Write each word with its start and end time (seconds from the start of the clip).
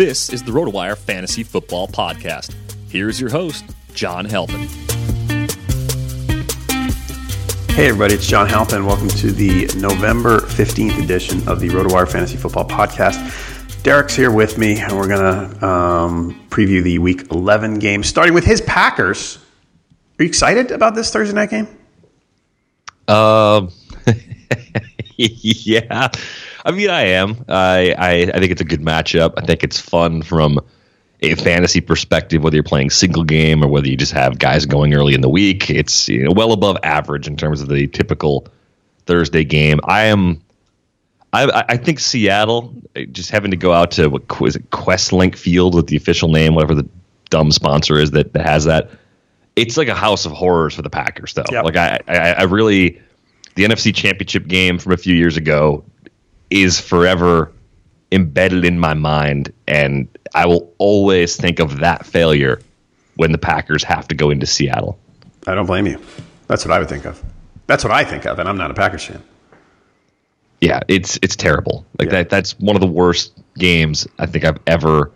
This 0.00 0.30
is 0.30 0.42
the 0.42 0.50
RotoWire 0.50 0.96
Fantasy 0.96 1.42
Football 1.42 1.86
Podcast. 1.86 2.54
Here's 2.88 3.20
your 3.20 3.28
host, 3.28 3.66
John 3.92 4.24
Halpin. 4.24 4.66
Hey 7.68 7.88
everybody, 7.88 8.14
it's 8.14 8.26
John 8.26 8.48
Halpin. 8.48 8.86
Welcome 8.86 9.08
to 9.08 9.30
the 9.30 9.66
November 9.76 10.38
15th 10.38 11.04
edition 11.04 11.46
of 11.46 11.60
the 11.60 11.68
RotoWire 11.68 12.10
Fantasy 12.10 12.38
Football 12.38 12.66
Podcast. 12.66 13.82
Derek's 13.82 14.16
here 14.16 14.30
with 14.30 14.56
me, 14.56 14.80
and 14.80 14.96
we're 14.96 15.06
going 15.06 15.20
to 15.20 15.66
um, 15.66 16.46
preview 16.48 16.82
the 16.82 16.98
Week 16.98 17.30
11 17.30 17.78
game, 17.78 18.02
starting 18.02 18.32
with 18.32 18.46
his 18.46 18.62
Packers. 18.62 19.36
Are 20.18 20.22
you 20.22 20.28
excited 20.30 20.70
about 20.70 20.94
this 20.94 21.12
Thursday 21.12 21.34
night 21.34 21.50
game? 21.50 21.68
Um, 23.06 23.70
yeah. 25.18 26.08
I 26.70 26.72
mean, 26.72 26.88
I 26.88 27.02
am. 27.02 27.44
I, 27.48 27.96
I 27.98 28.10
I 28.32 28.38
think 28.38 28.52
it's 28.52 28.60
a 28.60 28.64
good 28.64 28.80
matchup. 28.80 29.34
I 29.36 29.44
think 29.44 29.64
it's 29.64 29.80
fun 29.80 30.22
from 30.22 30.60
a 31.20 31.34
fantasy 31.34 31.80
perspective, 31.80 32.44
whether 32.44 32.54
you're 32.54 32.62
playing 32.62 32.90
single 32.90 33.24
game 33.24 33.64
or 33.64 33.66
whether 33.66 33.88
you 33.88 33.96
just 33.96 34.12
have 34.12 34.38
guys 34.38 34.66
going 34.66 34.94
early 34.94 35.14
in 35.14 35.20
the 35.20 35.28
week. 35.28 35.68
It's 35.68 36.08
you 36.08 36.22
know, 36.22 36.30
well 36.30 36.52
above 36.52 36.76
average 36.84 37.26
in 37.26 37.36
terms 37.36 37.60
of 37.60 37.68
the 37.68 37.88
typical 37.88 38.46
Thursday 39.06 39.42
game. 39.42 39.80
I 39.82 40.02
am. 40.02 40.42
I, 41.32 41.64
I 41.68 41.76
think 41.76 41.98
Seattle 41.98 42.72
eh, 42.94 43.06
just 43.10 43.30
having 43.30 43.50
to 43.50 43.56
go 43.56 43.72
out 43.72 43.90
to 43.92 44.06
what 44.06 44.22
is 44.42 44.54
it 44.54 44.70
Questlink 44.70 45.34
Field 45.34 45.74
with 45.74 45.88
the 45.88 45.96
official 45.96 46.28
name, 46.28 46.54
whatever 46.54 46.76
the 46.76 46.88
dumb 47.30 47.50
sponsor 47.50 47.98
is 47.98 48.12
that, 48.12 48.32
that 48.34 48.46
has 48.46 48.64
that. 48.66 48.90
It's 49.56 49.76
like 49.76 49.88
a 49.88 49.94
house 49.94 50.24
of 50.24 50.30
horrors 50.30 50.74
for 50.74 50.82
the 50.82 50.90
Packers, 50.90 51.34
though. 51.34 51.44
Yep. 51.50 51.64
Like 51.64 51.76
I, 51.76 51.98
I, 52.06 52.32
I 52.32 52.42
really, 52.44 53.00
the 53.56 53.64
NFC 53.64 53.92
Championship 53.92 54.46
game 54.46 54.78
from 54.78 54.92
a 54.92 54.96
few 54.96 55.16
years 55.16 55.36
ago 55.36 55.84
is 56.50 56.80
forever 56.80 57.52
embedded 58.12 58.64
in 58.64 58.78
my 58.78 58.94
mind, 58.94 59.52
and 59.68 60.08
I 60.34 60.46
will 60.46 60.72
always 60.78 61.36
think 61.36 61.58
of 61.60 61.78
that 61.78 62.04
failure 62.04 62.60
when 63.16 63.32
the 63.32 63.38
Packers 63.38 63.84
have 63.84 64.08
to 64.08 64.14
go 64.14 64.30
into 64.30 64.46
Seattle. 64.46 64.98
I 65.46 65.54
don't 65.54 65.66
blame 65.66 65.86
you. 65.86 66.00
That's 66.48 66.64
what 66.64 66.72
I 66.72 66.78
would 66.78 66.88
think 66.88 67.06
of. 67.06 67.22
That's 67.66 67.84
what 67.84 67.92
I 67.92 68.02
think 68.04 68.26
of, 68.26 68.38
and 68.38 68.48
I'm 68.48 68.56
not 68.56 68.70
a 68.70 68.74
Packers 68.74 69.04
fan. 69.04 69.22
Yeah, 70.60 70.80
it's 70.88 71.18
it's 71.22 71.36
terrible. 71.36 71.86
Like 71.98 72.06
Yeah. 72.08 72.18
that. 72.18 72.30
That's 72.30 72.58
one 72.58 72.76
of 72.76 72.80
the 72.80 72.86
worst 72.88 73.32
games 73.58 74.06
I 74.18 74.26
think 74.26 74.44
I've 74.44 74.58
ever 74.66 75.10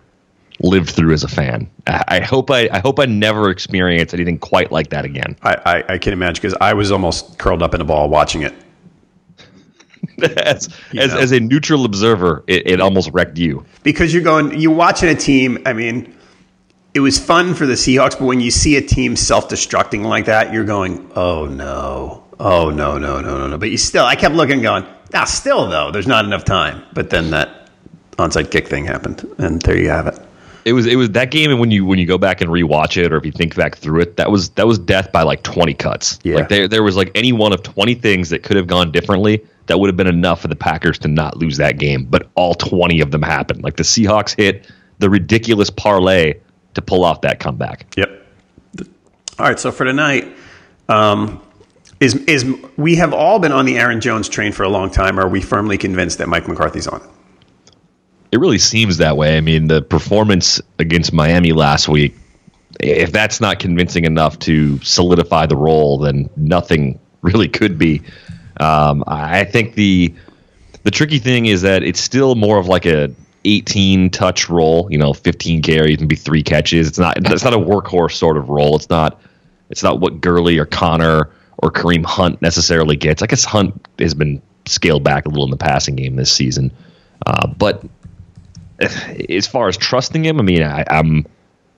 lived 0.61 0.91
through 0.91 1.13
as 1.13 1.25
a 1.25 1.29
fan. 1.29 1.69
I, 1.87 2.05
I 2.09 2.21
hope 2.21 2.51
I 2.51 2.69
I 2.73 2.79
hope 2.79 2.99
I 3.01 3.07
never 3.07 3.51
experience 3.51 4.15
anything 4.15 4.39
quite 4.39 4.71
like 4.73 4.89
that 4.91 5.05
again. 5.05 5.37
I, 5.43 5.55
I, 5.67 5.95
I 5.95 5.99
can 5.99 6.13
imagine 6.13 6.41
because 6.41 6.57
I 6.61 6.73
was 6.73 6.91
almost 6.93 7.39
curled 7.39 7.63
up 7.63 7.75
in 7.75 7.81
a 7.81 7.85
ball 7.85 8.09
watching 8.09 8.43
it. 8.43 8.55
As, 10.39 10.69
as, 10.99 11.15
as 11.15 11.33
a 11.33 11.41
neutral 11.41 11.85
observer, 11.85 12.45
it, 12.47 12.67
it 12.67 12.81
almost 12.81 13.11
wrecked 13.13 13.39
you. 13.39 13.65
because 13.83 14.13
you're 14.13 14.23
going 14.23 14.59
you're 14.61 14.75
watching 14.75 15.09
a 15.09 15.15
team 15.15 15.59
i 15.67 15.73
mean 15.73 16.15
it 16.95 17.01
was 17.01 17.19
fun 17.19 17.55
for 17.55 17.67
the 17.67 17.75
seahawks 17.75 18.19
but 18.19 18.23
when 18.25 18.41
you 18.41 18.51
see 18.51 18.77
a 18.77 18.81
team 18.83 19.17
self-destructing 19.17 20.03
like 20.03 20.25
that 20.27 20.53
you're 20.53 20.65
going 20.65 21.11
oh 21.17 21.47
no 21.47 22.23
oh 22.41 22.71
no 22.71 22.99
no 22.99 23.21
no 23.21 23.37
no 23.39 23.47
no 23.47 23.59
but 23.59 23.71
you 23.71 23.77
still 23.79 24.05
i 24.05 24.15
kept 24.15 24.35
looking 24.35 24.63
going 24.63 24.85
ah 25.15 25.25
still 25.25 25.69
though 25.69 25.91
there's 25.91 26.07
not 26.07 26.25
enough 26.25 26.45
time 26.45 26.83
but 26.93 27.11
then 27.11 27.31
that 27.31 27.69
onside 28.19 28.51
kick 28.51 28.69
thing 28.69 28.85
happened 28.85 29.25
and 29.39 29.61
there 29.63 29.77
you 29.79 29.89
have 29.89 30.07
it 30.07 30.19
It 30.65 30.73
was 30.73 30.87
it 30.87 30.97
was 30.97 31.11
that 31.11 31.31
game, 31.31 31.51
and 31.51 31.61
when 31.61 31.71
you 31.71 31.85
when 31.85 31.99
you 31.99 32.07
go 32.07 32.17
back 32.17 32.41
and 32.41 32.51
rewatch 32.51 32.97
it, 32.97 33.13
or 33.13 33.19
if 33.19 33.27
you 33.27 33.33
think 33.33 33.55
back 33.55 33.77
through 33.77 34.01
it, 34.01 34.17
that 34.17 34.31
was 34.31 34.49
that 34.57 34.67
was 34.67 34.79
death 34.79 35.13
by 35.13 35.23
like 35.23 35.43
twenty 35.43 35.75
cuts. 35.75 36.19
Yeah. 36.25 36.37
Like 36.37 36.49
there 36.49 36.67
there 36.69 36.83
was 36.83 36.97
like 36.97 37.11
any 37.15 37.33
one 37.35 37.53
of 37.53 37.63
twenty 37.63 37.95
things 37.95 38.31
that 38.31 38.43
could 38.45 38.57
have 38.57 38.67
gone 38.67 38.91
differently 38.91 39.45
that 39.67 39.79
would 39.81 39.89
have 39.89 39.97
been 39.97 40.07
enough 40.07 40.41
for 40.41 40.49
the 40.49 40.57
Packers 40.57 40.99
to 41.01 41.09
not 41.09 41.37
lose 41.37 41.57
that 41.57 41.79
game, 41.79 42.05
but 42.05 42.29
all 42.35 42.55
twenty 42.55 43.01
of 43.01 43.11
them 43.11 43.23
happened. 43.23 43.63
Like 43.63 43.77
the 43.77 43.83
Seahawks 43.83 44.37
hit 44.37 44.71
the 44.99 45.11
ridiculous 45.11 45.71
parlay 45.71 46.35
to 46.75 46.83
pull 46.83 47.05
off 47.05 47.21
that 47.23 47.41
comeback. 47.41 47.87
yep 47.97 48.11
all 49.39 49.47
right 49.47 49.59
so 49.59 49.73
for 49.73 49.85
tonight 49.85 50.29
um, 50.89 51.41
is 52.01 52.15
is 52.27 52.45
we 52.77 52.97
have 52.97 53.13
all 53.13 53.39
been 53.39 53.53
on 53.53 53.65
the 53.65 53.77
aaron 53.79 54.01
jones 54.01 54.29
train 54.29 54.53
for 54.53 54.63
a 54.63 54.69
long 54.69 54.91
time 54.91 55.19
are 55.19 55.29
we 55.29 55.41
firmly 55.41 55.77
convinced 55.79 56.19
that 56.19 56.29
mike 56.29 56.45
mccarthy's 56.45 56.87
on 56.87 57.01
it 57.01 57.09
It 58.33 58.39
really 58.39 58.59
seems 58.59 58.97
that 58.99 59.17
way. 59.17 59.37
I 59.37 59.41
mean, 59.41 59.69
the 59.69 59.81
performance 59.81 60.61
against 60.81 61.13
Miami 61.13 61.53
last 61.53 61.89
week, 61.89 62.17
if 62.81 63.13
that's 63.13 63.41
not 63.41 63.61
convincing 63.61 64.05
enough 64.05 64.39
to 64.41 64.81
solidify 64.83 65.47
the 65.47 65.57
role, 65.57 65.99
then 65.99 66.29
nothing 66.37 66.99
really 67.23 67.49
could 67.49 67.79
be. 67.79 68.03
Um, 68.59 69.05
I 69.07 69.45
think 69.45 69.75
the 69.75 70.15
the 70.85 70.91
tricky 70.91 71.19
thing 71.19 71.47
is 71.47 71.63
that 71.63 71.83
it's 71.83 72.01
still 72.01 72.35
more 72.35 72.59
of 72.59 72.67
like 72.67 72.87
a 72.87 73.15
18 73.45 74.11
touch 74.11 74.49
role, 74.49 74.89
you 74.91 74.99
know, 74.99 75.13
15 75.13 75.63
carries, 75.63 76.01
maybe 76.01 76.17
three 76.17 76.43
catches. 76.43 76.89
It's 76.89 76.99
not 76.99 77.17
it's 77.19 77.45
not 77.45 77.55
a 77.55 77.59
workhorse 77.59 78.13
sort 78.13 78.37
of 78.37 78.49
role. 78.49 78.77
It's 78.77 78.89
not 78.89 79.21
it's 79.71 79.83
not 79.83 80.01
what 80.01 80.21
Gurley 80.21 80.59
or 80.59 80.67
Connor 80.67 81.31
or 81.59 81.71
Kareem 81.71 82.05
Hunt 82.05 82.41
necessarily 82.43 82.97
gets. 82.97 83.23
I 83.23 83.27
guess 83.27 83.45
Hunt 83.45 83.87
has 83.99 84.15
been 84.15 84.41
scaled 84.67 85.05
back 85.05 85.27
a 85.27 85.29
little 85.29 85.45
in 85.45 85.51
the 85.51 85.57
passing 85.57 85.97
game 85.97 86.17
this 86.17 86.33
season, 86.33 86.71
uh, 87.27 87.47
but 87.47 87.85
as 89.29 89.47
far 89.47 89.69
as 89.69 89.77
trusting 89.77 90.25
him, 90.25 90.41
I 90.41 90.43
mean, 90.43 90.63
I, 90.63 90.85
I'm 90.91 91.27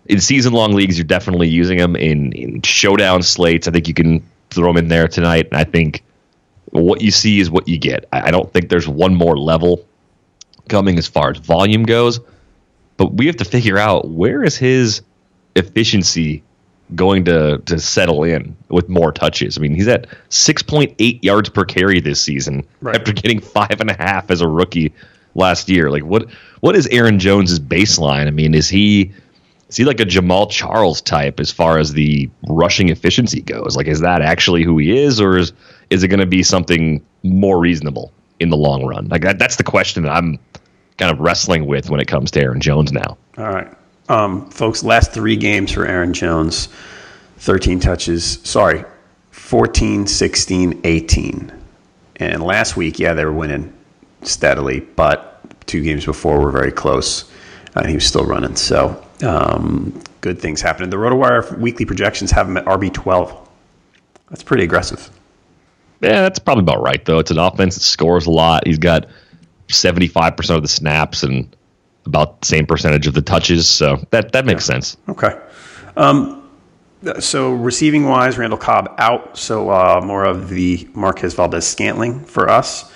in 0.07 0.21
season 0.21 0.53
long 0.53 0.73
leagues. 0.73 0.97
You're 0.97 1.05
definitely 1.05 1.49
using 1.49 1.79
him 1.79 1.97
in 1.97 2.33
in 2.33 2.63
showdown 2.63 3.23
slates. 3.23 3.69
I 3.69 3.71
think 3.71 3.89
you 3.89 3.95
can 3.95 4.27
throw 4.51 4.71
him 4.71 4.77
in 4.77 4.89
there 4.89 5.09
tonight. 5.09 5.49
I 5.53 5.65
think 5.65 6.03
what 6.71 7.01
you 7.01 7.11
see 7.11 7.41
is 7.41 7.51
what 7.51 7.69
you 7.69 7.79
get. 7.79 8.07
I 8.13 8.31
don't 8.31 8.53
think 8.53 8.69
there's 8.69 8.89
one 8.89 9.15
more 9.15 9.37
level 9.37 9.87
coming 10.69 10.99
as 10.99 11.07
far 11.07 11.31
as 11.31 11.39
volume 11.39 11.85
goes, 11.85 12.21
but 12.97 13.15
we 13.15 13.27
have 13.27 13.37
to 13.37 13.45
figure 13.45 13.79
out 13.79 14.09
where 14.09 14.43
is 14.43 14.57
his 14.57 15.03
efficiency 15.55 16.43
going 16.95 17.25
to 17.25 17.59
to 17.67 17.81
settle 17.81 18.23
in 18.23 18.57
with 18.69 18.89
more 18.89 19.13
touches. 19.13 19.59
I 19.59 19.61
mean, 19.61 19.75
he's 19.75 19.89
at 19.89 20.07
6.8 20.31 21.23
yards 21.23 21.49
per 21.49 21.65
carry 21.65 22.01
this 22.01 22.21
season 22.21 22.67
right. 22.81 22.97
after 22.97 23.13
getting 23.13 23.41
five 23.41 23.81
and 23.81 23.91
a 23.91 23.97
half 23.97 24.31
as 24.31 24.41
a 24.41 24.49
rookie 24.49 24.93
last 25.35 25.69
year. 25.69 25.91
Like, 25.91 26.05
what 26.05 26.31
what 26.61 26.77
is 26.77 26.87
Aaron 26.89 27.19
Jones's 27.19 27.61
baseline? 27.61 28.27
I 28.27 28.31
mean, 28.31 28.55
is 28.55 28.69
he 28.69 29.13
is 29.69 29.77
he 29.77 29.85
like 29.85 30.01
a 30.01 30.05
Jamaal 30.05 30.51
Charles 30.51 31.01
type 31.01 31.41
as 31.41 31.51
far 31.51 31.79
as 31.79 31.93
the 31.93 32.31
rushing 32.49 32.89
efficiency 32.89 33.43
goes? 33.43 33.77
Like, 33.77 33.89
is 33.89 34.01
that 34.01 34.23
actually 34.23 34.63
who 34.63 34.79
he 34.79 34.97
is, 34.97 35.21
or 35.21 35.37
is 35.37 35.53
is 35.91 36.03
it 36.03 36.09
going 36.09 36.21
to 36.21 36.27
be 36.27 36.43
something 36.43 37.05
more 37.23 37.59
reasonable 37.59 38.13
in 38.41 38.51
the 38.51 38.57
long 38.57 38.85
run? 38.85 39.09
Like, 39.09 39.23
that, 39.23 39.39
that's 39.39 39.57
the 39.57 39.65
question 39.65 40.03
that 40.05 40.11
I'm 40.11 40.39
kind 40.99 41.11
of 41.11 41.21
wrestling 41.21 41.67
with 41.67 41.91
when 41.91 42.01
it 42.01 42.07
comes 42.09 42.31
to 42.33 42.41
Aaron 42.41 42.61
Jones 42.61 42.93
now. 42.93 43.17
All 43.39 43.51
right, 43.51 43.69
um, 44.09 44.49
folks. 44.51 44.83
Last 44.83 45.13
three 45.13 45.37
games 45.37 45.73
for 45.73 45.87
Aaron 45.87 46.13
Jones, 46.13 46.69
13 47.39 47.81
touches. 47.81 48.39
Sorry, 48.45 48.85
14, 49.31 50.07
16, 50.07 50.81
18. 50.85 51.53
And 52.17 52.43
last 52.43 52.77
week, 52.77 52.99
yeah, 52.99 53.13
they 53.13 53.25
were 53.25 53.33
winning 53.33 53.73
steadily, 54.23 54.81
but 54.81 55.41
two 55.67 55.83
games 55.83 56.05
before 56.05 56.41
were 56.41 56.51
very 56.51 56.73
close, 56.73 57.31
and 57.75 57.87
he 57.87 57.95
was 57.95 58.07
still 58.07 58.25
running. 58.25 58.57
So 58.57 59.05
um, 59.23 60.03
good 60.21 60.41
things 60.41 60.61
happening. 60.61 60.91
The 60.91 60.97
RotoWire 60.97 61.59
weekly 61.59 61.85
projections 61.85 62.31
have 62.31 62.49
him 62.49 62.57
at 62.57 62.65
RB 62.65 62.93
twelve. 62.93 63.49
That's 64.31 64.43
pretty 64.43 64.65
aggressive. 64.65 65.11
Yeah, 66.01 66.23
that's 66.23 66.39
probably 66.39 66.63
about 66.63 66.83
right 66.83 67.05
though. 67.05 67.19
It's 67.19 67.31
an 67.31 67.39
offense 67.39 67.75
that 67.75 67.83
scores 67.83 68.27
a 68.27 68.31
lot. 68.31 68.67
He's 68.67 68.79
got 68.79 69.07
seventy 69.69 70.09
five 70.09 70.37
percent 70.37 70.57
of 70.57 70.63
the 70.63 70.69
snaps 70.69 71.23
and 71.23 71.55
about 72.05 72.41
the 72.41 72.47
same 72.47 72.67
percentage 72.67 73.07
of 73.07 73.15
the 73.15 73.23
touches. 73.23 73.69
So 73.69 74.05
that 74.11 74.33
that 74.33 74.45
makes 74.45 74.69
yeah. 74.69 74.75
sense. 74.75 74.97
Okay. 75.09 75.39
Um, 75.97 76.49
so 77.21 77.53
receiving 77.53 78.07
wise, 78.07 78.39
Randall 78.39 78.59
Cobb 78.59 78.95
out. 78.99 79.37
So 79.37 79.71
uh, 79.71 80.01
more 80.05 80.25
of 80.25 80.49
the 80.49 80.89
Marquez 80.95 81.35
Valdes-Scantling 81.35 82.25
for 82.25 82.49
us. 82.49 82.93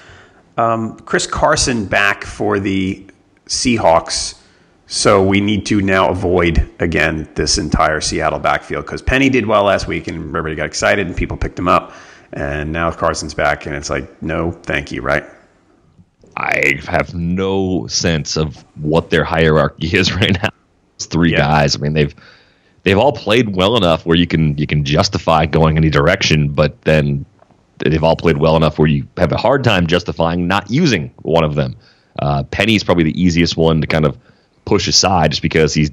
Um, 0.57 0.99
Chris 1.01 1.27
Carson 1.27 1.87
back 1.87 2.25
for 2.25 2.59
the 2.59 3.07
Seahawks. 3.47 4.37
So 4.87 5.23
we 5.23 5.41
need 5.41 5.67
to 5.67 5.81
now 5.81 6.09
avoid 6.09 6.69
again 6.81 7.29
this 7.37 7.59
entire 7.59 8.01
Seattle 8.01 8.41
backfield 8.41 8.85
because 8.85 9.01
Penny 9.01 9.29
did 9.29 9.47
well 9.47 9.63
last 9.63 9.87
week 9.87 10.09
and 10.09 10.19
everybody 10.19 10.57
got 10.57 10.67
excited 10.67 11.07
and 11.07 11.17
people 11.17 11.37
picked 11.37 11.59
him 11.59 11.69
up. 11.69 11.93
And 12.33 12.73
now 12.73 12.91
Carson's 12.93 13.35
back 13.35 13.67
and 13.67 13.75
it's 13.75 13.91
like, 13.91 14.23
no, 14.23 14.53
thank 14.53 14.93
you, 14.93 15.03
right? 15.03 15.25
I 16.37 16.81
have 16.87 17.15
no 17.15 17.87
sense 17.89 18.37
of 18.37 18.65
what 18.81 19.11
their 19.11 19.25
hierarchy 19.25 19.97
is 19.97 20.13
right 20.15 20.33
now. 20.43 20.51
Those 20.99 21.07
three 21.07 21.33
yeah. 21.33 21.39
guys. 21.39 21.77
I 21.77 21.79
mean, 21.81 21.93
they've 21.93 22.15
they've 22.83 22.99
all 22.99 23.13
played 23.13 23.55
well 23.57 23.77
enough 23.77 24.07
where 24.07 24.17
you 24.17 24.27
can 24.27 24.57
you 24.57 24.67
can 24.67 24.85
justify 24.85 25.47
going 25.47 25.77
any 25.77 25.91
direction, 25.91 26.49
but 26.49 26.81
then 26.83 27.25
they've 27.79 28.05
all 28.05 28.17
played 28.17 28.39
well 28.39 28.57
enough 28.57 28.79
where 28.79 28.89
you 28.89 29.07
have 29.17 29.33
a 29.33 29.37
hard 29.37 29.65
time 29.65 29.87
justifying 29.87 30.47
not 30.47 30.71
using 30.71 31.13
one 31.23 31.45
of 31.45 31.55
them. 31.55 31.77
Uh, 32.19 32.43
Penny's 32.45 32.85
probably 32.85 33.05
the 33.05 33.21
easiest 33.21 33.57
one 33.57 33.81
to 33.81 33.87
kind 33.87 34.05
of 34.05 34.19
push 34.65 34.87
aside 34.89 35.31
just 35.31 35.43
because 35.43 35.73
he's 35.73 35.91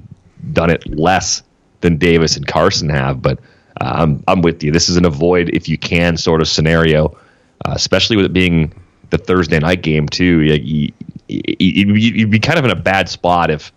done 0.52 0.70
it 0.70 0.86
less 0.86 1.42
than 1.80 1.96
Davis 1.96 2.36
and 2.36 2.46
Carson 2.46 2.88
have. 2.88 3.22
But 3.22 3.38
uh, 3.80 4.14
I'm 4.26 4.42
with 4.42 4.62
you. 4.62 4.72
This 4.72 4.88
is 4.88 4.96
an 4.96 5.04
avoid 5.04 5.50
if 5.50 5.68
you 5.68 5.78
can 5.78 6.16
sort 6.16 6.40
of 6.40 6.48
scenario, 6.48 7.16
uh, 7.64 7.72
especially 7.74 8.16
with 8.16 8.26
it 8.26 8.32
being 8.32 8.72
the 9.10 9.18
Thursday 9.18 9.58
night 9.58 9.82
game 9.82 10.08
too. 10.08 10.40
You, 10.42 10.92
you'd 11.28 12.30
be 12.30 12.38
kind 12.38 12.58
of 12.58 12.64
in 12.64 12.70
a 12.70 12.76
bad 12.76 13.08
spot 13.08 13.50
if 13.50 13.72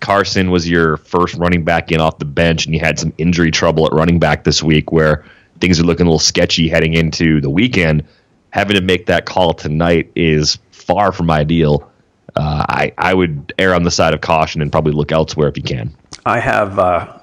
Carson 0.00 0.50
was 0.50 0.68
your 0.68 0.98
first 0.98 1.34
running 1.34 1.64
back 1.64 1.90
in 1.92 2.00
off 2.00 2.18
the 2.18 2.24
bench 2.24 2.66
and 2.66 2.74
you 2.74 2.80
had 2.80 2.98
some 2.98 3.12
injury 3.18 3.50
trouble 3.50 3.86
at 3.86 3.92
running 3.92 4.18
back 4.18 4.44
this 4.44 4.62
week 4.62 4.92
where 4.92 5.24
things 5.60 5.80
are 5.80 5.84
looking 5.84 6.06
a 6.06 6.08
little 6.08 6.18
sketchy 6.18 6.68
heading 6.68 6.94
into 6.94 7.40
the 7.40 7.50
weekend. 7.50 8.04
Having 8.50 8.76
to 8.76 8.82
make 8.82 9.06
that 9.06 9.26
call 9.26 9.54
tonight 9.54 10.10
is 10.14 10.58
far 10.70 11.12
from 11.12 11.30
ideal 11.30 11.90
uh, 12.36 12.64
I 12.68 12.92
I 12.98 13.14
would 13.14 13.54
err 13.58 13.74
on 13.74 13.82
the 13.82 13.90
side 13.90 14.14
of 14.14 14.20
caution 14.20 14.60
and 14.60 14.70
probably 14.70 14.92
look 14.92 15.10
elsewhere 15.10 15.48
if 15.48 15.56
you 15.56 15.62
can. 15.62 15.94
I 16.26 16.38
have 16.38 16.78
uh, 16.78 17.15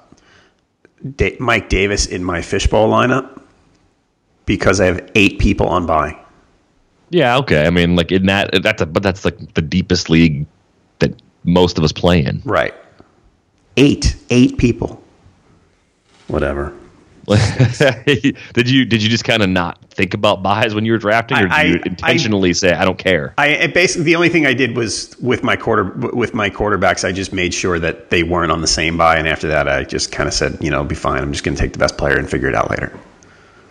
da- 1.16 1.38
Mike 1.40 1.70
Davis 1.70 2.06
in 2.06 2.24
my 2.24 2.42
fishbowl 2.42 2.90
lineup 2.90 3.42
because 4.46 4.80
I 4.80 4.86
have 4.86 5.10
eight 5.16 5.40
people 5.40 5.68
on 5.68 5.86
buy. 5.86 6.18
Yeah, 7.10 7.38
okay. 7.38 7.68
I 7.68 7.70
mean, 7.70 7.96
like 7.96 8.12
in 8.12 8.26
that, 8.26 8.64
that's 8.64 8.82
a 8.82 8.86
but 8.86 9.04
that's 9.04 9.24
like 9.24 9.54
the 9.54 9.62
deepest 9.62 10.10
league 10.10 10.46
that 11.00 11.22
most 11.44 11.78
of 11.78 11.84
us 11.84 11.92
play 11.92 12.24
in. 12.24 12.42
Right. 12.44 12.74
Eight, 13.78 14.16
eight 14.30 14.58
people. 14.58 15.02
Whatever. 16.28 16.74
did 17.28 18.70
you 18.70 18.84
did 18.84 19.02
you 19.02 19.10
just 19.10 19.24
kind 19.24 19.42
of 19.42 19.50
not 19.50 19.80
think 19.92 20.14
about 20.14 20.44
buys 20.44 20.76
when 20.76 20.84
you 20.84 20.92
were 20.92 20.98
drafting, 20.98 21.38
or 21.38 21.44
did 21.44 21.52
I, 21.52 21.64
you 21.64 21.82
intentionally 21.86 22.50
I, 22.50 22.54
say 22.54 22.74
I 22.74 22.84
don't 22.84 22.98
care? 22.98 23.34
I 23.38 23.68
basically 23.68 24.04
the 24.04 24.18
only 24.18 24.28
thing 24.28 24.46
I 24.46 24.54
did 24.54 24.76
was 24.76 25.16
with 25.20 25.42
my 25.42 25.56
quarter 25.56 25.86
with 26.14 26.34
my 26.34 26.50
quarterbacks, 26.50 27.08
I 27.08 27.14
just 27.14 27.32
made 27.32 27.54
sure 27.54 27.80
that 27.80 28.10
they 28.10 28.24
weren't 28.24 28.52
on 28.52 28.60
the 28.60 28.68
same 28.68 28.98
buy, 28.98 29.18
and 29.18 29.28
after 29.28 29.48
that, 29.48 29.70
I 29.70 29.86
just 29.86 30.12
kind 30.12 30.28
of 30.28 30.34
said, 30.34 30.58
you 30.60 30.70
know, 30.70 30.84
be 30.84 30.96
fine. 30.96 31.22
I'm 31.22 31.32
just 31.32 31.46
going 31.46 31.56
to 31.56 31.62
take 31.62 31.72
the 31.72 31.80
best 31.80 31.98
player 31.98 32.18
and 32.18 32.30
figure 32.30 32.50
it 32.50 32.56
out 32.56 32.70
later. 32.70 32.92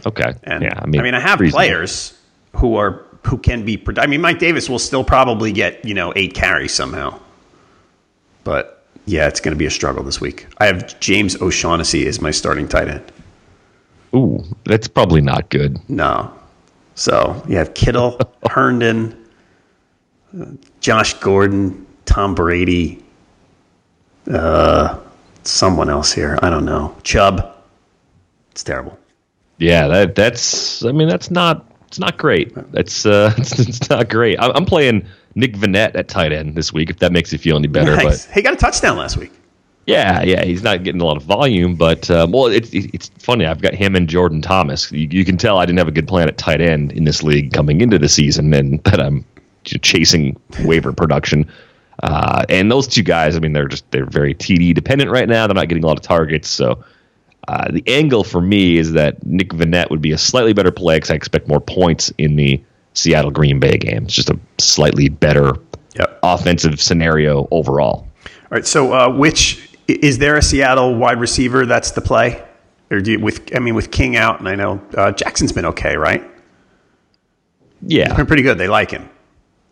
Okay. 0.07 0.33
And 0.45 0.63
yeah, 0.63 0.79
I 0.79 0.87
mean, 0.87 1.01
I 1.01 1.05
mean, 1.05 1.15
I 1.15 1.21
have 1.21 1.39
reasonable. 1.39 1.59
players 1.59 2.19
who 2.57 2.77
are 2.77 3.05
who 3.25 3.37
can 3.37 3.67
be. 3.67 3.83
I 3.99 4.07
mean, 4.07 4.23
Mike 4.23 4.39
Davis 4.39 4.71
will 4.71 4.79
still 4.79 5.05
probably 5.05 5.53
get 5.53 5.85
you 5.85 5.93
know 5.93 6.13
eight 6.17 6.33
carries 6.33 6.73
somehow, 6.73 7.21
but 8.45 8.83
yeah, 9.05 9.29
it's 9.29 9.41
going 9.41 9.55
to 9.55 9.59
be 9.59 9.67
a 9.67 9.71
struggle 9.71 10.03
this 10.03 10.23
week. 10.23 10.47
I 10.59 10.67
have 10.67 10.99
James 11.01 11.41
O'Shaughnessy 11.43 12.07
as 12.07 12.21
my 12.21 12.31
starting 12.31 12.67
tight 12.69 12.89
end. 12.89 13.13
Ooh, 14.15 14.45
that's 14.65 14.89
probably 14.89 15.21
not 15.21 15.49
good. 15.49 15.79
No. 15.89 16.33
So 16.95 17.43
you 17.49 17.57
have 17.57 17.75
Kittle, 17.75 18.19
Herndon, 18.51 19.17
Josh 20.81 21.15
Gordon, 21.15 21.87
Tom 22.05 22.35
Brady, 22.35 23.03
uh, 24.31 24.99
someone 25.43 25.89
else 25.89 26.13
here. 26.13 26.39
I 26.43 26.51
don't 26.51 26.65
know. 26.65 26.95
Chubb. 27.03 27.57
It's 28.51 28.63
terrible. 28.63 28.99
Yeah, 29.59 29.89
that 29.89 30.15
that's. 30.15 30.85
I 30.85 30.93
mean, 30.93 31.09
that's 31.09 31.31
not. 31.31 31.67
It's 31.87 31.99
not 31.99 32.19
great. 32.19 32.53
That's 32.73 33.07
uh, 33.07 33.33
it's, 33.37 33.59
it's 33.59 33.91
not 33.91 34.09
great. 34.09 34.37
I'm 34.41 34.65
playing 34.65 35.07
Nick 35.35 35.55
Vannett 35.55 35.95
at 35.95 36.09
tight 36.09 36.33
end 36.33 36.55
this 36.55 36.73
week. 36.73 36.91
If 36.91 36.99
that 36.99 37.13
makes 37.13 37.33
you 37.33 37.39
feel 37.39 37.57
any 37.57 37.69
better. 37.69 37.97
Nice. 37.97 38.27
But 38.27 38.35
he 38.35 38.43
got 38.43 38.55
a 38.55 38.57
touchdown 38.57 38.99
last 38.99 39.17
week. 39.17 39.33
Yeah, 39.87 40.23
yeah, 40.23 40.45
he's 40.45 40.63
not 40.63 40.85
getting 40.85 41.01
a 41.01 41.05
lot 41.05 41.17
of 41.17 41.25
volume, 41.25 41.75
but 41.75 42.09
um, 42.09 42.31
well, 42.31 42.47
it's 42.47 42.71
it's 42.73 43.09
funny. 43.19 43.47
I've 43.47 43.61
got 43.61 43.75
him 43.75 43.97
and 43.97 44.09
Jordan 44.09 44.41
Thomas. 44.41 44.93
You, 44.93 45.09
you, 45.11 45.25
can 45.25 45.37
tell 45.37 45.59
I 45.59 45.67
didn't 45.67 45.79
have 45.79 45.89
a 45.89 45.93
good 45.93 46.07
plan 46.07 46.29
at 46.29 46.39
tight 46.39 46.61
end 46.61 46.93
in 46.93 47.03
this 47.05 47.25
league 47.25 47.53
coming 47.53 47.81
into 47.81 47.99
the 47.99 48.09
season, 48.09 48.55
and 48.55 48.83
that 48.85 49.01
I'm 49.01 49.25
chasing 49.65 50.39
waiver 50.61 50.93
production. 50.93 51.51
Uh, 52.03 52.45
and 52.49 52.71
those 52.71 52.87
two 52.87 53.03
guys, 53.03 53.37
I 53.37 53.41
mean, 53.41 53.53
they're 53.53 53.69
just 53.69 53.91
they're 53.91 54.07
very 54.07 54.35
TD 54.35 54.73
dependent 54.73 55.11
right 55.11 55.29
now. 55.29 55.49
They're 55.49 55.55
not 55.55 55.69
getting 55.69 55.83
a 55.83 55.87
lot 55.87 55.99
of 55.99 56.03
targets, 56.03 56.49
so 56.49 56.85
uh, 57.49 57.71
the 57.73 57.83
angle 57.89 58.23
for 58.23 58.41
me 58.41 58.79
is 58.79 58.93
that 58.93 59.25
Nick 59.27 59.49
Vannett 59.51 59.91
would 59.91 60.01
be 60.01 60.13
a 60.13 60.19
slightly 60.19 60.53
better 60.53 60.71
play 60.71 60.97
because 60.97 61.11
I 61.11 61.15
expect 61.15 61.49
more 61.49 61.61
points 61.61 62.13
in 62.19 62.37
the 62.37 62.63
Seattle 62.95 63.33
Green 63.33 63.59
Bay 63.59 63.79
game. 63.79 64.05
It's 64.05 64.15
just 64.15 64.31
a 64.31 64.39
slightly 64.59 65.09
better 65.09 65.55
yep. 65.97 66.21
offensive 66.23 66.81
scenario 66.81 67.49
overall. 67.51 68.07
All 68.25 68.49
right. 68.51 68.67
So, 68.67 68.93
uh, 68.93 69.09
which 69.11 69.72
is 69.95 70.19
there 70.19 70.37
a 70.37 70.43
Seattle 70.43 70.95
wide 70.95 71.21
receiver 71.21 71.67
that's 71.67 71.93
the 71.93 72.01
play? 72.01 72.43
Or 72.91 73.01
do 73.01 73.13
you, 73.13 73.21
with 73.21 73.55
I 73.57 73.59
mean 73.59 73.75
with 73.75 73.91
King 73.91 74.17
out, 74.17 74.39
and 74.39 74.49
I 74.49 74.55
know 74.55 74.81
uh, 74.97 75.13
Jackson's 75.13 75.53
been 75.53 75.65
okay, 75.67 75.97
right? 75.97 76.23
Yeah, 77.81 78.09
he's 78.09 78.17
been 78.17 78.27
pretty 78.27 78.43
good. 78.43 78.59
They 78.59 78.69
like 78.69 78.91
him. 78.91 79.09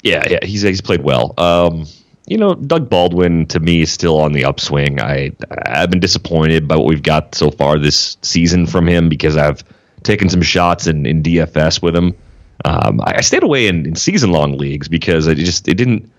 Yeah, 0.02 0.24
yeah, 0.28 0.38
he's 0.42 0.62
he's 0.62 0.80
played 0.80 1.02
well. 1.02 1.34
Um, 1.36 1.86
you 2.26 2.38
know, 2.38 2.54
Doug 2.54 2.88
Baldwin 2.88 3.46
to 3.46 3.60
me 3.60 3.82
is 3.82 3.92
still 3.92 4.18
on 4.18 4.32
the 4.32 4.44
upswing. 4.44 5.00
I 5.00 5.32
I've 5.66 5.90
been 5.90 6.00
disappointed 6.00 6.66
by 6.66 6.76
what 6.76 6.86
we've 6.86 7.02
got 7.02 7.34
so 7.34 7.50
far 7.50 7.78
this 7.78 8.16
season 8.22 8.66
from 8.66 8.88
him 8.88 9.08
because 9.08 9.36
I've 9.36 9.62
taken 10.02 10.28
some 10.28 10.42
shots 10.42 10.86
in, 10.86 11.06
in 11.06 11.22
DFS 11.22 11.82
with 11.82 11.94
him. 11.94 12.16
Um, 12.64 13.00
I, 13.00 13.16
I, 13.16 13.20
stayed 13.20 13.42
away 13.42 13.68
in, 13.68 13.86
in 13.86 13.94
season 13.94 14.32
long 14.32 14.58
leagues 14.58 14.88
because 14.88 15.26
it 15.26 15.36
just 15.36 15.66
it 15.66 15.74
didn't 15.74 16.10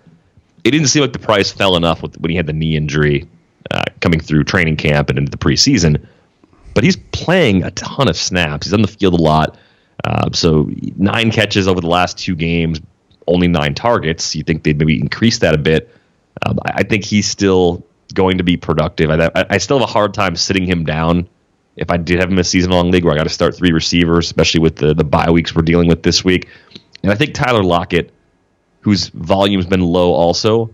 it 0.64 0.70
didn't 0.72 0.88
seem 0.88 1.02
like 1.02 1.12
the 1.12 1.18
price 1.18 1.52
fell 1.52 1.76
enough 1.76 2.02
with, 2.02 2.18
when 2.20 2.30
he 2.30 2.36
had 2.36 2.46
the 2.46 2.52
knee 2.52 2.76
injury 2.76 3.28
coming 4.02 4.20
through 4.20 4.44
training 4.44 4.76
camp 4.76 5.08
and 5.08 5.18
into 5.18 5.30
the 5.30 5.38
preseason. 5.38 6.04
But 6.74 6.84
he's 6.84 6.96
playing 7.12 7.62
a 7.62 7.70
ton 7.70 8.08
of 8.08 8.16
snaps. 8.16 8.66
He's 8.66 8.74
on 8.74 8.82
the 8.82 8.88
field 8.88 9.18
a 9.18 9.22
lot. 9.22 9.56
Uh, 10.04 10.30
so 10.32 10.68
nine 10.96 11.30
catches 11.30 11.68
over 11.68 11.80
the 11.80 11.88
last 11.88 12.18
two 12.18 12.34
games, 12.34 12.80
only 13.26 13.48
nine 13.48 13.74
targets. 13.74 14.34
You 14.34 14.42
think 14.42 14.64
they'd 14.64 14.78
maybe 14.78 14.98
increase 15.00 15.38
that 15.38 15.54
a 15.54 15.58
bit? 15.58 15.94
Um, 16.44 16.58
I, 16.66 16.72
I, 16.76 16.82
think 16.82 17.04
he's 17.04 17.28
still 17.28 17.84
going 18.14 18.38
to 18.38 18.44
be 18.44 18.56
productive. 18.56 19.10
I, 19.10 19.30
I, 19.48 19.58
still 19.58 19.78
have 19.78 19.88
a 19.88 19.92
hard 19.92 20.12
time 20.12 20.34
sitting 20.34 20.66
him 20.66 20.84
down 20.84 21.28
if 21.76 21.90
I 21.90 21.98
did 21.98 22.18
have 22.18 22.30
him 22.30 22.38
a 22.38 22.44
season 22.44 22.72
long 22.72 22.90
league 22.90 23.04
where 23.04 23.14
I 23.14 23.16
got 23.16 23.24
to 23.24 23.30
start 23.30 23.56
three 23.56 23.70
receivers, 23.70 24.26
especially 24.26 24.60
with 24.60 24.76
the 24.76 24.94
the 24.94 25.04
bye 25.04 25.30
weeks 25.30 25.54
we're 25.54 25.62
dealing 25.62 25.88
with 25.88 26.02
this 26.02 26.24
week. 26.24 26.48
And 27.02 27.12
I 27.12 27.14
think 27.14 27.34
Tyler 27.34 27.62
Lockett, 27.62 28.12
whose 28.80 29.08
volume's 29.08 29.66
been 29.66 29.82
low 29.82 30.12
also, 30.12 30.70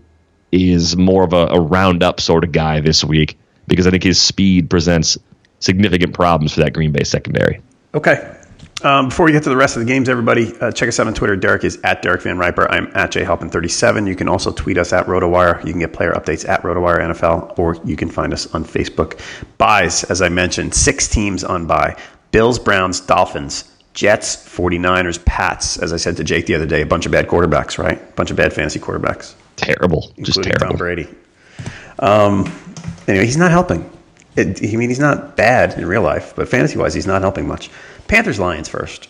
is 0.51 0.97
more 0.97 1.23
of 1.23 1.33
a, 1.33 1.47
a 1.47 1.59
roundup 1.59 2.19
sort 2.19 2.43
of 2.43 2.51
guy 2.51 2.79
this 2.79 3.03
week 3.03 3.37
because 3.67 3.87
I 3.87 3.91
think 3.91 4.03
his 4.03 4.19
speed 4.19 4.69
presents 4.69 5.17
significant 5.59 6.13
problems 6.13 6.53
for 6.53 6.61
that 6.61 6.73
Green 6.73 6.91
Bay 6.91 7.03
secondary. 7.03 7.61
Okay. 7.93 8.35
Um, 8.81 9.09
before 9.09 9.25
we 9.25 9.33
get 9.33 9.43
to 9.43 9.49
the 9.49 9.57
rest 9.57 9.75
of 9.75 9.81
the 9.81 9.85
games, 9.85 10.07
everybody, 10.07 10.53
uh, 10.61 10.71
check 10.71 10.87
us 10.87 10.99
out 11.01 11.07
on 11.07 11.13
Twitter. 11.13 11.35
Derek 11.35 11.65
is 11.65 11.79
at 11.83 12.01
Derek 12.01 12.21
VanRiper. 12.21 12.65
I'm 12.69 12.87
at 12.95 13.11
jhalpin37. 13.11 14.07
You 14.07 14.15
can 14.15 14.29
also 14.29 14.53
tweet 14.53 14.77
us 14.77 14.93
at 14.93 15.05
RotoWire. 15.05 15.65
You 15.65 15.71
can 15.71 15.81
get 15.81 15.91
player 15.91 16.13
updates 16.13 16.47
at 16.47 16.61
RotoWire 16.61 16.99
NFL, 16.99 17.59
or 17.59 17.75
you 17.83 17.97
can 17.97 18.09
find 18.09 18.31
us 18.31 18.47
on 18.53 18.63
Facebook. 18.63 19.19
Buys, 19.57 20.05
as 20.05 20.21
I 20.21 20.29
mentioned, 20.29 20.73
six 20.73 21.09
teams 21.09 21.43
on 21.43 21.65
buy 21.65 21.97
Bills, 22.31 22.57
Browns, 22.57 23.01
Dolphins, 23.01 23.65
Jets, 23.93 24.37
49ers, 24.37 25.23
Pats. 25.25 25.77
As 25.77 25.91
I 25.91 25.97
said 25.97 26.15
to 26.17 26.23
Jake 26.23 26.45
the 26.45 26.55
other 26.55 26.65
day, 26.65 26.81
a 26.81 26.85
bunch 26.85 27.05
of 27.05 27.11
bad 27.11 27.27
quarterbacks, 27.27 27.77
right? 27.77 28.01
A 28.01 28.11
bunch 28.13 28.31
of 28.31 28.37
bad 28.37 28.53
fantasy 28.53 28.79
quarterbacks. 28.79 29.33
Terrible. 29.59 30.11
Just 30.21 30.43
terrible. 30.43 30.67
Tom 30.67 30.77
Brady. 30.77 31.07
Um, 31.99 32.51
anyway, 33.07 33.25
he's 33.25 33.37
not 33.37 33.51
helping. 33.51 33.89
It, 34.35 34.63
I 34.63 34.75
mean, 34.75 34.89
he's 34.89 34.99
not 34.99 35.35
bad 35.35 35.77
in 35.77 35.85
real 35.85 36.01
life, 36.01 36.33
but 36.35 36.47
fantasy 36.47 36.77
wise, 36.77 36.93
he's 36.93 37.07
not 37.07 37.21
helping 37.21 37.47
much. 37.47 37.69
Panthers 38.07 38.39
Lions 38.39 38.69
first. 38.69 39.09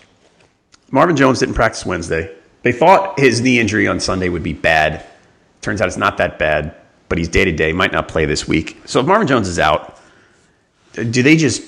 Marvin 0.91 1.15
Jones 1.15 1.39
didn't 1.39 1.55
practice 1.55 1.85
Wednesday. 1.85 2.33
They 2.63 2.71
thought 2.71 3.19
his 3.19 3.41
knee 3.41 3.59
injury 3.59 3.87
on 3.87 3.99
Sunday 3.99 4.29
would 4.29 4.43
be 4.43 4.53
bad. 4.53 5.05
Turns 5.61 5.81
out 5.81 5.87
it's 5.87 5.97
not 5.97 6.17
that 6.17 6.39
bad, 6.39 6.75
but 7.09 7.17
he's 7.17 7.27
day 7.27 7.45
to 7.45 7.51
day, 7.51 7.71
might 7.71 7.91
not 7.91 8.07
play 8.07 8.25
this 8.25 8.47
week. 8.47 8.77
So 8.85 8.99
if 8.99 9.05
Marvin 9.05 9.27
Jones 9.27 9.47
is 9.47 9.59
out, 9.59 9.99
do 10.93 11.23
they 11.23 11.35
just 11.35 11.63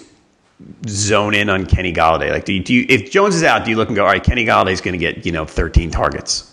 zone 0.88 1.34
in 1.34 1.50
on 1.50 1.66
Kenny 1.66 1.94
Golladay? 1.94 2.32
Like, 2.32 2.46
do 2.46 2.54
you, 2.54 2.64
do 2.64 2.74
you 2.74 2.86
if 2.90 3.12
Jones 3.12 3.36
is 3.36 3.44
out, 3.44 3.64
do 3.64 3.70
you 3.70 3.78
look 3.78 3.90
and 3.90 3.96
go, 3.96 4.06
all 4.06 4.12
right, 4.12 4.24
Kenny 4.24 4.46
Golladay's 4.46 4.82
going 4.82 4.94
to 4.94 4.98
get 4.98 5.26
you 5.26 5.32
know 5.32 5.46
13 5.46 5.92
targets? 5.92 6.51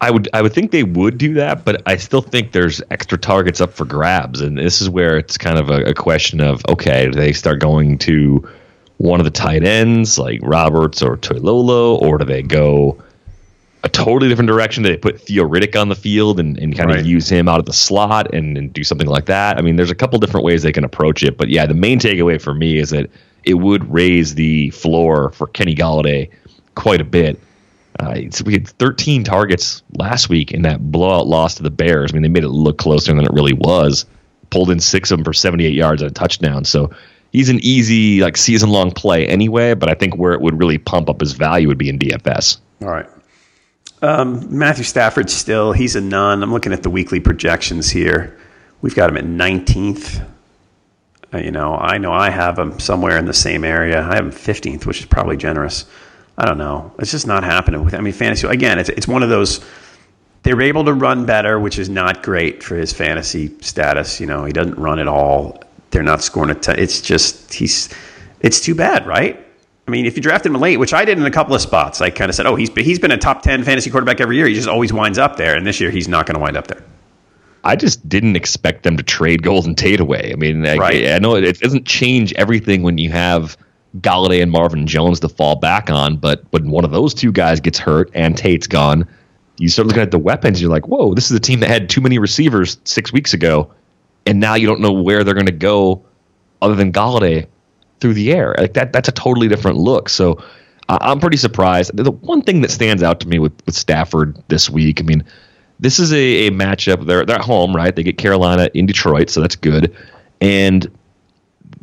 I 0.00 0.10
would 0.10 0.28
I 0.32 0.40
would 0.42 0.52
think 0.54 0.70
they 0.70 0.82
would 0.82 1.18
do 1.18 1.34
that, 1.34 1.64
but 1.64 1.82
I 1.86 1.96
still 1.96 2.22
think 2.22 2.52
there's 2.52 2.80
extra 2.90 3.18
targets 3.18 3.60
up 3.60 3.72
for 3.74 3.84
grabs, 3.84 4.40
and 4.40 4.56
this 4.56 4.80
is 4.80 4.88
where 4.88 5.18
it's 5.18 5.36
kind 5.36 5.58
of 5.58 5.68
a, 5.70 5.90
a 5.90 5.94
question 5.94 6.40
of 6.40 6.62
okay, 6.68 7.06
do 7.06 7.12
they 7.12 7.32
start 7.32 7.60
going 7.60 7.98
to 7.98 8.48
one 8.96 9.20
of 9.20 9.24
the 9.24 9.30
tight 9.30 9.62
ends 9.64 10.18
like 10.18 10.40
Roberts 10.42 11.02
or 11.02 11.16
Toilolo, 11.16 12.00
or 12.00 12.18
do 12.18 12.24
they 12.24 12.42
go 12.42 13.02
a 13.82 13.88
totally 13.88 14.28
different 14.28 14.48
direction? 14.48 14.82
Do 14.82 14.90
they 14.90 14.96
put 14.96 15.20
Theo 15.20 15.48
Riddick 15.48 15.78
on 15.78 15.88
the 15.88 15.94
field 15.94 16.38
and, 16.38 16.58
and 16.58 16.76
kind 16.76 16.90
Right. 16.90 17.00
of 17.00 17.06
use 17.06 17.28
him 17.30 17.48
out 17.48 17.60
of 17.60 17.64
the 17.66 17.72
slot 17.72 18.34
and, 18.34 18.58
and 18.58 18.70
do 18.72 18.84
something 18.84 19.06
like 19.08 19.24
that? 19.26 19.56
I 19.58 19.62
mean, 19.62 19.76
there's 19.76 19.90
a 19.90 19.94
couple 19.94 20.18
different 20.18 20.44
ways 20.44 20.62
they 20.62 20.72
can 20.72 20.84
approach 20.84 21.22
it, 21.22 21.38
but 21.38 21.48
yeah, 21.48 21.64
the 21.64 21.72
main 21.74 21.98
takeaway 21.98 22.40
for 22.40 22.52
me 22.54 22.76
is 22.78 22.90
that 22.90 23.08
it 23.44 23.54
would 23.54 23.90
raise 23.90 24.34
the 24.34 24.68
floor 24.70 25.30
for 25.30 25.46
Kenny 25.46 25.74
Golladay 25.74 26.28
quite 26.74 27.00
a 27.00 27.04
bit. 27.04 27.40
Uh, 28.00 28.22
we 28.46 28.54
had 28.54 28.66
13 28.66 29.24
targets 29.24 29.82
last 29.98 30.30
week 30.30 30.52
in 30.52 30.62
that 30.62 30.90
blowout 30.90 31.26
loss 31.26 31.56
to 31.56 31.62
the 31.62 31.70
Bears. 31.70 32.10
I 32.10 32.14
mean, 32.14 32.22
they 32.22 32.28
made 32.28 32.44
it 32.44 32.48
look 32.48 32.78
closer 32.78 33.12
than 33.12 33.24
it 33.24 33.30
really 33.30 33.52
was. 33.52 34.06
Pulled 34.48 34.70
in 34.70 34.80
six 34.80 35.10
of 35.10 35.18
them 35.18 35.24
for 35.24 35.34
78 35.34 35.74
yards 35.74 36.00
and 36.00 36.10
a 36.10 36.14
touchdown. 36.14 36.64
So 36.64 36.90
he's 37.30 37.50
an 37.50 37.60
easy, 37.62 38.22
like 38.22 38.38
season 38.38 38.70
long 38.70 38.90
play 38.90 39.26
anyway. 39.26 39.74
But 39.74 39.90
I 39.90 39.94
think 39.94 40.16
where 40.16 40.32
it 40.32 40.40
would 40.40 40.58
really 40.58 40.78
pump 40.78 41.10
up 41.10 41.20
his 41.20 41.32
value 41.32 41.68
would 41.68 41.76
be 41.76 41.90
in 41.90 41.98
DFS. 41.98 42.56
All 42.80 42.88
right. 42.88 43.06
Um, 44.00 44.46
Matthew 44.56 44.84
Stafford 44.84 45.28
still, 45.28 45.72
he's 45.72 45.94
a 45.94 46.00
none. 46.00 46.42
I'm 46.42 46.52
looking 46.52 46.72
at 46.72 46.82
the 46.82 46.88
weekly 46.88 47.20
projections 47.20 47.90
here. 47.90 48.38
We've 48.80 48.94
got 48.94 49.10
him 49.10 49.18
at 49.18 49.24
19th. 49.24 50.26
Uh, 51.34 51.38
you 51.38 51.50
know, 51.50 51.74
I 51.74 51.98
know 51.98 52.12
I 52.12 52.30
have 52.30 52.58
him 52.58 52.80
somewhere 52.80 53.18
in 53.18 53.26
the 53.26 53.34
same 53.34 53.62
area. 53.62 54.00
I 54.00 54.14
have 54.14 54.24
him 54.24 54.32
15th, 54.32 54.86
which 54.86 55.00
is 55.00 55.06
probably 55.06 55.36
generous. 55.36 55.84
I 56.40 56.46
don't 56.46 56.56
know. 56.56 56.90
It's 56.98 57.10
just 57.10 57.26
not 57.26 57.44
happening 57.44 57.84
with. 57.84 57.92
I 57.92 58.00
mean, 58.00 58.14
fantasy 58.14 58.46
again. 58.46 58.78
It's 58.78 58.88
it's 58.88 59.06
one 59.06 59.22
of 59.22 59.28
those. 59.28 59.62
They 60.42 60.54
were 60.54 60.62
able 60.62 60.86
to 60.86 60.94
run 60.94 61.26
better, 61.26 61.60
which 61.60 61.78
is 61.78 61.90
not 61.90 62.22
great 62.22 62.62
for 62.62 62.76
his 62.76 62.94
fantasy 62.94 63.54
status. 63.60 64.20
You 64.20 64.26
know, 64.26 64.46
he 64.46 64.52
doesn't 64.54 64.78
run 64.78 64.98
at 64.98 65.06
all. 65.06 65.62
They're 65.90 66.02
not 66.02 66.22
scoring 66.22 66.48
a 66.50 66.54
ton. 66.54 66.78
It's 66.78 67.02
just 67.02 67.52
he's. 67.52 67.90
It's 68.40 68.58
too 68.58 68.74
bad, 68.74 69.06
right? 69.06 69.38
I 69.86 69.90
mean, 69.90 70.06
if 70.06 70.16
you 70.16 70.22
drafted 70.22 70.50
him 70.50 70.58
late, 70.58 70.78
which 70.78 70.94
I 70.94 71.04
did 71.04 71.18
in 71.18 71.26
a 71.26 71.30
couple 71.30 71.54
of 71.54 71.60
spots, 71.60 72.00
I 72.00 72.08
kind 72.08 72.30
of 72.30 72.34
said, 72.34 72.46
"Oh, 72.46 72.54
he's 72.56 72.70
he's 72.70 72.98
been 72.98 73.10
a 73.10 73.18
top 73.18 73.42
ten 73.42 73.62
fantasy 73.62 73.90
quarterback 73.90 74.18
every 74.22 74.36
year. 74.36 74.46
He 74.46 74.54
just 74.54 74.68
always 74.68 74.94
winds 74.94 75.18
up 75.18 75.36
there, 75.36 75.54
and 75.54 75.66
this 75.66 75.78
year 75.78 75.90
he's 75.90 76.08
not 76.08 76.24
going 76.24 76.36
to 76.36 76.40
wind 76.40 76.56
up 76.56 76.68
there." 76.68 76.82
I 77.64 77.76
just 77.76 78.08
didn't 78.08 78.36
expect 78.36 78.84
them 78.84 78.96
to 78.96 79.02
trade 79.02 79.42
Golden 79.42 79.74
Tate 79.74 80.00
away. 80.00 80.30
I 80.32 80.36
mean, 80.36 80.64
I, 80.66 80.76
Right. 80.76 81.06
I 81.10 81.18
know 81.18 81.34
it, 81.36 81.44
it 81.44 81.60
doesn't 81.60 81.84
change 81.84 82.32
everything 82.32 82.82
when 82.82 82.96
you 82.96 83.10
have 83.10 83.58
Golladay 83.98 84.42
and 84.42 84.50
Marvin 84.52 84.86
Jones 84.86 85.20
to 85.20 85.28
fall 85.28 85.56
back 85.56 85.90
on, 85.90 86.16
but 86.16 86.44
when 86.50 86.70
one 86.70 86.84
of 86.84 86.92
those 86.92 87.12
two 87.12 87.32
guys 87.32 87.60
gets 87.60 87.78
hurt 87.78 88.10
and 88.14 88.36
Tate's 88.36 88.66
gone, 88.66 89.08
you 89.58 89.68
start 89.68 89.88
looking 89.88 90.02
at 90.02 90.10
the 90.10 90.18
weapons. 90.18 90.60
You're 90.60 90.70
like, 90.70 90.86
whoa, 90.86 91.14
this 91.14 91.30
is 91.30 91.36
a 91.36 91.40
team 91.40 91.60
that 91.60 91.68
had 91.68 91.90
too 91.90 92.00
many 92.00 92.18
receivers 92.18 92.78
six 92.84 93.12
weeks 93.12 93.34
ago, 93.34 93.72
and 94.26 94.38
now 94.40 94.54
you 94.54 94.66
don't 94.66 94.80
know 94.80 94.92
where 94.92 95.24
they're 95.24 95.34
going 95.34 95.46
to 95.46 95.52
go 95.52 96.04
other 96.62 96.74
than 96.74 96.92
Golladay 96.92 97.46
through 98.00 98.14
the 98.14 98.32
air. 98.32 98.54
Like 98.58 98.74
that, 98.74 98.92
that's 98.92 99.08
a 99.08 99.12
totally 99.12 99.48
different 99.48 99.76
look. 99.78 100.08
So 100.08 100.42
I'm 100.88 101.20
pretty 101.20 101.36
surprised. 101.36 101.96
The 101.96 102.10
one 102.10 102.42
thing 102.42 102.62
that 102.62 102.70
stands 102.70 103.02
out 103.02 103.20
to 103.20 103.28
me 103.28 103.38
with, 103.38 103.52
with 103.66 103.74
Stafford 103.74 104.42
this 104.48 104.70
week, 104.70 105.00
I 105.00 105.04
mean, 105.04 105.24
this 105.78 105.98
is 105.98 106.12
a, 106.12 106.46
a 106.46 106.50
matchup. 106.50 107.06
They're 107.06 107.24
they're 107.24 107.36
at 107.36 107.42
home, 107.44 107.74
right? 107.74 107.94
They 107.94 108.02
get 108.02 108.18
Carolina 108.18 108.68
in 108.74 108.86
Detroit, 108.86 109.30
so 109.30 109.40
that's 109.40 109.56
good. 109.56 109.96
And 110.40 110.90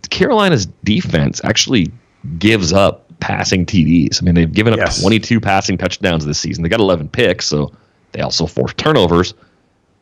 Carolina's 0.10 0.66
defense 0.84 1.42
actually 1.44 1.92
gives 2.40 2.74
up 2.74 3.06
passing 3.20 3.66
TDs. 3.66 4.22
I 4.22 4.26
mean, 4.26 4.36
they've 4.36 4.52
given 4.52 4.74
up 4.74 4.80
Yes. 4.80 5.02
22 5.02 5.40
passing 5.40 5.78
touchdowns 5.78 6.26
this 6.26 6.40
season. 6.40 6.64
They 6.64 6.70
got 6.70 6.80
11 6.80 7.10
picks, 7.10 7.46
so 7.46 7.72
they 8.12 8.22
also 8.22 8.46
force 8.46 8.74
turnovers. 8.74 9.34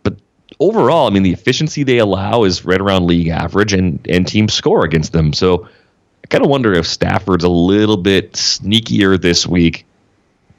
But 0.04 0.18
overall, 0.60 1.08
I 1.08 1.12
mean, 1.12 1.24
the 1.24 1.32
efficiency 1.32 1.84
they 1.84 1.98
allow 2.00 2.44
is 2.44 2.66
right 2.66 2.80
around 2.80 3.08
league 3.08 3.30
average, 3.30 3.74
and 3.74 4.06
and 4.10 4.28
teams 4.28 4.54
score 4.54 4.84
against 4.84 5.12
them. 5.14 5.34
So 5.34 5.66
I 6.24 6.28
kind 6.30 6.44
of 6.44 6.50
wonder 6.50 6.74
if 6.74 6.86
Stafford's 6.88 7.44
a 7.44 7.50
little 7.50 7.98
bit 7.98 8.34
sneakier 8.34 9.20
this 9.22 9.46
week 9.48 9.86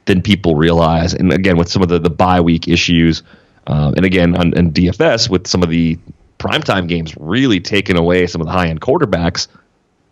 than 0.05 0.21
people 0.21 0.55
realize. 0.55 1.13
And 1.13 1.31
again, 1.33 1.57
with 1.57 1.69
some 1.69 1.81
of 1.83 1.89
the, 1.89 1.99
the 1.99 2.09
bye 2.09 2.39
week 2.41 2.67
issues, 2.67 3.23
um, 3.67 3.93
and 3.95 4.05
again, 4.05 4.35
on, 4.37 4.57
on 4.57 4.71
DFS, 4.71 5.29
with 5.29 5.45
some 5.47 5.61
of 5.63 5.69
the 5.69 5.99
primetime 6.39 6.87
games 6.87 7.15
really 7.19 7.59
taken 7.59 7.97
away 7.97 8.27
some 8.27 8.41
of 8.41 8.47
the 8.47 8.53
high 8.53 8.67
end 8.67 8.81
quarterbacks, 8.81 9.47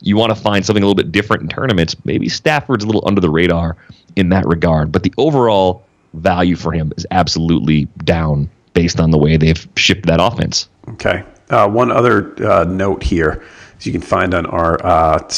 you 0.01 0.17
want 0.17 0.35
to 0.35 0.35
find 0.35 0.65
something 0.65 0.83
a 0.83 0.85
little 0.85 0.95
bit 0.95 1.11
different 1.11 1.43
in 1.43 1.49
tournaments. 1.49 1.95
Maybe 2.05 2.29
Stafford's 2.29 2.83
a 2.83 2.87
little 2.87 3.03
under 3.07 3.21
the 3.21 3.29
radar 3.29 3.77
in 4.15 4.29
that 4.29 4.45
regard, 4.45 4.91
but 4.91 5.03
the 5.03 5.13
overall 5.17 5.83
value 6.13 6.55
for 6.55 6.71
him 6.71 6.93
is 6.97 7.05
absolutely 7.11 7.85
down 8.03 8.49
based 8.73 8.99
on 8.99 9.11
the 9.11 9.17
way 9.17 9.37
they've 9.37 9.67
shifted 9.75 10.05
that 10.05 10.19
offense. 10.21 10.69
Okay. 10.89 11.23
Uh, 11.49 11.67
one 11.69 11.91
other 11.91 12.33
uh, 12.45 12.63
note 12.65 13.03
here, 13.03 13.43
as 13.77 13.85
you 13.85 13.91
can 13.91 14.01
find 14.01 14.33
on 14.33 14.45
our 14.47 14.83
uh, 14.85 15.29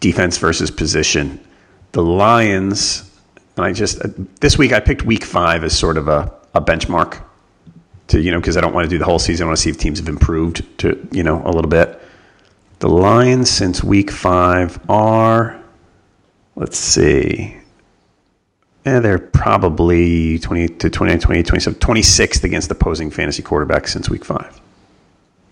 defense 0.00 0.38
versus 0.38 0.70
position, 0.70 1.40
the 1.92 2.02
Lions. 2.02 3.10
And 3.56 3.64
I 3.64 3.72
just 3.72 4.00
uh, 4.04 4.08
this 4.40 4.58
week 4.58 4.72
I 4.72 4.80
picked 4.80 5.02
Week 5.02 5.24
Five 5.24 5.64
as 5.64 5.76
sort 5.76 5.96
of 5.96 6.08
a, 6.08 6.32
a 6.54 6.60
benchmark 6.60 7.22
to 8.08 8.20
you 8.20 8.30
know 8.30 8.40
because 8.40 8.56
I 8.56 8.60
don't 8.60 8.74
want 8.74 8.84
to 8.84 8.90
do 8.90 8.98
the 8.98 9.04
whole 9.04 9.18
season. 9.18 9.44
I 9.44 9.48
want 9.48 9.58
to 9.58 9.62
see 9.62 9.70
if 9.70 9.78
teams 9.78 9.98
have 9.98 10.08
improved 10.08 10.62
to 10.78 11.08
you 11.10 11.22
know 11.22 11.42
a 11.44 11.50
little 11.50 11.70
bit. 11.70 12.00
The 12.80 12.88
Lions 12.88 13.50
since 13.50 13.82
Week 13.82 14.10
Five 14.10 14.78
are, 14.88 15.60
let's 16.56 16.76
see, 16.76 17.56
yeah, 18.84 19.00
they're 19.00 19.18
probably 19.18 20.38
20 20.38 20.68
to 20.68 20.90
29, 20.90 21.18
28, 21.18 21.46
27, 21.46 21.80
26th 21.80 22.44
against 22.44 22.70
opposing 22.70 23.10
fantasy 23.10 23.42
quarterbacks 23.42 23.88
since 23.88 24.10
week 24.10 24.24
five. 24.24 24.60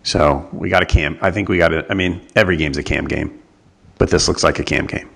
So 0.02 0.49
we 0.52 0.68
got 0.68 0.82
a 0.82 0.87
cam. 0.87 1.16
I 1.23 1.30
think 1.30 1.49
we 1.49 1.56
got 1.56 1.73
it. 1.73 1.87
I 1.88 1.94
mean, 1.94 2.21
every 2.37 2.56
game's 2.56 2.76
a 2.76 2.82
cam 2.82 3.06
game, 3.06 3.40
but 3.97 4.11
this 4.11 4.28
looks 4.28 4.44
like 4.44 4.59
a 4.59 4.64
cam 4.64 4.87
game. 4.87 5.09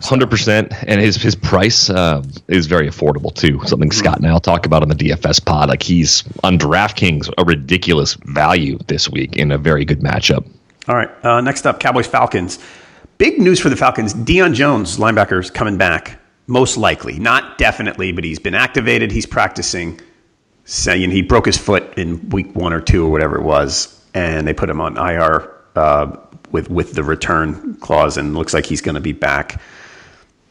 Hundred 0.00 0.30
percent, 0.30 0.72
and 0.86 1.00
his 1.00 1.16
his 1.16 1.34
price 1.34 1.90
uh, 1.90 2.22
is 2.46 2.66
very 2.66 2.88
affordable 2.88 3.34
too. 3.34 3.60
Something 3.66 3.90
Scott 3.90 4.18
and 4.18 4.26
I'll 4.28 4.38
talk 4.40 4.64
about 4.64 4.82
on 4.82 4.88
the 4.88 4.94
DFS 4.94 5.44
pod. 5.44 5.68
Like 5.68 5.82
he's 5.82 6.22
on 6.44 6.56
DraftKings, 6.56 7.32
a 7.36 7.44
ridiculous 7.44 8.14
value 8.14 8.78
this 8.86 9.08
week 9.10 9.36
in 9.36 9.50
a 9.50 9.58
very 9.58 9.84
good 9.84 10.00
matchup. 10.00 10.48
All 10.86 10.94
right. 10.94 11.10
Uh, 11.24 11.40
next 11.40 11.66
up, 11.66 11.80
Cowboys 11.80 12.06
Falcons. 12.06 12.58
Big 13.18 13.38
news 13.40 13.58
for 13.58 13.68
the 13.68 13.76
Falcons. 13.76 14.14
Deion 14.14 14.54
Jones, 14.54 14.96
linebackers, 14.96 15.52
coming 15.52 15.76
back. 15.76 16.20
Most 16.46 16.76
likely, 16.76 17.18
not 17.18 17.58
definitely, 17.58 18.12
but 18.12 18.24
he's 18.24 18.38
been 18.38 18.54
activated. 18.54 19.10
He's 19.10 19.26
practicing. 19.26 20.00
Saying 20.64 21.10
he 21.10 21.22
broke 21.22 21.46
his 21.46 21.58
foot 21.58 21.98
in 21.98 22.28
week 22.28 22.54
one 22.54 22.72
or 22.72 22.80
two 22.80 23.04
or 23.04 23.10
whatever 23.10 23.36
it 23.36 23.42
was, 23.42 24.02
and 24.14 24.46
they 24.46 24.54
put 24.54 24.70
him 24.70 24.80
on 24.80 24.96
IR 24.96 25.50
uh, 25.74 26.16
with 26.52 26.70
with 26.70 26.92
the 26.92 27.02
return 27.02 27.74
clause, 27.76 28.16
and 28.16 28.34
looks 28.34 28.54
like 28.54 28.66
he's 28.66 28.80
going 28.80 28.94
to 28.94 29.00
be 29.00 29.12
back. 29.12 29.60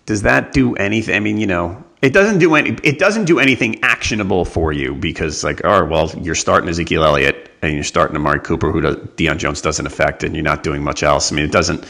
Does 0.07 0.23
that 0.23 0.53
do 0.53 0.73
anything? 0.75 1.15
I 1.15 1.19
mean, 1.19 1.37
you 1.37 1.47
know, 1.47 1.83
it 2.01 2.13
doesn't 2.13 2.39
do 2.39 2.55
any. 2.55 2.71
It 2.81 2.97
doesn't 2.97 3.25
do 3.25 3.39
anything 3.39 3.83
actionable 3.83 4.45
for 4.45 4.71
you 4.71 4.95
because, 4.95 5.43
like, 5.43 5.61
oh 5.65 5.83
well, 5.83 6.09
you're 6.21 6.33
starting 6.33 6.69
Ezekiel 6.69 7.03
Elliott 7.03 7.51
and 7.61 7.73
you're 7.73 7.83
starting 7.83 8.15
Amari 8.15 8.39
Cooper, 8.39 8.71
who 8.71 8.81
does, 8.81 8.95
Deion 8.95 9.37
Jones 9.37 9.61
doesn't 9.61 9.85
affect, 9.85 10.23
and 10.23 10.33
you're 10.33 10.45
not 10.45 10.63
doing 10.63 10.81
much 10.81 11.03
else. 11.03 11.31
I 11.31 11.35
mean, 11.35 11.43
it 11.43 11.51
doesn't. 11.51 11.83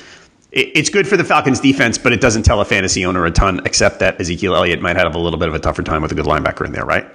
It, 0.52 0.72
it's 0.74 0.90
good 0.90 1.08
for 1.08 1.16
the 1.16 1.24
Falcons 1.24 1.60
defense, 1.60 2.00
but 2.00 2.12
it 2.12 2.20
doesn't 2.20 2.42
tell 2.44 2.60
a 2.60 2.66
fantasy 2.66 3.06
owner 3.06 3.24
a 3.26 3.32
ton, 3.32 3.62
except 3.66 4.00
that 4.00 4.20
Ezekiel 4.20 4.56
Elliott 4.56 4.82
might 4.82 4.96
have 4.96 5.14
a 5.14 5.20
little 5.20 5.38
bit 5.38 5.48
of 5.48 5.54
a 5.54 5.60
tougher 5.60 5.84
time 5.84 6.02
with 6.02 6.12
a 6.12 6.16
good 6.16 6.26
linebacker 6.26 6.66
in 6.66 6.72
there, 6.72 6.86
right? 6.86 7.06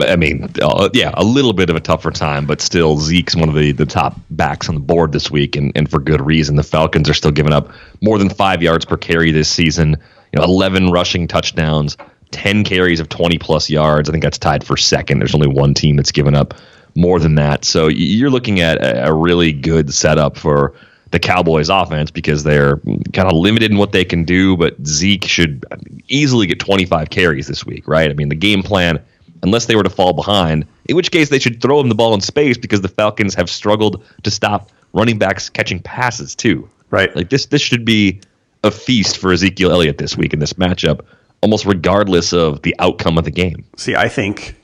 I 0.00 0.16
mean, 0.16 0.48
uh, 0.62 0.88
yeah, 0.94 1.10
a 1.14 1.24
little 1.24 1.52
bit 1.52 1.70
of 1.70 1.76
a 1.76 1.80
tougher 1.80 2.10
time, 2.10 2.46
but 2.46 2.62
still, 2.62 2.98
Zeke's 2.98 3.36
one 3.36 3.48
of 3.48 3.54
the, 3.54 3.72
the 3.72 3.86
top 3.86 4.18
backs 4.30 4.68
on 4.68 4.76
the 4.76 4.80
board 4.80 5.12
this 5.12 5.30
week, 5.30 5.56
and, 5.56 5.72
and 5.74 5.90
for 5.90 5.98
good 5.98 6.24
reason. 6.24 6.56
The 6.56 6.62
Falcons 6.62 7.10
are 7.10 7.14
still 7.14 7.32
giving 7.32 7.52
up 7.52 7.72
more 8.00 8.18
than 8.18 8.30
five 8.30 8.62
yards 8.62 8.86
per 8.86 8.96
carry 8.96 9.32
this 9.32 9.50
season. 9.50 9.96
You 10.32 10.40
know, 10.40 10.44
11 10.44 10.90
rushing 10.90 11.26
touchdowns, 11.28 11.96
10 12.30 12.64
carries 12.64 13.00
of 13.00 13.08
20 13.08 13.38
plus 13.38 13.70
yards. 13.70 14.08
I 14.08 14.12
think 14.12 14.22
that's 14.22 14.38
tied 14.38 14.64
for 14.64 14.76
second. 14.76 15.18
There's 15.18 15.34
only 15.34 15.48
one 15.48 15.74
team 15.74 15.96
that's 15.96 16.12
given 16.12 16.34
up 16.34 16.54
more 16.94 17.18
than 17.18 17.36
that. 17.36 17.64
So 17.64 17.88
you're 17.88 18.30
looking 18.30 18.60
at 18.60 18.78
a, 18.82 19.12
really 19.12 19.52
good 19.52 19.92
setup 19.94 20.36
for 20.36 20.74
the 21.10 21.18
Cowboys 21.18 21.68
offense 21.70 22.10
because 22.10 22.42
they're 22.42 22.76
kind 23.12 23.28
of 23.28 23.32
limited 23.32 23.70
in 23.70 23.78
what 23.78 23.92
they 23.92 24.04
can 24.04 24.24
do, 24.24 24.56
but 24.56 24.74
Zeke 24.86 25.24
should 25.24 25.64
easily 26.08 26.46
get 26.46 26.60
25 26.60 27.08
carries 27.10 27.46
this 27.46 27.64
week, 27.64 27.86
right? 27.86 28.10
I 28.10 28.14
mean, 28.14 28.28
the 28.28 28.34
game 28.34 28.62
plan, 28.62 29.00
unless 29.42 29.66
they 29.66 29.76
were 29.76 29.82
to 29.84 29.90
fall 29.90 30.12
behind, 30.12 30.66
in 30.86 30.96
which 30.96 31.10
case 31.10 31.30
they 31.30 31.38
should 31.38 31.62
throw 31.62 31.80
him 31.80 31.88
the 31.88 31.94
ball 31.94 32.14
in 32.14 32.20
space 32.20 32.58
because 32.58 32.80
the 32.80 32.88
Falcons 32.88 33.34
have 33.34 33.48
struggled 33.48 34.04
to 34.24 34.30
stop 34.30 34.70
running 34.92 35.18
backs 35.18 35.48
catching 35.48 35.80
passes 35.80 36.34
too. 36.34 36.68
Right. 36.90 37.14
Like 37.14 37.28
this 37.28 37.46
this 37.46 37.60
should 37.60 37.84
be 37.84 38.20
a 38.64 38.70
feast 38.70 39.18
for 39.18 39.32
Ezekiel 39.32 39.70
Elliott 39.70 39.98
this 39.98 40.16
week 40.16 40.32
in 40.32 40.40
this 40.40 40.54
matchup, 40.54 41.00
almost 41.40 41.64
regardless 41.64 42.32
of 42.32 42.62
the 42.62 42.74
outcome 42.78 43.18
of 43.18 43.24
the 43.24 43.30
game. 43.30 43.64
See, 43.76 43.94
I 43.94 44.08
think 44.08 44.56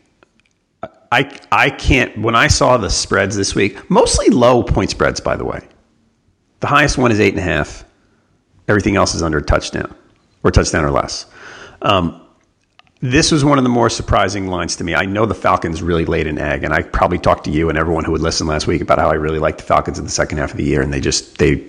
I 1.12 1.38
I 1.52 1.70
can't 1.70 2.16
when 2.18 2.34
I 2.34 2.48
saw 2.48 2.76
the 2.76 2.90
spreads 2.90 3.36
this 3.36 3.54
week, 3.54 3.88
mostly 3.90 4.28
low 4.28 4.62
point 4.62 4.90
spreads, 4.90 5.20
by 5.20 5.36
the 5.36 5.44
way. 5.44 5.60
The 6.60 6.66
highest 6.66 6.98
one 6.98 7.12
is 7.12 7.20
eight 7.20 7.34
and 7.34 7.38
a 7.38 7.42
half. 7.42 7.84
Everything 8.68 8.96
else 8.96 9.14
is 9.14 9.22
under 9.22 9.38
a 9.38 9.42
touchdown 9.42 9.94
or 10.42 10.50
touchdown 10.50 10.84
or 10.84 10.90
less. 10.90 11.26
Um, 11.82 12.20
this 13.00 13.30
was 13.30 13.44
one 13.44 13.58
of 13.58 13.64
the 13.64 13.70
more 13.70 13.90
surprising 13.90 14.46
lines 14.46 14.76
to 14.76 14.84
me. 14.84 14.94
I 14.94 15.04
know 15.04 15.26
the 15.26 15.34
Falcons 15.34 15.82
really 15.82 16.06
laid 16.06 16.26
an 16.26 16.38
egg, 16.38 16.64
and 16.64 16.72
I 16.72 16.80
probably 16.80 17.18
talked 17.18 17.44
to 17.44 17.50
you 17.50 17.68
and 17.68 17.76
everyone 17.76 18.04
who 18.04 18.12
would 18.12 18.22
listen 18.22 18.46
last 18.46 18.66
week 18.66 18.80
about 18.80 18.98
how 18.98 19.10
I 19.10 19.14
really 19.14 19.38
liked 19.38 19.58
the 19.58 19.64
Falcons 19.64 19.98
in 19.98 20.06
the 20.06 20.10
second 20.10 20.38
half 20.38 20.52
of 20.52 20.56
the 20.56 20.64
year, 20.64 20.80
and 20.80 20.92
they 20.92 21.00
just 21.00 21.36
they 21.36 21.62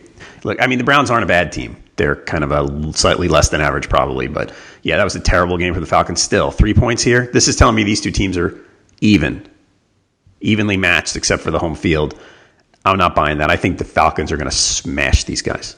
look. 0.43 0.61
I 0.61 0.67
mean, 0.67 0.77
the 0.77 0.85
Browns 0.85 1.11
aren't 1.11 1.25
a 1.25 1.27
bad 1.27 1.51
team; 1.51 1.75
they're 1.97 2.15
kind 2.15 2.43
of 2.43 2.51
a 2.51 2.93
slightly 2.93 3.27
less 3.27 3.49
than 3.49 3.61
average, 3.61 3.89
probably. 3.89 4.27
But 4.27 4.53
yeah, 4.83 4.97
that 4.97 5.03
was 5.03 5.15
a 5.15 5.19
terrible 5.19 5.57
game 5.57 5.73
for 5.73 5.79
the 5.79 5.85
Falcons. 5.85 6.21
Still, 6.21 6.51
three 6.51 6.73
points 6.73 7.03
here. 7.03 7.27
This 7.31 7.47
is 7.47 7.55
telling 7.55 7.75
me 7.75 7.83
these 7.83 8.01
two 8.01 8.11
teams 8.11 8.37
are 8.37 8.59
even, 9.01 9.47
evenly 10.41 10.77
matched, 10.77 11.15
except 11.15 11.41
for 11.41 11.51
the 11.51 11.59
home 11.59 11.75
field. 11.75 12.19
I'm 12.83 12.97
not 12.97 13.15
buying 13.15 13.39
that. 13.39 13.49
I 13.49 13.55
think 13.55 13.77
the 13.77 13.85
Falcons 13.85 14.31
are 14.31 14.37
going 14.37 14.49
to 14.49 14.55
smash 14.55 15.23
these 15.23 15.41
guys. 15.41 15.75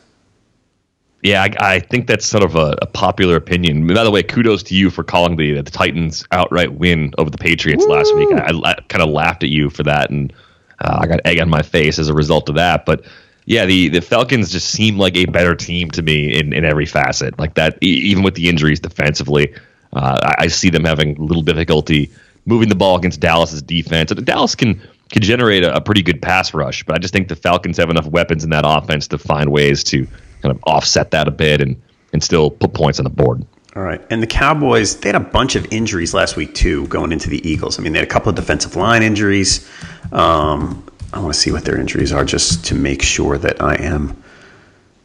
Yeah, 1.23 1.43
I, 1.43 1.75
I, 1.75 1.79
think 1.79 2.07
that's 2.07 2.25
sort 2.25 2.43
of 2.43 2.55
a, 2.55 2.77
a, 2.81 2.85
popular 2.85 3.35
opinion. 3.37 3.87
By 3.87 4.03
the 4.03 4.11
way, 4.11 4.21
kudos 4.21 4.61
to 4.63 4.75
you 4.75 4.91
for 4.91 5.03
calling 5.03 5.35
the 5.35 5.61
the 5.61 5.71
Titans 5.71 6.25
outright 6.31 6.75
win 6.75 7.11
over 7.17 7.29
the 7.29 7.39
Patriots 7.39 7.85
Woo! 7.85 7.93
last 7.93 8.13
week. 8.15 8.29
I, 8.33 8.51
I 8.63 8.75
kind 8.87 9.01
of 9.01 9.09
laughed 9.09 9.41
at 9.41 9.49
you 9.49 9.71
for 9.71 9.81
that, 9.83 10.11
and 10.11 10.31
uh, 10.79 10.99
I 11.01 11.07
got 11.07 11.21
egg 11.25 11.39
on 11.39 11.49
my 11.49 11.63
face 11.63 11.97
as 11.97 12.07
a 12.07 12.13
result 12.13 12.49
of 12.49 12.55
that. 12.55 12.85
But 12.85 13.03
yeah, 13.47 13.65
the, 13.65 13.87
the 13.87 14.01
Falcons 14.01 14.51
just 14.51 14.69
seem 14.69 14.97
like 14.97 15.15
a 15.15 15.25
better 15.25 15.55
team 15.55 15.89
to 15.91 16.01
me 16.01 16.37
in, 16.37 16.51
in 16.51 16.65
every 16.65 16.85
facet. 16.85 17.39
Like 17.39 17.53
that, 17.53 17.77
even 17.81 18.21
with 18.21 18.35
the 18.35 18.49
injuries 18.49 18.81
defensively, 18.81 19.55
uh, 19.93 20.19
I, 20.21 20.33
I 20.39 20.47
see 20.47 20.69
them 20.69 20.83
having 20.83 21.17
a 21.17 21.21
little 21.21 21.41
difficulty 21.41 22.11
moving 22.45 22.67
the 22.67 22.75
ball 22.75 22.97
against 22.97 23.21
Dallas's 23.21 23.61
defense. 23.61 24.11
And 24.11 24.25
Dallas 24.25 24.53
can 24.53 24.81
can 25.09 25.21
generate 25.21 25.63
a, 25.63 25.77
a, 25.77 25.79
pretty 25.79 26.01
good 26.01 26.21
pass 26.21 26.53
rush, 26.53 26.83
but 26.83 26.93
I 26.95 26.99
just 26.99 27.13
think 27.13 27.29
the 27.29 27.37
Falcons 27.37 27.77
have 27.77 27.89
enough 27.89 28.07
weapons 28.07 28.43
in 28.43 28.49
that 28.49 28.65
offense 28.67 29.07
to 29.07 29.17
find 29.17 29.49
ways 29.49 29.81
to 29.85 30.05
kind 30.41 30.53
of 30.53 30.59
offset 30.65 31.11
that 31.11 31.29
a 31.29 31.31
bit 31.31 31.61
and 31.61 31.81
and 32.11 32.21
still 32.21 32.51
put 32.51 32.73
points 32.73 32.99
on 32.99 33.05
the 33.05 33.09
board. 33.09 33.45
All 33.77 33.83
right. 33.83 34.01
And 34.09 34.21
the 34.21 34.27
Cowboys, 34.27 34.97
they 34.97 35.07
had 35.07 35.15
a 35.15 35.21
bunch 35.21 35.55
of 35.55 35.71
injuries 35.71 36.13
last 36.13 36.35
week 36.35 36.53
too, 36.53 36.85
going 36.87 37.13
into 37.13 37.29
the 37.29 37.47
Eagles. 37.49 37.79
I 37.79 37.81
mean, 37.81 37.93
they 37.93 37.99
had 37.99 38.07
a 38.07 38.11
couple 38.11 38.29
of 38.29 38.35
defensive 38.35 38.75
line 38.75 39.03
injuries. 39.03 39.69
Um, 40.11 40.83
I 41.13 41.19
want 41.19 41.33
to 41.33 41.39
see 41.39 41.51
what 41.51 41.65
their 41.65 41.79
injuries 41.79 42.11
are 42.11 42.25
just 42.25 42.65
to 42.65 42.75
make 42.75 43.01
sure 43.01 43.37
that 43.37 43.61
I 43.61 43.75
am 43.75 44.21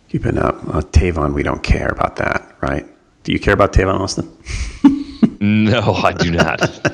keeping 0.08 0.38
up. 0.38 0.56
Uh, 0.68 0.80
Tavon, 0.80 1.34
we 1.34 1.42
don't 1.42 1.62
care 1.62 1.88
about 1.88 2.16
that, 2.16 2.56
right? 2.60 2.86
Do 3.22 3.32
you 3.32 3.38
care 3.38 3.54
about 3.54 3.72
Tavon 3.72 4.00
Austin? 4.00 4.36
No, 5.40 5.94
I 5.94 6.12
do 6.12 6.30
not. 6.30 6.60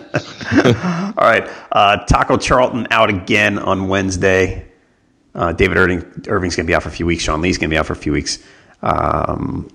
All 1.16 1.24
right. 1.24 1.48
Uh, 1.70 1.98
Taco 2.06 2.38
Charlton 2.38 2.86
out 2.90 3.10
again 3.10 3.58
on 3.58 3.88
Wednesday. 3.88 4.66
Uh, 5.34 5.52
David 5.52 5.76
Irving, 5.76 6.24
Irving's 6.28 6.56
going 6.56 6.64
to 6.66 6.70
be 6.70 6.74
out 6.74 6.82
for 6.82 6.88
a 6.88 6.92
few 6.92 7.04
weeks. 7.04 7.24
Sean 7.24 7.42
Lee's 7.42 7.58
going 7.58 7.68
to 7.68 7.74
be 7.74 7.78
out 7.78 7.84
for 7.86 7.92
a 7.92 7.96
few 7.96 8.12
weeks. 8.12 8.38
Um, 8.82 9.68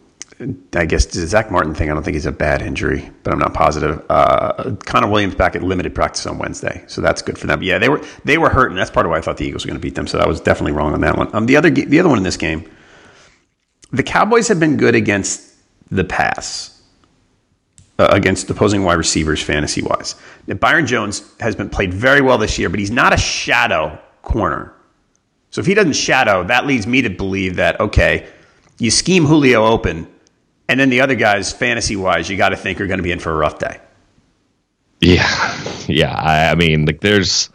I 0.74 0.86
guess 0.86 1.06
the 1.06 1.26
Zack 1.28 1.52
Martin 1.52 1.74
thing, 1.74 1.90
I 1.90 1.94
don't 1.94 2.04
think 2.04 2.16
he's 2.16 2.26
a 2.26 2.32
bad 2.32 2.62
injury, 2.62 3.10
but 3.24 3.34
I'm 3.34 3.40
not 3.40 3.54
positive. 3.54 4.04
Uh, 4.10 4.76
Connor 4.86 5.08
Williams 5.08 5.36
back 5.36 5.56
at 5.56 5.64
limited 5.64 5.94
practice 5.94 6.26
on 6.26 6.38
Wednesday, 6.38 6.84
so 6.88 7.02
that's 7.02 7.22
good 7.22 7.38
for 7.38 7.48
them. 7.48 7.60
But 7.60 7.66
yeah, 7.66 7.78
they 7.78 7.90
were 7.90 8.02
they 8.26 8.38
were 8.38 8.50
hurt, 8.50 8.72
and 8.72 8.78
that's 8.78 8.92
part 8.92 9.06
of 9.06 9.12
why 9.12 9.18
I 9.18 9.22
thought 9.22 9.38
the 9.38 9.46
Eagles 9.46 9.66
were 9.66 9.70
going 9.70 9.80
to 9.80 9.86
beat 9.86 9.96
them. 9.96 10.08
So 10.08 10.20
I 10.20 10.28
was 10.28 10.42
definitely 10.42 10.74
wrong 10.74 10.94
on 10.94 11.02
that 11.02 11.18
one. 11.18 11.34
Um, 11.36 11.46
the 11.46 11.58
other 11.58 11.70
the 11.70 12.00
other 12.00 12.10
one 12.10 12.18
in 12.18 12.24
this 12.24 12.38
game, 12.38 12.70
the 13.92 14.04
Cowboys 14.04 14.48
have 14.48 14.60
been 14.60 14.78
good 14.78 14.96
against 14.96 15.54
the 15.90 16.04
pass 16.04 16.82
uh, 18.00 18.10
against 18.12 18.50
opposing 18.50 18.84
wide 18.84 18.98
receivers 18.98 19.42
fantasy 19.42 19.82
wise. 19.82 20.16
Byron 20.60 20.88
Jones 20.88 21.32
has 21.40 21.56
been 21.56 21.70
played 21.70 21.94
very 21.94 22.22
well 22.22 22.38
this 22.38 22.58
year, 22.58 22.70
but 22.70 22.80
he's 22.80 22.92
not 22.92 23.14
a 23.14 23.18
shadow 23.18 23.98
corner. 24.24 24.74
So 25.52 25.62
if 25.62 25.68
he 25.68 25.74
doesn't 25.74 25.94
shadow, 25.94 26.44
that 26.46 26.66
leads 26.66 26.88
me 26.88 27.02
to 27.04 27.10
believe 27.10 27.56
that 27.58 27.80
okay, 27.80 28.28
you 28.80 28.92
scheme 28.92 29.26
Julio 29.26 29.66
open, 29.66 30.08
and 30.67 30.80
then 30.80 30.89
the 30.89 31.02
other 31.02 31.15
guys 31.15 31.52
fantasy 31.52 31.95
wise, 31.95 32.30
you 32.30 32.38
got 32.38 32.49
to 32.49 32.58
think 32.58 32.80
are 32.82 32.88
going 32.88 32.99
to 32.99 33.04
be 33.04 33.12
in 33.12 33.19
for 33.19 33.32
a 33.32 33.36
rough 33.36 33.60
day. 33.60 33.80
Yeah, 35.02 35.60
yeah. 35.88 36.15
I, 36.15 36.52
I 36.52 36.56
mean, 36.56 36.86
like 36.86 37.02
there's 37.02 37.49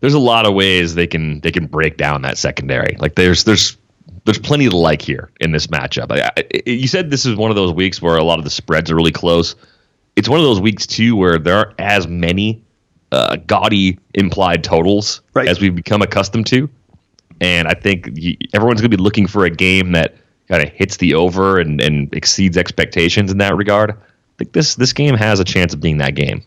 there's 0.00 0.14
a 0.14 0.18
lot 0.18 0.44
of 0.44 0.54
ways 0.54 0.94
they 0.94 1.06
can 1.06 1.40
they 1.40 1.50
can 1.50 1.66
break 1.66 1.96
down 1.96 2.22
that 2.22 2.36
secondary. 2.36 2.96
Like 2.98 3.14
there's 3.14 3.44
there's 3.44 3.76
there's 4.24 4.38
plenty 4.38 4.68
to 4.68 4.76
like 4.76 5.00
here 5.00 5.30
in 5.40 5.52
this 5.52 5.66
matchup. 5.68 6.12
I, 6.12 6.30
I, 6.36 6.60
you 6.66 6.88
said 6.88 7.10
this 7.10 7.24
is 7.24 7.36
one 7.36 7.50
of 7.50 7.56
those 7.56 7.72
weeks 7.72 8.02
where 8.02 8.16
a 8.16 8.24
lot 8.24 8.38
of 8.38 8.44
the 8.44 8.50
spreads 8.50 8.90
are 8.90 8.96
really 8.96 9.12
close. 9.12 9.54
It's 10.16 10.28
one 10.28 10.38
of 10.38 10.44
those 10.44 10.60
weeks 10.60 10.86
too 10.86 11.16
where 11.16 11.38
there 11.38 11.56
aren't 11.56 11.80
as 11.80 12.06
many 12.06 12.62
uh, 13.12 13.36
gaudy 13.46 13.98
implied 14.12 14.62
totals 14.62 15.22
right. 15.32 15.48
as 15.48 15.60
we've 15.60 15.74
become 15.74 16.02
accustomed 16.02 16.46
to, 16.48 16.68
and 17.40 17.66
I 17.66 17.74
think 17.74 18.08
everyone's 18.52 18.80
going 18.80 18.90
to 18.90 18.96
be 18.96 19.02
looking 19.02 19.26
for 19.26 19.44
a 19.44 19.50
game 19.50 19.92
that 19.92 20.14
kind 20.48 20.62
of 20.62 20.70
hits 20.70 20.98
the 20.98 21.14
over 21.14 21.58
and, 21.58 21.80
and 21.80 22.12
exceeds 22.14 22.56
expectations 22.56 23.30
in 23.30 23.38
that 23.38 23.56
regard. 23.56 23.90
I 23.90 23.94
think 24.38 24.52
this 24.52 24.74
this 24.74 24.92
game 24.92 25.14
has 25.14 25.40
a 25.40 25.44
chance 25.44 25.74
of 25.74 25.80
being 25.80 25.98
that 25.98 26.14
game. 26.14 26.42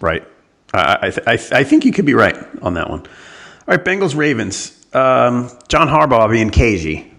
Right. 0.00 0.26
I, 0.72 1.12
I, 1.26 1.32
I 1.32 1.64
think 1.64 1.84
you 1.84 1.92
could 1.92 2.04
be 2.04 2.14
right 2.14 2.36
on 2.62 2.74
that 2.74 2.90
one. 2.90 3.00
All 3.00 3.76
right, 3.76 3.84
Bengals 3.84 4.16
Ravens. 4.16 4.84
Um, 4.92 5.50
John 5.68 5.88
Harbaugh 5.88 6.30
being 6.30 6.50
cagey 6.50 7.12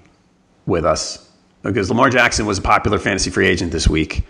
with 0.66 0.86
us 0.86 1.30
because 1.64 1.90
Lamar 1.90 2.10
Jackson 2.10 2.46
was 2.46 2.58
a 2.58 2.62
popular 2.62 3.00
fantasy 3.00 3.30
free 3.30 3.48
agent 3.48 3.72
this 3.72 3.88
week. 3.88 4.26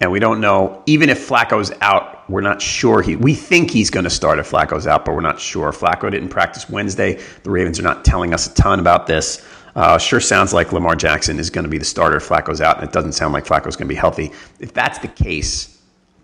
And 0.00 0.10
we 0.10 0.18
don't 0.18 0.40
know, 0.40 0.82
even 0.86 1.10
if 1.10 1.28
Flacco's 1.28 1.70
out, 1.80 2.28
we're 2.28 2.40
not 2.40 2.60
sure. 2.60 3.02
He, 3.02 3.14
we 3.14 3.34
think 3.34 3.70
he's 3.70 3.90
going 3.90 4.02
to 4.02 4.10
start 4.10 4.40
if 4.40 4.50
Flacco's 4.50 4.86
out, 4.86 5.04
but 5.04 5.14
we're 5.14 5.20
not 5.20 5.38
sure. 5.38 5.70
Flacco 5.70 6.10
didn't 6.10 6.30
practice 6.30 6.68
Wednesday. 6.68 7.20
The 7.44 7.50
Ravens 7.50 7.78
are 7.78 7.84
not 7.84 8.04
telling 8.04 8.34
us 8.34 8.48
a 8.48 8.54
ton 8.54 8.80
about 8.80 9.06
this. 9.06 9.46
Uh, 9.74 9.96
sure 9.98 10.20
sounds 10.20 10.52
like 10.52 10.72
Lamar 10.72 10.94
Jackson 10.96 11.38
is 11.38 11.48
going 11.48 11.64
to 11.64 11.70
be 11.70 11.78
the 11.78 11.84
starter 11.84 12.18
Flacco's 12.18 12.60
out, 12.60 12.78
and 12.78 12.86
it 12.86 12.92
doesn't 12.92 13.12
sound 13.12 13.32
like 13.32 13.46
Flacco's 13.46 13.76
going 13.76 13.88
to 13.88 13.94
be 13.94 13.94
healthy. 13.94 14.30
If 14.60 14.74
that's 14.74 14.98
the 14.98 15.08
case, 15.08 15.80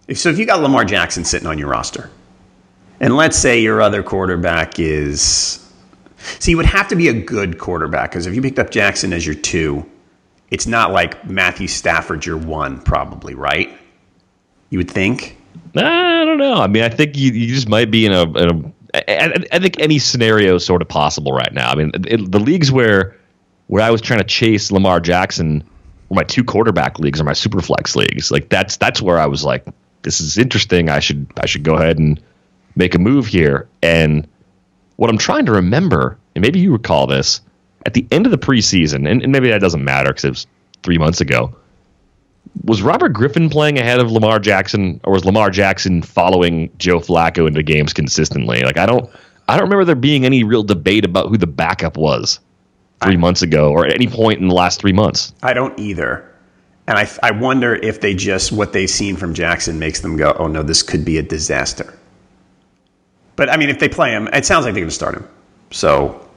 if, 0.06 0.18
so 0.18 0.28
if 0.28 0.38
you 0.38 0.44
got 0.44 0.60
Lamar 0.60 0.84
Jackson 0.84 1.24
sitting 1.24 1.46
on 1.48 1.58
your 1.58 1.68
roster, 1.68 2.10
and 3.00 3.16
let's 3.16 3.38
say 3.38 3.60
your 3.60 3.80
other 3.80 4.02
quarterback 4.02 4.78
is 4.78 5.64
See, 6.18 6.52
it 6.52 6.54
would 6.56 6.66
have 6.66 6.88
to 6.88 6.96
be 6.96 7.08
a 7.08 7.12
good 7.12 7.58
quarterback 7.58 8.10
because 8.10 8.26
if 8.26 8.34
you 8.34 8.42
picked 8.42 8.58
up 8.58 8.70
Jackson 8.70 9.12
as 9.12 9.24
your 9.24 9.34
two, 9.34 9.88
it's 10.50 10.66
not 10.66 10.92
like 10.92 11.24
Matthew 11.26 11.68
Stafford 11.68 12.26
your 12.26 12.36
one, 12.36 12.80
probably, 12.80 13.34
right? 13.34 13.76
You 14.70 14.78
would 14.78 14.90
think. 14.90 15.36
I 15.76 16.24
don't 16.24 16.38
know. 16.38 16.54
I 16.54 16.66
mean, 16.66 16.82
I 16.82 16.88
think 16.88 17.16
you, 17.16 17.32
you 17.32 17.54
just 17.54 17.68
might 17.68 17.90
be 17.90 18.06
in 18.06 18.12
a. 18.12 18.22
In 18.22 18.50
a 18.50 18.72
I, 18.94 19.44
I 19.52 19.58
think 19.58 19.78
any 19.78 19.98
scenario 19.98 20.56
is 20.56 20.64
sort 20.64 20.80
of 20.80 20.88
possible 20.88 21.32
right 21.32 21.52
now. 21.52 21.70
I 21.70 21.74
mean, 21.74 21.90
it, 21.94 22.32
the 22.32 22.40
leagues 22.40 22.72
where 22.72 23.17
where 23.68 23.82
I 23.82 23.90
was 23.90 24.00
trying 24.00 24.18
to 24.18 24.24
chase 24.24 24.72
Lamar 24.72 24.98
Jackson 24.98 25.62
were 26.08 26.16
my 26.16 26.24
two 26.24 26.42
quarterback 26.42 26.98
leagues 26.98 27.20
or 27.20 27.24
my 27.24 27.34
super 27.34 27.60
flex 27.60 27.94
leagues. 27.94 28.30
Like 28.30 28.48
that's 28.48 28.76
that's 28.76 29.00
where 29.00 29.18
I 29.18 29.26
was 29.26 29.44
like, 29.44 29.64
this 30.02 30.20
is 30.20 30.36
interesting. 30.36 30.88
I 30.88 30.98
should 30.98 31.26
I 31.40 31.46
should 31.46 31.62
go 31.62 31.76
ahead 31.76 31.98
and 31.98 32.20
make 32.74 32.94
a 32.94 32.98
move 32.98 33.26
here. 33.26 33.68
And 33.82 34.26
what 34.96 35.10
I'm 35.10 35.18
trying 35.18 35.46
to 35.46 35.52
remember, 35.52 36.18
and 36.34 36.42
maybe 36.42 36.58
you 36.60 36.72
recall 36.72 37.06
this, 37.06 37.40
at 37.86 37.94
the 37.94 38.06
end 38.10 38.26
of 38.26 38.32
the 38.32 38.38
preseason, 38.38 39.08
and, 39.08 39.22
and 39.22 39.30
maybe 39.30 39.50
that 39.50 39.60
doesn't 39.60 39.84
matter 39.84 40.08
because 40.08 40.24
it 40.24 40.30
was 40.30 40.46
three 40.82 40.98
months 40.98 41.20
ago. 41.20 41.54
Was 42.64 42.82
Robert 42.82 43.10
Griffin 43.10 43.50
playing 43.50 43.78
ahead 43.78 44.00
of 44.00 44.10
Lamar 44.10 44.38
Jackson, 44.38 45.00
or 45.04 45.12
was 45.12 45.24
Lamar 45.24 45.50
Jackson 45.50 46.02
following 46.02 46.70
Joe 46.78 46.98
Flacco 46.98 47.46
into 47.46 47.62
games 47.62 47.92
consistently? 47.92 48.62
Like 48.62 48.78
I 48.78 48.86
don't, 48.86 49.10
I 49.46 49.56
don't 49.56 49.64
remember 49.64 49.84
there 49.84 49.94
being 49.94 50.24
any 50.24 50.42
real 50.42 50.62
debate 50.62 51.04
about 51.04 51.28
who 51.28 51.36
the 51.36 51.46
backup 51.46 51.98
was 51.98 52.40
three 53.02 53.16
months 53.16 53.42
ago 53.42 53.70
or 53.70 53.86
at 53.86 53.94
any 53.94 54.08
point 54.08 54.40
in 54.40 54.48
the 54.48 54.54
last 54.54 54.80
three 54.80 54.92
months. 54.92 55.32
I 55.42 55.52
don't 55.52 55.78
either. 55.78 56.24
And 56.86 56.98
I, 56.98 57.08
I 57.22 57.32
wonder 57.32 57.74
if 57.74 58.00
they 58.00 58.14
just, 58.14 58.50
what 58.50 58.72
they've 58.72 58.88
seen 58.88 59.16
from 59.16 59.34
Jackson 59.34 59.78
makes 59.78 60.00
them 60.00 60.16
go, 60.16 60.34
oh 60.38 60.46
no, 60.46 60.62
this 60.62 60.82
could 60.82 61.04
be 61.04 61.18
a 61.18 61.22
disaster. 61.22 61.98
But 63.36 63.50
I 63.50 63.56
mean, 63.56 63.68
if 63.68 63.78
they 63.78 63.88
play 63.88 64.10
him, 64.10 64.28
it 64.32 64.44
sounds 64.44 64.64
like 64.64 64.74
they're 64.74 64.80
going 64.80 64.88
to 64.88 64.94
start 64.94 65.14
him. 65.14 65.28
So, 65.70 66.28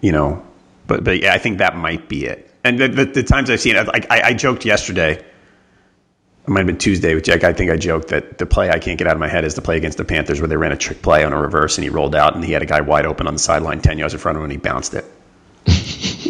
you 0.00 0.12
know, 0.12 0.44
but, 0.86 1.02
but 1.02 1.20
yeah, 1.20 1.32
I 1.32 1.38
think 1.38 1.58
that 1.58 1.76
might 1.76 2.08
be 2.08 2.26
it. 2.26 2.50
And 2.62 2.78
the, 2.78 2.88
the, 2.88 3.04
the 3.06 3.22
times 3.22 3.50
I've 3.50 3.60
seen 3.60 3.76
it, 3.76 3.86
like 3.86 4.10
I, 4.10 4.28
I 4.28 4.34
joked 4.34 4.64
yesterday, 4.64 5.12
it 5.12 6.48
might 6.50 6.60
have 6.60 6.66
been 6.66 6.78
Tuesday 6.78 7.14
with 7.14 7.24
Jack. 7.24 7.42
I 7.42 7.54
think 7.54 7.70
I 7.70 7.76
joked 7.76 8.08
that 8.08 8.36
the 8.36 8.44
play 8.44 8.68
I 8.68 8.78
can't 8.78 8.98
get 8.98 9.06
out 9.06 9.14
of 9.14 9.20
my 9.20 9.28
head 9.28 9.44
is 9.44 9.54
the 9.54 9.62
play 9.62 9.78
against 9.78 9.96
the 9.96 10.04
Panthers 10.04 10.40
where 10.40 10.48
they 10.48 10.56
ran 10.56 10.72
a 10.72 10.76
trick 10.76 11.00
play 11.00 11.24
on 11.24 11.32
a 11.32 11.40
reverse 11.40 11.78
and 11.78 11.84
he 11.84 11.90
rolled 11.90 12.14
out 12.14 12.34
and 12.34 12.44
he 12.44 12.52
had 12.52 12.62
a 12.62 12.66
guy 12.66 12.82
wide 12.82 13.06
open 13.06 13.26
on 13.26 13.32
the 13.32 13.38
sideline 13.38 13.80
10 13.80 13.98
yards 13.98 14.12
in 14.12 14.20
front 14.20 14.36
of 14.36 14.42
him 14.42 14.50
and 14.50 14.52
he 14.52 14.58
bounced 14.58 14.92
it. 14.92 15.06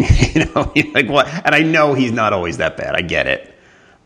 you 0.34 0.44
know, 0.44 0.72
like 0.94 1.08
what? 1.08 1.28
And 1.44 1.54
I 1.54 1.60
know 1.60 1.94
he's 1.94 2.12
not 2.12 2.32
always 2.32 2.58
that 2.58 2.76
bad. 2.76 2.94
I 2.94 3.02
get 3.02 3.26
it. 3.26 3.54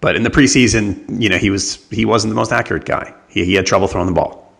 But 0.00 0.14
in 0.14 0.22
the 0.22 0.30
preseason, 0.30 1.20
you 1.20 1.28
know, 1.28 1.38
he 1.38 1.50
was 1.50 1.84
he 1.90 2.04
wasn't 2.04 2.30
the 2.30 2.36
most 2.36 2.52
accurate 2.52 2.84
guy. 2.84 3.14
He, 3.28 3.44
he 3.44 3.54
had 3.54 3.66
trouble 3.66 3.88
throwing 3.88 4.06
the 4.06 4.12
ball. 4.12 4.52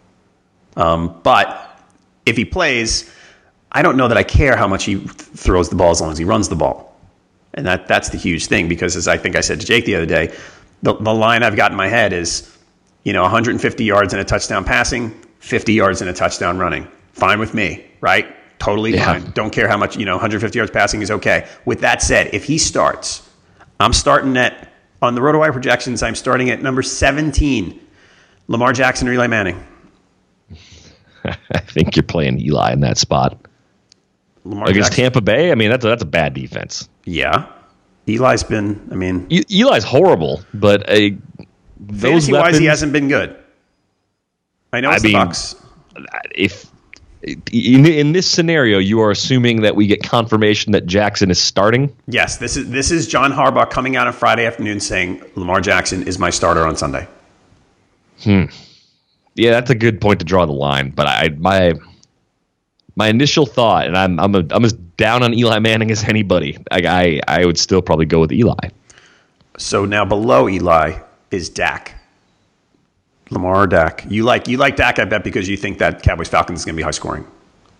Um, 0.76 1.20
but 1.22 1.80
if 2.26 2.36
he 2.36 2.44
plays, 2.44 3.12
I 3.72 3.82
don't 3.82 3.96
know 3.96 4.08
that 4.08 4.16
I 4.16 4.22
care 4.22 4.56
how 4.56 4.66
much 4.66 4.84
he 4.84 4.96
th- 4.96 5.10
throws 5.10 5.68
the 5.68 5.76
ball 5.76 5.90
as 5.90 6.00
long 6.00 6.10
as 6.10 6.18
he 6.18 6.24
runs 6.24 6.48
the 6.48 6.56
ball. 6.56 6.96
And 7.54 7.66
that 7.66 7.88
that's 7.88 8.10
the 8.10 8.18
huge 8.18 8.46
thing 8.46 8.68
because 8.68 8.96
as 8.96 9.08
I 9.08 9.16
think 9.16 9.36
I 9.36 9.40
said 9.40 9.60
to 9.60 9.66
Jake 9.66 9.84
the 9.84 9.94
other 9.96 10.06
day, 10.06 10.36
the, 10.82 10.94
the 10.94 11.14
line 11.14 11.42
I've 11.42 11.56
got 11.56 11.70
in 11.70 11.76
my 11.76 11.88
head 11.88 12.12
is, 12.12 12.56
you 13.04 13.12
know, 13.12 13.22
150 13.22 13.84
yards 13.84 14.12
and 14.12 14.20
a 14.20 14.24
touchdown 14.24 14.64
passing, 14.64 15.10
50 15.40 15.72
yards 15.72 16.00
and 16.00 16.10
a 16.10 16.12
touchdown 16.12 16.58
running. 16.58 16.86
Fine 17.12 17.40
with 17.40 17.54
me, 17.54 17.84
right? 18.00 18.34
Totally 18.58 18.94
Yeah. 18.94 19.04
fine. 19.04 19.30
Don't 19.32 19.50
care 19.50 19.68
how 19.68 19.76
much, 19.76 19.96
you 19.96 20.04
know, 20.04 20.14
150 20.14 20.58
yards 20.58 20.70
passing 20.72 21.00
is 21.02 21.10
okay. 21.10 21.46
With 21.64 21.80
that 21.80 22.02
said, 22.02 22.30
if 22.32 22.44
he 22.44 22.58
starts, 22.58 23.28
I'm 23.80 23.92
starting 23.92 24.36
at, 24.36 24.68
on 25.00 25.14
the 25.14 25.20
RotoWire 25.20 25.52
projections, 25.52 26.02
I'm 26.02 26.14
starting 26.16 26.50
at 26.50 26.60
number 26.62 26.82
17, 26.82 27.78
Lamar 28.48 28.72
Jackson 28.72 29.06
or 29.08 29.12
Eli 29.12 29.26
Manning. 29.28 29.64
I 31.24 31.58
think 31.60 31.96
you're 31.96 32.02
playing 32.02 32.40
Eli 32.40 32.72
in 32.72 32.80
that 32.80 32.98
spot 32.98 33.38
Lamar 34.44 34.68
against 34.68 34.90
Jackson. 34.90 35.02
Tampa 35.04 35.20
Bay. 35.20 35.52
I 35.52 35.54
mean, 35.54 35.70
that's 35.70 35.84
a, 35.84 35.88
that's 35.88 36.02
a 36.02 36.06
bad 36.06 36.34
defense. 36.34 36.88
Yeah. 37.04 37.46
Eli's 38.06 38.42
been, 38.42 38.88
I 38.90 38.94
mean, 38.94 39.26
E- 39.28 39.44
Eli's 39.50 39.84
horrible, 39.84 40.42
but 40.54 40.88
a. 40.88 41.16
those 41.78 42.00
fantasy 42.26 42.32
wise, 42.32 42.58
he 42.58 42.64
hasn't 42.64 42.92
been 42.92 43.08
good. 43.08 43.36
I 44.72 44.80
know 44.80 44.90
I 44.90 44.94
it's 44.94 45.04
mean- 45.04 45.12
Bucks. 45.12 45.54
if 46.34 46.66
in, 47.22 47.86
in 47.86 48.12
this 48.12 48.30
scenario, 48.30 48.78
you 48.78 49.00
are 49.00 49.10
assuming 49.10 49.62
that 49.62 49.74
we 49.74 49.86
get 49.86 50.02
confirmation 50.02 50.72
that 50.72 50.86
Jackson 50.86 51.30
is 51.30 51.38
starting. 51.38 51.94
Yes, 52.06 52.38
this 52.38 52.56
is 52.56 52.70
this 52.70 52.90
is 52.90 53.08
John 53.08 53.32
Harbaugh 53.32 53.68
coming 53.68 53.96
out 53.96 54.06
on 54.06 54.12
Friday 54.12 54.46
afternoon 54.46 54.80
saying 54.80 55.22
Lamar 55.34 55.60
Jackson 55.60 56.06
is 56.06 56.18
my 56.18 56.30
starter 56.30 56.66
on 56.66 56.76
Sunday. 56.76 57.08
Hmm. 58.20 58.44
Yeah, 59.34 59.50
that's 59.50 59.70
a 59.70 59.74
good 59.74 60.00
point 60.00 60.20
to 60.20 60.24
draw 60.24 60.46
the 60.46 60.52
line. 60.52 60.90
But 60.90 61.06
I 61.06 61.28
my 61.30 61.74
my 62.94 63.08
initial 63.08 63.46
thought, 63.46 63.86
and 63.86 63.96
I'm 63.96 64.18
I'm 64.20 64.34
a, 64.34 64.44
I'm 64.50 64.64
as 64.64 64.72
down 64.72 65.22
on 65.22 65.34
Eli 65.34 65.58
Manning 65.58 65.90
as 65.90 66.04
anybody. 66.04 66.56
I, 66.70 67.20
I 67.26 67.40
I 67.40 67.46
would 67.46 67.58
still 67.58 67.82
probably 67.82 68.06
go 68.06 68.20
with 68.20 68.32
Eli. 68.32 68.68
So 69.56 69.84
now 69.84 70.04
below 70.04 70.48
Eli 70.48 71.00
is 71.30 71.48
Dak. 71.48 71.97
Lamar 73.30 73.64
or 73.64 73.66
Dak. 73.66 74.04
You 74.08 74.24
like 74.24 74.48
you 74.48 74.56
like 74.56 74.76
Dak, 74.76 74.98
I 74.98 75.04
bet, 75.04 75.24
because 75.24 75.48
you 75.48 75.56
think 75.56 75.78
that 75.78 76.02
Cowboys 76.02 76.28
Falcons 76.28 76.60
is 76.60 76.64
going 76.64 76.74
to 76.74 76.78
be 76.78 76.82
high 76.82 76.90
scoring. 76.90 77.26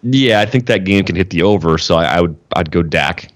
Yeah, 0.03 0.41
I 0.41 0.47
think 0.47 0.67
that 0.67 0.85
game 0.85 1.05
can 1.05 1.17
hit 1.17 1.31
the 1.31 1.43
over, 1.43 1.79
so 1.79 1.97
I, 1.97 2.05
I 2.05 2.21
would 2.21 2.37
I'd 2.55 2.71
go 2.71 2.83
Dak. 2.83 3.31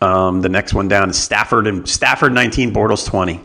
Um, 0.00 0.42
the 0.42 0.48
next 0.48 0.74
one 0.74 0.88
down 0.88 1.08
is 1.10 1.16
Stafford 1.16 1.66
and 1.66 1.88
Stafford 1.88 2.32
19, 2.32 2.74
Bortles 2.74 3.06
20. 3.06 3.40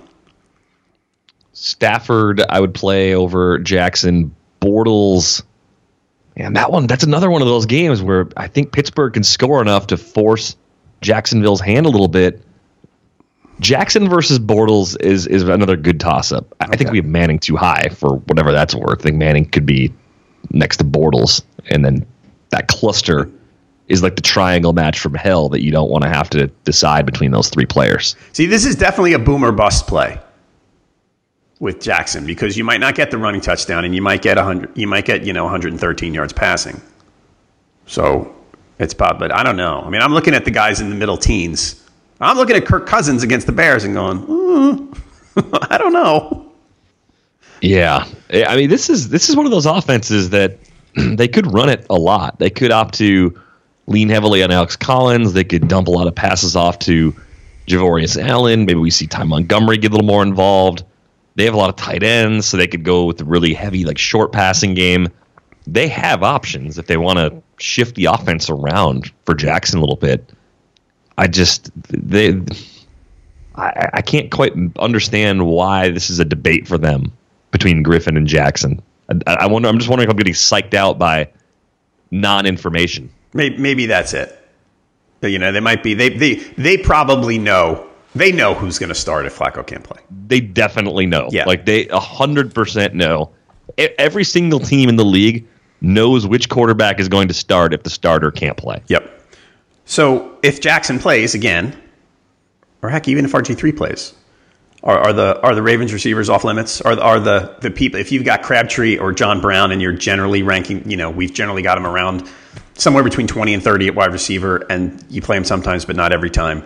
Stafford, 1.53 2.41
I 2.49 2.59
would 2.59 2.73
play 2.73 3.13
over 3.15 3.59
Jackson. 3.59 4.35
Bortles, 4.59 5.41
and 6.35 6.55
that 6.57 6.69
one, 6.69 6.85
that's 6.87 7.05
another 7.05 7.29
one 7.29 7.41
of 7.41 7.47
those 7.47 7.65
games 7.65 8.01
where 8.01 8.27
I 8.35 8.47
think 8.47 8.73
Pittsburgh 8.73 9.13
can 9.13 9.23
score 9.23 9.61
enough 9.61 9.87
to 9.87 9.97
force 9.97 10.57
Jacksonville's 11.01 11.61
hand 11.61 11.85
a 11.85 11.89
little 11.89 12.09
bit. 12.09 12.41
Jackson 13.59 14.09
versus 14.09 14.39
Bortles 14.39 14.99
is 15.01 15.27
is 15.27 15.43
another 15.43 15.75
good 15.75 15.99
toss 15.99 16.31
up. 16.31 16.55
I 16.59 16.75
think 16.75 16.91
we 16.91 16.97
have 16.97 17.05
Manning 17.05 17.39
too 17.39 17.57
high 17.57 17.89
for 17.89 18.15
whatever 18.15 18.51
that's 18.51 18.73
worth. 18.73 19.01
I 19.01 19.03
think 19.03 19.17
Manning 19.17 19.45
could 19.45 19.65
be 19.65 19.93
next 20.51 20.77
to 20.77 20.83
Bortles, 20.83 21.41
and 21.69 21.83
then 21.83 22.05
that 22.49 22.67
cluster 22.67 23.29
is 23.87 24.03
like 24.03 24.15
the 24.15 24.21
triangle 24.21 24.71
match 24.71 24.99
from 24.99 25.15
hell 25.15 25.49
that 25.49 25.61
you 25.61 25.71
don't 25.71 25.89
want 25.89 26.03
to 26.03 26.09
have 26.09 26.29
to 26.29 26.47
decide 26.63 27.05
between 27.05 27.31
those 27.31 27.49
three 27.49 27.65
players. 27.65 28.15
See, 28.33 28.45
this 28.45 28.65
is 28.65 28.75
definitely 28.75 29.13
a 29.13 29.19
boomer 29.19 29.51
bust 29.51 29.87
play 29.87 30.19
with 31.59 31.81
Jackson 31.81 32.25
because 32.25 32.55
you 32.55 32.63
might 32.63 32.79
not 32.79 32.95
get 32.95 33.11
the 33.11 33.17
running 33.17 33.41
touchdown 33.41 33.83
and 33.83 33.93
you 33.93 34.01
might 34.01 34.21
get 34.21 34.37
100 34.37 34.77
you 34.77 34.87
might 34.87 35.05
get, 35.05 35.25
you 35.25 35.33
know, 35.33 35.43
113 35.43 36.13
yards 36.13 36.31
passing. 36.31 36.79
So, 37.87 38.33
it's 38.77 38.93
pop, 38.93 39.19
but 39.19 39.33
I 39.33 39.43
don't 39.43 39.57
know. 39.57 39.81
I 39.81 39.89
mean, 39.89 40.01
I'm 40.01 40.13
looking 40.13 40.35
at 40.35 40.45
the 40.45 40.51
guys 40.51 40.79
in 40.79 40.89
the 40.89 40.95
middle 40.95 41.17
teens. 41.17 41.83
I'm 42.21 42.37
looking 42.37 42.55
at 42.55 42.65
Kirk 42.65 42.85
Cousins 42.85 43.23
against 43.23 43.45
the 43.45 43.53
Bears 43.53 43.83
and 43.83 43.93
going, 43.93 44.17
"Hmm, 44.17 44.93
I 45.69 45.77
don't 45.77 45.93
know. 45.93 46.51
Yeah, 47.61 48.05
I 48.31 48.55
mean 48.55 48.69
this 48.69 48.89
is 48.89 49.09
this 49.09 49.29
is 49.29 49.35
one 49.35 49.45
of 49.45 49.51
those 49.51 49.65
offenses 49.65 50.29
that 50.31 50.57
they 50.95 51.27
could 51.27 51.53
run 51.53 51.69
it 51.69 51.85
a 51.89 51.95
lot. 51.95 52.39
They 52.39 52.49
could 52.49 52.71
opt 52.71 52.95
to 52.95 53.39
lean 53.87 54.09
heavily 54.09 54.43
on 54.43 54.51
Alex 54.51 54.75
Collins. 54.75 55.33
They 55.33 55.43
could 55.43 55.67
dump 55.67 55.87
a 55.87 55.91
lot 55.91 56.07
of 56.07 56.15
passes 56.15 56.55
off 56.55 56.79
to 56.79 57.15
Javorius 57.67 58.21
Allen. 58.21 58.65
Maybe 58.65 58.79
we 58.79 58.91
see 58.91 59.07
Ty 59.07 59.23
Montgomery 59.23 59.77
get 59.77 59.91
a 59.91 59.95
little 59.95 60.07
more 60.07 60.23
involved. 60.23 60.83
They 61.35 61.45
have 61.45 61.53
a 61.53 61.57
lot 61.57 61.69
of 61.69 61.75
tight 61.75 62.03
ends, 62.03 62.45
so 62.45 62.57
they 62.57 62.67
could 62.67 62.83
go 62.83 63.05
with 63.05 63.17
the 63.17 63.25
really 63.25 63.53
heavy 63.53 63.85
like 63.85 63.97
short 63.97 64.31
passing 64.31 64.73
game. 64.73 65.07
They 65.67 65.87
have 65.87 66.23
options 66.23 66.77
if 66.77 66.87
they 66.87 66.97
want 66.97 67.19
to 67.19 67.41
shift 67.63 67.95
the 67.95 68.05
offense 68.05 68.49
around 68.49 69.11
for 69.25 69.35
Jackson 69.35 69.77
a 69.77 69.81
little 69.81 69.95
bit. 69.95 70.31
I 71.19 71.27
just 71.27 71.69
they 71.89 72.41
I, 73.53 73.89
I 73.95 74.01
can't 74.01 74.31
quite 74.31 74.53
understand 74.77 75.45
why 75.45 75.89
this 75.89 76.09
is 76.09 76.19
a 76.19 76.25
debate 76.25 76.65
for 76.67 76.77
them 76.77 77.11
between 77.51 77.83
Griffin 77.83 78.15
and 78.15 78.25
Jackson. 78.25 78.81
I, 79.27 79.33
I 79.41 79.47
wonder. 79.47 79.67
I'm 79.67 79.77
just 79.77 79.89
wondering 79.89 80.07
if 80.07 80.11
I'm 80.11 80.17
getting 80.17 80.33
psyched 80.33 80.73
out 80.73 80.97
by 80.97 81.29
non-information. 82.09 83.11
Maybe, 83.33 83.57
maybe 83.57 83.85
that's 83.85 84.13
it. 84.13 84.35
But, 85.19 85.31
you 85.31 85.39
know, 85.39 85.51
they 85.51 85.59
might 85.59 85.83
be 85.83 85.93
they 85.93 86.09
they 86.09 86.35
they 86.35 86.77
probably 86.77 87.37
know. 87.37 87.85
They 88.15 88.31
know 88.31 88.53
who's 88.55 88.79
going 88.79 88.89
to 88.89 88.95
start 88.95 89.25
if 89.25 89.37
Flacco 89.37 89.65
can't 89.67 89.83
play. 89.83 89.99
They 90.27 90.39
definitely 90.39 91.05
know. 91.05 91.27
Yeah. 91.31 91.45
Like 91.45 91.65
they 91.65 91.87
hundred 91.91 92.55
percent 92.55 92.95
know. 92.95 93.31
Every 93.77 94.23
single 94.23 94.59
team 94.59 94.89
in 94.89 94.95
the 94.95 95.05
league 95.05 95.47
knows 95.81 96.25
which 96.25 96.49
quarterback 96.49 96.99
is 96.99 97.07
going 97.09 97.27
to 97.27 97.33
start 97.33 97.73
if 97.73 97.83
the 97.83 97.89
starter 97.89 98.31
can't 98.31 98.57
play. 98.57 98.81
Yep. 98.87 99.18
So 99.89 100.37
if 100.43 100.61
Jackson 100.61 100.99
plays 100.99 101.33
again, 101.33 101.75
or 102.83 102.89
heck, 102.89 103.07
even 103.07 103.25
if 103.25 103.31
RG 103.31 103.57
three 103.57 103.71
plays, 103.71 104.13
are, 104.83 104.99
are 104.99 105.13
the 105.13 105.41
are 105.41 105.55
the 105.55 105.63
Ravens 105.63 105.91
receivers 105.91 106.29
off 106.29 106.43
limits? 106.43 106.79
Are 106.79 106.97
are 106.99 107.19
the 107.19 107.57
the 107.61 107.71
people? 107.71 107.99
If 107.99 108.11
you've 108.11 108.23
got 108.23 108.43
Crabtree 108.43 108.99
or 108.99 109.13
John 109.13 109.41
Brown, 109.41 109.71
and 109.71 109.81
you're 109.81 109.93
generally 109.93 110.43
ranking, 110.43 110.87
you 110.87 110.95
know, 110.95 111.09
we've 111.09 111.33
generally 111.33 111.63
got 111.63 111.73
them 111.73 111.87
around 111.87 112.29
somewhere 112.75 113.03
between 113.03 113.25
twenty 113.25 113.55
and 113.55 113.63
thirty 113.63 113.87
at 113.87 113.95
wide 113.95 114.13
receiver, 114.13 114.57
and 114.69 115.03
you 115.09 115.23
play 115.23 115.35
them 115.37 115.43
sometimes, 115.43 115.85
but 115.85 115.95
not 115.95 116.13
every 116.13 116.29
time. 116.29 116.63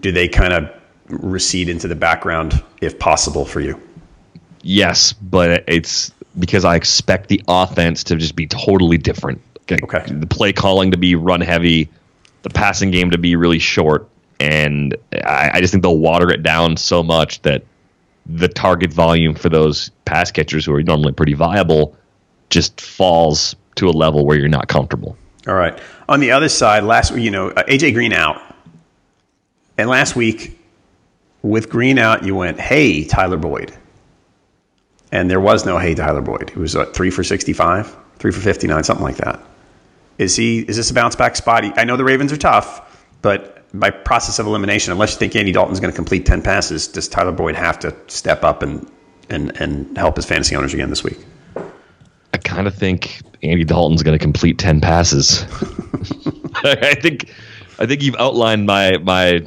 Do 0.00 0.10
they 0.10 0.26
kind 0.26 0.52
of 0.52 0.68
recede 1.06 1.68
into 1.68 1.86
the 1.86 1.94
background 1.94 2.60
if 2.80 2.98
possible 2.98 3.44
for 3.44 3.60
you? 3.60 3.80
Yes, 4.62 5.12
but 5.12 5.62
it's 5.68 6.10
because 6.36 6.64
I 6.64 6.74
expect 6.74 7.28
the 7.28 7.40
offense 7.46 8.02
to 8.04 8.16
just 8.16 8.34
be 8.34 8.48
totally 8.48 8.98
different. 8.98 9.40
Okay. 9.70 10.04
The 10.08 10.26
play 10.26 10.52
calling 10.52 10.90
to 10.90 10.96
be 10.96 11.14
run 11.14 11.40
heavy, 11.40 11.88
the 12.42 12.50
passing 12.50 12.90
game 12.90 13.10
to 13.10 13.18
be 13.18 13.36
really 13.36 13.58
short, 13.58 14.08
and 14.40 14.96
I, 15.24 15.52
I 15.54 15.60
just 15.60 15.72
think 15.72 15.82
they'll 15.82 15.98
water 15.98 16.30
it 16.30 16.42
down 16.42 16.76
so 16.76 17.02
much 17.02 17.42
that 17.42 17.64
the 18.26 18.48
target 18.48 18.92
volume 18.92 19.34
for 19.34 19.48
those 19.48 19.90
pass 20.04 20.30
catchers 20.30 20.64
who 20.64 20.74
are 20.74 20.82
normally 20.82 21.12
pretty 21.12 21.34
viable 21.34 21.96
just 22.50 22.80
falls 22.80 23.56
to 23.76 23.88
a 23.88 23.90
level 23.90 24.26
where 24.26 24.38
you're 24.38 24.48
not 24.48 24.68
comfortable. 24.68 25.16
All 25.46 25.54
right. 25.54 25.78
On 26.08 26.20
the 26.20 26.30
other 26.30 26.48
side, 26.48 26.84
last 26.84 27.16
you 27.16 27.30
know 27.30 27.50
uh, 27.50 27.62
AJ 27.64 27.94
Green 27.94 28.12
out, 28.12 28.40
and 29.78 29.88
last 29.88 30.14
week 30.14 30.58
with 31.42 31.68
Green 31.68 31.98
out, 31.98 32.24
you 32.24 32.34
went, 32.34 32.60
"Hey, 32.60 33.04
Tyler 33.04 33.36
Boyd," 33.36 33.72
and 35.10 35.30
there 35.30 35.40
was 35.40 35.64
no 35.64 35.78
"Hey, 35.78 35.94
Tyler 35.94 36.20
Boyd." 36.20 36.50
It 36.50 36.56
was 36.56 36.76
uh, 36.76 36.84
three 36.86 37.10
for 37.10 37.24
sixty-five, 37.24 37.96
three 38.18 38.30
for 38.30 38.40
fifty-nine, 38.40 38.84
something 38.84 39.04
like 39.04 39.16
that. 39.16 39.40
Is 40.18 40.36
he? 40.36 40.60
Is 40.60 40.76
this 40.76 40.90
a 40.90 40.94
bounce 40.94 41.16
back 41.16 41.36
spot? 41.36 41.64
I 41.78 41.84
know 41.84 41.96
the 41.96 42.04
Ravens 42.04 42.32
are 42.32 42.36
tough, 42.36 43.06
but 43.22 43.64
by 43.74 43.90
process 43.90 44.38
of 44.38 44.46
elimination, 44.46 44.92
unless 44.92 45.12
you 45.12 45.18
think 45.18 45.34
Andy 45.36 45.52
Dalton's 45.52 45.80
going 45.80 45.92
to 45.92 45.96
complete 45.96 46.26
ten 46.26 46.42
passes, 46.42 46.88
does 46.88 47.08
Tyler 47.08 47.32
Boyd 47.32 47.54
have 47.54 47.78
to 47.80 47.94
step 48.08 48.44
up 48.44 48.62
and 48.62 48.88
and 49.30 49.60
and 49.60 49.96
help 49.96 50.16
his 50.16 50.26
fantasy 50.26 50.54
owners 50.56 50.74
again 50.74 50.90
this 50.90 51.02
week? 51.02 51.18
I 52.34 52.38
kind 52.38 52.66
of 52.66 52.74
think 52.74 53.22
Andy 53.42 53.64
Dalton's 53.64 54.02
going 54.02 54.18
to 54.18 54.22
complete 54.22 54.58
ten 54.58 54.80
passes. 54.80 55.44
I 56.64 56.94
think 56.94 57.30
I 57.78 57.86
think 57.86 58.02
you've 58.02 58.16
outlined 58.16 58.66
my 58.66 58.98
my 58.98 59.42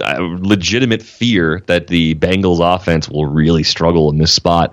uh, 0.00 0.18
legitimate 0.40 1.02
fear 1.02 1.62
that 1.66 1.88
the 1.88 2.14
Bengals 2.16 2.60
offense 2.62 3.08
will 3.08 3.26
really 3.26 3.62
struggle 3.62 4.10
in 4.10 4.18
this 4.18 4.32
spot. 4.32 4.72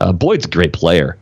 Uh, 0.00 0.12
Boyd's 0.12 0.46
a 0.46 0.48
great 0.48 0.72
player. 0.72 1.18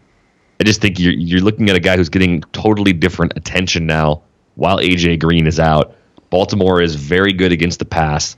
I 0.61 0.64
just 0.64 0.81
think 0.81 0.99
you're 0.99 1.12
you're 1.12 1.40
looking 1.40 1.69
at 1.71 1.77
a 1.77 1.81
guy 1.81 1.97
who's 1.97 2.09
getting 2.09 2.40
totally 2.53 2.92
different 2.92 3.33
attention 3.37 3.87
now 3.87 4.23
while 4.55 4.79
AJ 4.79 5.21
Green 5.21 5.47
is 5.47 5.61
out. 5.61 5.95
Baltimore 6.31 6.81
is 6.83 6.95
very 6.95 7.33
good 7.33 7.53
against 7.53 7.79
the 7.79 7.85
pass. 7.85 8.37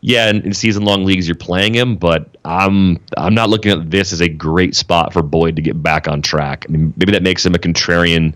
Yeah, 0.00 0.30
in, 0.30 0.42
in 0.42 0.54
season 0.54 0.84
long 0.84 1.04
leagues 1.04 1.26
you're 1.26 1.34
playing 1.34 1.74
him, 1.74 1.96
but 1.96 2.36
I'm 2.44 2.98
I'm 3.16 3.34
not 3.34 3.50
looking 3.50 3.72
at 3.72 3.90
this 3.90 4.12
as 4.12 4.20
a 4.20 4.28
great 4.28 4.74
spot 4.76 5.12
for 5.12 5.22
Boyd 5.22 5.56
to 5.56 5.62
get 5.62 5.82
back 5.82 6.06
on 6.08 6.22
track. 6.22 6.64
I 6.68 6.72
mean, 6.72 6.94
maybe 6.96 7.12
that 7.12 7.22
makes 7.22 7.44
him 7.44 7.54
a 7.54 7.58
contrarian 7.58 8.34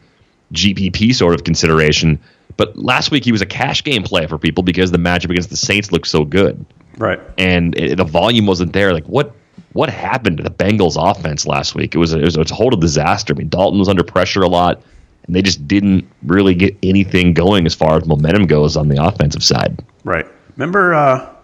GPP 0.53 1.15
sort 1.15 1.35
of 1.35 1.45
consideration. 1.45 2.19
But 2.57 2.77
last 2.77 3.11
week 3.11 3.25
he 3.25 3.33
was 3.33 3.41
a 3.41 3.47
cash 3.47 3.83
game 3.83 4.03
play 4.03 4.27
for 4.27 4.37
people 4.39 4.63
because 4.63 4.91
the 4.91 4.99
matchup 4.99 5.31
against 5.31 5.49
the 5.51 5.57
Saints 5.57 5.91
looked 5.93 6.09
so 6.09 6.25
good, 6.25 6.65
Right. 6.99 7.19
and 7.39 7.75
it, 7.79 7.97
the 7.97 8.05
volume 8.05 8.45
wasn't 8.47 8.73
there. 8.75 8.93
Like 8.93 9.07
what 9.07 9.35
what 9.73 9.89
happened 9.91 10.39
to 10.39 10.43
the 10.43 10.51
Bengals 10.51 10.97
offense 10.99 11.47
last 11.47 11.75
week? 11.75 11.95
It 11.95 11.99
was 11.99 12.13
a, 12.15 12.19
it 12.21 12.25
was 12.25 12.37
a 12.37 12.45
total 12.45 12.79
disaster. 12.79 13.35
I 13.35 13.39
mean, 13.39 13.49
Dalton 13.49 13.79
was 13.79 13.89
under 13.89 14.03
pressure 14.05 14.43
a 14.43 14.49
lot, 14.49 14.83
and 15.27 15.35
they 15.35 15.43
just 15.43 15.67
didn't 15.67 16.07
really 16.23 16.55
get 16.55 16.77
anything 16.83 17.33
going 17.35 17.67
as 17.67 17.75
far 17.75 17.97
as 17.97 18.07
momentum 18.07 18.47
goes 18.47 18.77
on 18.77 18.89
the 18.89 19.03
offensive 19.05 19.43
side. 19.43 19.83
Right. 20.05 20.27
Remember, 20.57 20.95
uh, 20.95 21.35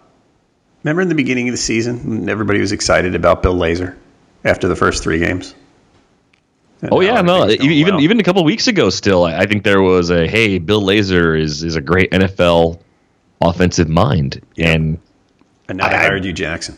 remember 0.83 1.01
in 1.01 1.09
the 1.09 1.15
beginning 1.15 1.47
of 1.49 1.53
the 1.53 1.57
season, 1.57 2.29
everybody 2.29 2.59
was 2.59 2.71
excited 2.71 3.15
about 3.15 3.41
Bill 3.41 3.55
Lazor 3.55 3.95
after 4.45 4.67
the 4.67 4.75
first 4.75 5.03
three 5.03 5.19
games. 5.19 5.55
And 6.81 6.93
Oh 6.93 7.01
yeah, 7.01 7.21
no. 7.21 7.49
Even 7.49 7.95
well. 7.95 8.01
even 8.03 8.19
a 8.21 8.23
couple 8.23 8.41
weeks 8.45 8.67
ago, 8.67 8.89
still, 8.89 9.25
I 9.25 9.39
I 9.39 9.45
think 9.47 9.63
there 9.65 9.81
was 9.81 10.11
a 10.11 10.27
hey, 10.27 10.59
Bill 10.59 10.81
Lazor 10.81 11.37
is 11.37 11.61
is 11.63 11.75
a 11.75 11.81
great 11.81 12.11
NFL 12.11 12.79
offensive 13.41 13.89
mind, 13.89 14.41
and 14.57 14.97
and 15.67 15.77
now 15.79 15.89
they 15.89 15.95
I- 15.95 16.03
hired 16.03 16.23
Hue, 16.23 16.31
Jackson. 16.31 16.77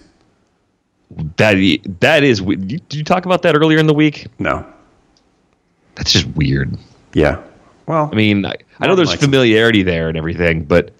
That 1.37 1.55
that 1.99 2.23
is. 2.23 2.39
Did 2.41 2.93
you 2.93 3.03
talk 3.03 3.25
about 3.25 3.41
that 3.43 3.55
earlier 3.55 3.77
in 3.79 3.87
the 3.87 3.93
week? 3.93 4.27
No. 4.39 4.65
That's 5.95 6.11
just 6.13 6.27
weird. 6.27 6.77
Yeah. 7.13 7.41
Well, 7.85 8.09
I 8.11 8.15
mean, 8.15 8.45
I, 8.45 8.55
I 8.79 8.87
know 8.87 8.95
there's 8.95 9.13
familiarity 9.15 9.83
there 9.83 10.07
and 10.07 10.17
everything, 10.17 10.63
but 10.65 10.91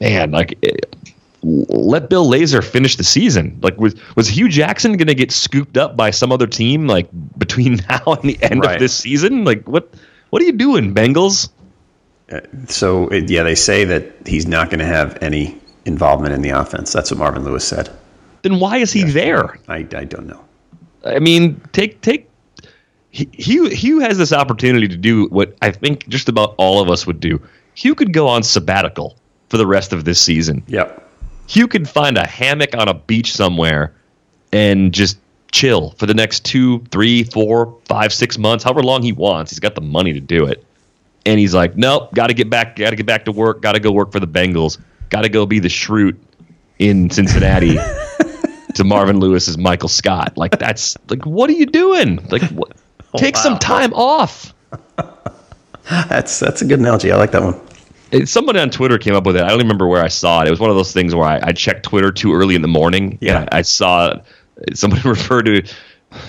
man, 0.00 0.30
like. 0.30 0.58
It, 0.62 0.96
let 1.42 2.10
Bill 2.10 2.26
Lazor 2.26 2.62
finish 2.62 2.96
the 2.96 3.04
season. 3.04 3.58
Like, 3.62 3.78
was 3.78 3.94
was 4.14 4.28
Hue 4.28 4.46
Jackson 4.48 4.98
going 4.98 5.08
to 5.08 5.14
get 5.14 5.32
scooped 5.32 5.78
up 5.78 5.96
by 5.96 6.10
some 6.10 6.32
other 6.32 6.46
team 6.46 6.86
like 6.86 7.08
between 7.38 7.76
now 7.88 8.02
and 8.08 8.22
the 8.22 8.38
end 8.42 8.60
Right. 8.62 8.74
of 8.74 8.80
this 8.80 8.94
season? 8.94 9.44
Like, 9.44 9.66
what 9.66 9.90
what 10.28 10.42
are 10.42 10.44
you 10.44 10.52
doing, 10.52 10.94
Bengals? 10.94 11.48
Uh, 12.30 12.40
so 12.68 13.10
yeah, 13.10 13.42
they 13.42 13.54
say 13.54 13.84
that 13.86 14.26
he's 14.26 14.46
not 14.46 14.68
going 14.68 14.80
to 14.80 14.84
have 14.86 15.16
any 15.22 15.58
involvement 15.86 16.34
in 16.34 16.42
the 16.42 16.50
offense. 16.50 16.92
That's 16.92 17.10
what 17.10 17.16
Marvin 17.16 17.42
Lewis 17.44 17.66
said. 17.66 17.88
Then 18.42 18.60
why 18.60 18.78
is 18.78 18.92
he 18.92 19.04
there? 19.04 19.58
I, 19.68 19.86
I 19.94 20.04
don't 20.04 20.26
know. 20.26 20.44
I 21.04 21.18
mean, 21.18 21.60
take 21.72 22.00
take. 22.00 22.28
Hue 23.12 23.68
Hue 23.68 23.98
has 23.98 24.18
this 24.18 24.32
opportunity 24.32 24.86
to 24.86 24.96
do 24.96 25.26
what 25.26 25.56
I 25.62 25.72
think 25.72 26.08
just 26.08 26.28
about 26.28 26.54
all 26.58 26.80
of 26.80 26.88
us 26.88 27.06
would 27.06 27.20
do. 27.20 27.40
Hue 27.74 27.94
could 27.94 28.12
go 28.12 28.28
on 28.28 28.42
sabbatical 28.42 29.16
for 29.48 29.56
the 29.56 29.66
rest 29.66 29.92
of 29.92 30.04
this 30.04 30.20
season. 30.20 30.62
Yep. 30.68 31.08
Hue 31.48 31.66
could 31.66 31.88
find 31.88 32.16
a 32.16 32.26
hammock 32.26 32.76
on 32.76 32.88
a 32.88 32.94
beach 32.94 33.32
somewhere 33.32 33.92
and 34.52 34.92
just 34.94 35.18
chill 35.50 35.90
for 35.92 36.06
the 36.06 36.14
next 36.14 36.44
two, 36.44 36.78
three, 36.92 37.24
four, 37.24 37.76
five, 37.86 38.12
six 38.12 38.38
months, 38.38 38.62
however 38.62 38.82
long 38.82 39.02
he 39.02 39.12
wants. 39.12 39.50
He's 39.50 39.58
got 39.58 39.74
the 39.74 39.80
money 39.80 40.12
to 40.12 40.20
do 40.20 40.46
it. 40.46 40.64
And 41.26 41.38
he's 41.38 41.54
like, 41.54 41.76
nope, 41.76 42.14
got 42.14 42.28
to 42.28 42.34
get 42.34 42.48
back, 42.48 42.76
got 42.76 42.90
to 42.90 42.96
get 42.96 43.06
back 43.06 43.24
to 43.24 43.32
work, 43.32 43.60
got 43.60 43.72
to 43.72 43.80
go 43.80 43.90
work 43.90 44.12
for 44.12 44.20
the 44.20 44.28
Bengals, 44.28 44.80
got 45.10 45.22
to 45.22 45.28
go 45.28 45.44
be 45.44 45.58
the 45.58 45.68
Schrute 45.68 46.16
in 46.78 47.10
Cincinnati 47.10 47.76
to 48.74 48.84
Marvin 48.84 49.18
Lewis 49.18 49.30
Lewis's 49.30 49.58
Michael 49.58 49.88
Scott. 49.88 50.36
Like 50.36 50.58
that's 50.58 50.96
like, 51.08 51.24
what 51.24 51.48
are 51.50 51.54
you 51.54 51.66
doing? 51.66 52.26
Like, 52.30 52.42
what? 52.50 52.72
Oh, 53.12 53.18
take 53.18 53.36
some 53.36 53.58
time 53.58 53.92
off. 53.94 54.54
That's 55.88 56.38
that's 56.38 56.62
a 56.62 56.64
good 56.64 56.78
analogy. 56.78 57.10
I 57.10 57.16
like 57.16 57.32
that 57.32 57.42
one. 57.42 57.60
It- 58.12 58.28
Somebody 58.28 58.60
on 58.60 58.70
Twitter 58.70 58.98
came 58.98 59.14
up 59.16 59.24
with 59.26 59.34
it. 59.36 59.42
I 59.42 59.48
don't 59.48 59.58
remember 59.58 59.88
where 59.88 60.02
I 60.04 60.06
saw 60.08 60.42
it. 60.42 60.46
It 60.46 60.50
was 60.50 60.60
one 60.60 60.70
of 60.70 60.76
those 60.76 60.92
things 60.92 61.12
where 61.14 61.26
I, 61.26 61.40
I 61.42 61.52
checked 61.52 61.84
Twitter 61.84 62.12
too 62.12 62.32
early 62.32 62.54
in 62.54 62.62
the 62.62 62.68
morning. 62.68 63.18
Yeah. 63.20 63.40
And 63.40 63.48
I, 63.52 63.58
I 63.58 63.62
saw 63.62 64.14
somebody 64.74 65.02
refer 65.08 65.42
to 65.42 65.62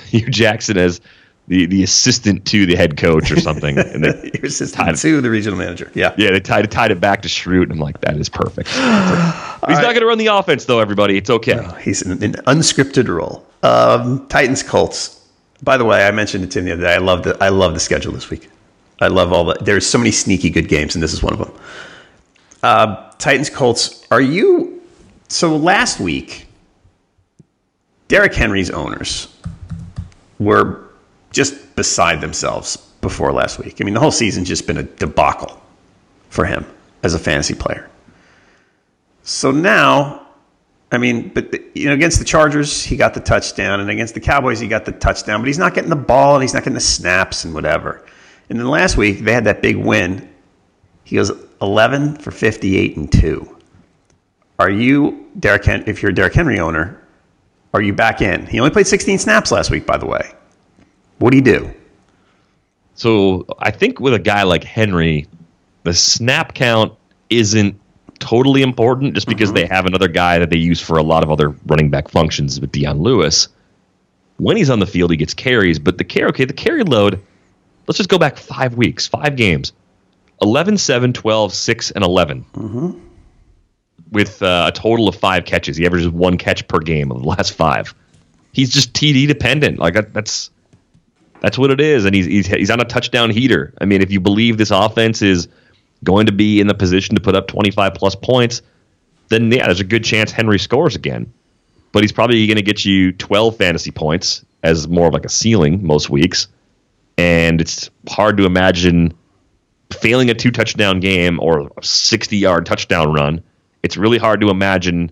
Hue 0.08 0.28
Jackson 0.30 0.78
as 0.78 1.02
the, 1.48 1.66
the 1.68 1.84
assistant 1.84 2.46
to 2.46 2.66
the 2.66 2.76
head 2.76 2.98
coach 2.98 3.30
or 3.32 3.40
something. 3.40 3.78
and 3.78 4.04
they, 4.04 4.32
Your 4.34 4.46
assistant 4.46 4.86
Tied- 4.88 4.96
to 4.98 5.22
the 5.22 5.30
regional 5.30 5.60
manager. 5.60 5.92
Yeah. 5.94 6.16
yeah, 6.18 6.32
they 6.32 6.40
tied, 6.40 6.70
tied 6.72 6.90
it 6.92 7.00
back 7.00 7.22
to 7.24 7.28
Schrute. 7.28 7.64
And 7.64 7.74
I'm 7.74 7.80
like, 7.80 8.02
that 8.02 8.18
is 8.18 8.30
perfect. 8.30 8.70
He's 9.68 9.78
not 9.78 9.90
going 9.90 10.02
to 10.02 10.08
run 10.08 10.18
the 10.18 10.28
offense, 10.28 10.66
though, 10.66 10.80
everybody. 10.80 11.18
It's 11.18 11.30
okay. 11.30 11.68
He's 11.82 12.02
in 12.02 12.12
an 12.24 12.34
unscripted 12.46 13.08
role. 13.08 13.46
Um, 13.64 14.28
Titans 14.28 14.64
Colts. 14.64 15.20
By 15.64 15.78
the 15.78 15.86
way, 15.86 16.08
I 16.08 16.12
mentioned 16.12 16.44
it 16.44 16.52
to 16.52 16.60
him 16.60 16.66
the 16.66 16.72
other 16.74 16.82
day. 16.82 16.94
I 16.94 16.98
love 16.98 17.24
the 17.24 17.38
I 17.40 17.50
love 17.50 17.76
the 17.76 17.80
schedule 17.80 18.12
this 18.12 18.30
week. 18.32 18.50
I 19.00 19.08
love 19.08 19.32
all 19.32 19.46
the. 19.46 19.54
There's 19.62 19.86
so 19.86 20.00
many 20.00 20.12
sneaky 20.12 20.50
good 20.50 20.68
games, 20.68 20.96
and 20.96 21.04
this 21.04 21.14
is 21.14 21.22
one 21.22 21.34
of 21.34 21.40
them. 21.40 21.52
Uh, 22.64 23.12
Titans 23.20 23.50
Colts. 23.50 24.08
Are 24.10 24.22
you? 24.22 24.82
So 25.28 25.56
last 25.56 26.00
week, 26.00 26.48
Derrick 28.08 28.34
Henry's 28.34 28.72
owners 28.72 29.34
were 30.40 30.90
just 31.32 31.76
beside 31.76 32.20
themselves 32.22 32.78
before 33.02 33.32
last 33.32 33.60
week. 33.60 33.80
I 33.80 33.84
mean, 33.84 33.94
the 33.94 34.00
whole 34.00 34.12
season's 34.12 34.48
just 34.48 34.66
been 34.66 34.78
a 34.78 34.84
debacle 34.84 35.62
for 36.30 36.46
him 36.46 36.66
as 37.04 37.14
a 37.14 37.20
fantasy 37.20 37.54
player. 37.54 37.91
So 39.24 39.52
now, 39.52 40.28
I 40.92 40.98
mean, 40.98 41.30
but 41.30 41.54
you 41.76 41.88
know, 41.88 41.94
against 41.94 42.20
the 42.20 42.26
Chargers, 42.26 42.84
he 42.84 42.96
got 42.98 43.14
the 43.14 43.20
touchdown, 43.20 43.80
and 43.80 43.90
against 43.90 44.14
the 44.14 44.20
Cowboys, 44.20 44.60
he 44.60 44.68
got 44.68 44.86
the 44.86 44.92
touchdown, 44.92 45.42
but 45.42 45.48
he's 45.48 45.60
not 45.60 45.74
getting 45.74 45.90
the 45.90 45.96
ball 45.96 46.36
and 46.36 46.44
he's 46.44 46.54
not 46.54 46.62
getting 46.64 46.74
the 46.74 46.80
snaps 46.80 47.46
and 47.46 47.54
whatever. 47.54 48.06
And 48.50 48.60
then 48.60 48.68
last 48.68 48.98
week 48.98 49.20
they 49.20 49.34
had 49.34 49.46
that 49.46 49.62
big 49.62 49.78
win. 49.78 50.30
He 51.04 51.16
goes 51.16 51.32
11 51.62 52.18
for 52.18 52.32
58 52.32 52.98
and 52.98 53.12
two. 53.12 53.58
Are 54.60 54.70
you 54.70 55.28
Derrick? 55.40 55.66
Hen- 55.66 55.84
if 55.88 56.02
you're 56.02 56.12
a 56.12 56.14
Derrick 56.14 56.34
Henry 56.34 56.60
owner, 56.60 57.02
are 57.74 57.82
you 57.82 57.94
back 57.94 58.22
in? 58.22 58.46
He 58.46 58.60
only 58.60 58.72
played 58.72 58.88
16 58.88 59.20
snaps 59.20 59.52
last 59.52 59.72
week, 59.72 59.86
by 59.86 59.98
the 59.98 60.06
way. 60.06 60.34
What 61.20 61.32
do 61.32 61.38
you 61.38 61.44
do? 61.44 61.74
So 62.96 63.46
I 63.60 63.72
think 63.72 64.00
with 64.00 64.14
a 64.14 64.20
guy 64.20 64.44
like 64.44 64.64
Henry, 64.64 65.28
the 65.84 65.94
snap 65.94 66.54
count 66.54 66.94
isn't 67.30 67.80
totally 68.22 68.62
important 68.62 69.14
just 69.16 69.28
because 69.28 69.52
they 69.52 69.66
have 69.66 69.86
another 69.86 70.08
guy 70.08 70.40
that 70.40 70.50
they 70.50 70.58
use 70.58 70.80
for 70.80 70.98
a 70.98 71.04
lot 71.04 71.24
of 71.24 71.32
other 71.32 71.50
running 71.66 71.90
back 71.90 72.08
functions 72.08 72.62
with 72.62 72.72
Dion 72.72 73.02
Lewis. 73.02 73.50
When 74.38 74.56
he's 74.56 74.70
on 74.70 74.80
the 74.80 74.88
field, 74.88 75.12
he 75.12 75.18
gets 75.18 75.34
carries, 75.34 75.78
but 75.80 75.98
the 75.98 76.04
carry, 76.06 76.30
okay, 76.30 76.46
the 76.46 76.54
carry 76.54 76.84
load, 76.84 77.22
let's 77.88 77.98
just 77.98 78.10
go 78.10 78.18
back 78.18 78.38
five 78.38 78.76
weeks, 78.76 79.06
five 79.08 79.36
games 79.36 79.74
11, 80.42 80.78
7, 80.78 81.14
12, 81.14 81.54
6, 81.54 81.92
and 81.92 82.04
11. 82.04 82.46
With 84.12 84.42
uh, 84.42 84.66
a 84.68 84.72
total 84.72 85.08
of 85.08 85.16
five 85.16 85.46
catches. 85.46 85.78
He 85.78 85.86
averages 85.86 86.10
one 86.10 86.38
catch 86.38 86.68
per 86.68 86.80
game 86.80 87.12
of 87.12 87.22
the 87.22 87.28
last 87.28 87.54
five. 87.54 87.94
He's 88.52 88.70
just 88.72 88.94
TD 88.94 89.28
dependent. 89.28 89.80
Like, 89.80 89.94
that- 89.96 90.14
that's. 90.14 90.50
That's 91.40 91.58
what 91.58 91.72
it 91.72 91.82
is, 91.82 92.06
and 92.06 92.14
he's, 92.14 92.28
he's 92.28 92.46
he's 92.46 92.70
on 92.70 92.80
a 92.82 92.86
touchdown 92.86 93.32
heater. 93.32 93.74
I 93.82 93.86
mean, 93.86 94.04
if 94.04 94.12
you 94.12 94.20
believe 94.20 94.60
this 94.60 94.70
offense 94.70 95.24
is 95.24 95.48
going 96.04 96.26
to 96.26 96.32
be 96.32 96.60
in 96.60 96.68
the 96.68 96.74
position 96.74 97.16
to 97.16 97.22
put 97.22 97.36
up 97.36 97.48
25 97.48 97.94
plus 97.94 98.16
points, 98.16 98.62
then 99.30 99.52
yeah, 99.52 99.66
there's 99.66 99.80
a 99.80 99.86
good 99.86 100.04
chance 100.04 100.32
Henry 100.32 100.60
scores 100.60 100.96
again. 100.96 101.32
But 101.92 102.04
he's 102.04 102.12
probably 102.12 102.48
going 102.48 102.58
to 102.58 102.64
get 102.64 102.86
you 102.86 103.12
12 103.12 103.58
fantasy 103.58 103.92
points 103.92 104.46
as 104.64 104.88
more 104.88 105.08
of 105.08 105.14
like 105.14 105.26
a 105.26 105.30
ceiling 105.30 105.86
most 105.86 106.10
weeks, 106.10 106.48
and 107.18 107.60
it's 107.60 107.90
hard 108.08 108.38
to 108.38 108.46
imagine 108.46 109.14
failing 109.92 110.30
a 110.30 110.34
two 110.34 110.52
touchdown 110.52 111.00
game 111.00 111.40
or 111.40 111.70
a 111.78 111.84
60 111.84 112.38
yard 112.38 112.66
touchdown 112.66 113.14
run. 113.14 113.44
It's 113.84 113.98
really 113.98 114.18
hard 114.18 114.42
to 114.42 114.50
imagine 114.50 115.12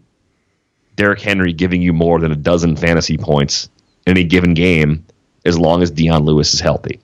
Derrick 0.96 1.22
Henry 1.22 1.54
giving 1.54 1.82
you 1.82 1.92
more 1.92 2.20
than 2.20 2.32
a 2.32 2.36
dozen 2.36 2.76
fantasy 2.76 3.18
points 3.18 3.70
in 4.06 4.12
any 4.12 4.24
given 4.24 4.54
game 4.54 5.06
as 5.46 5.58
long 5.58 5.82
as 5.82 5.92
Dion 5.92 6.24
Lewis 6.24 6.54
is 6.54 6.60
healthy. 6.60 7.00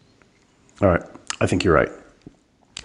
All 0.82 0.90
right. 0.90 1.04
I 1.42 1.48
think 1.48 1.64
you're 1.64 1.74
right. 1.74 1.90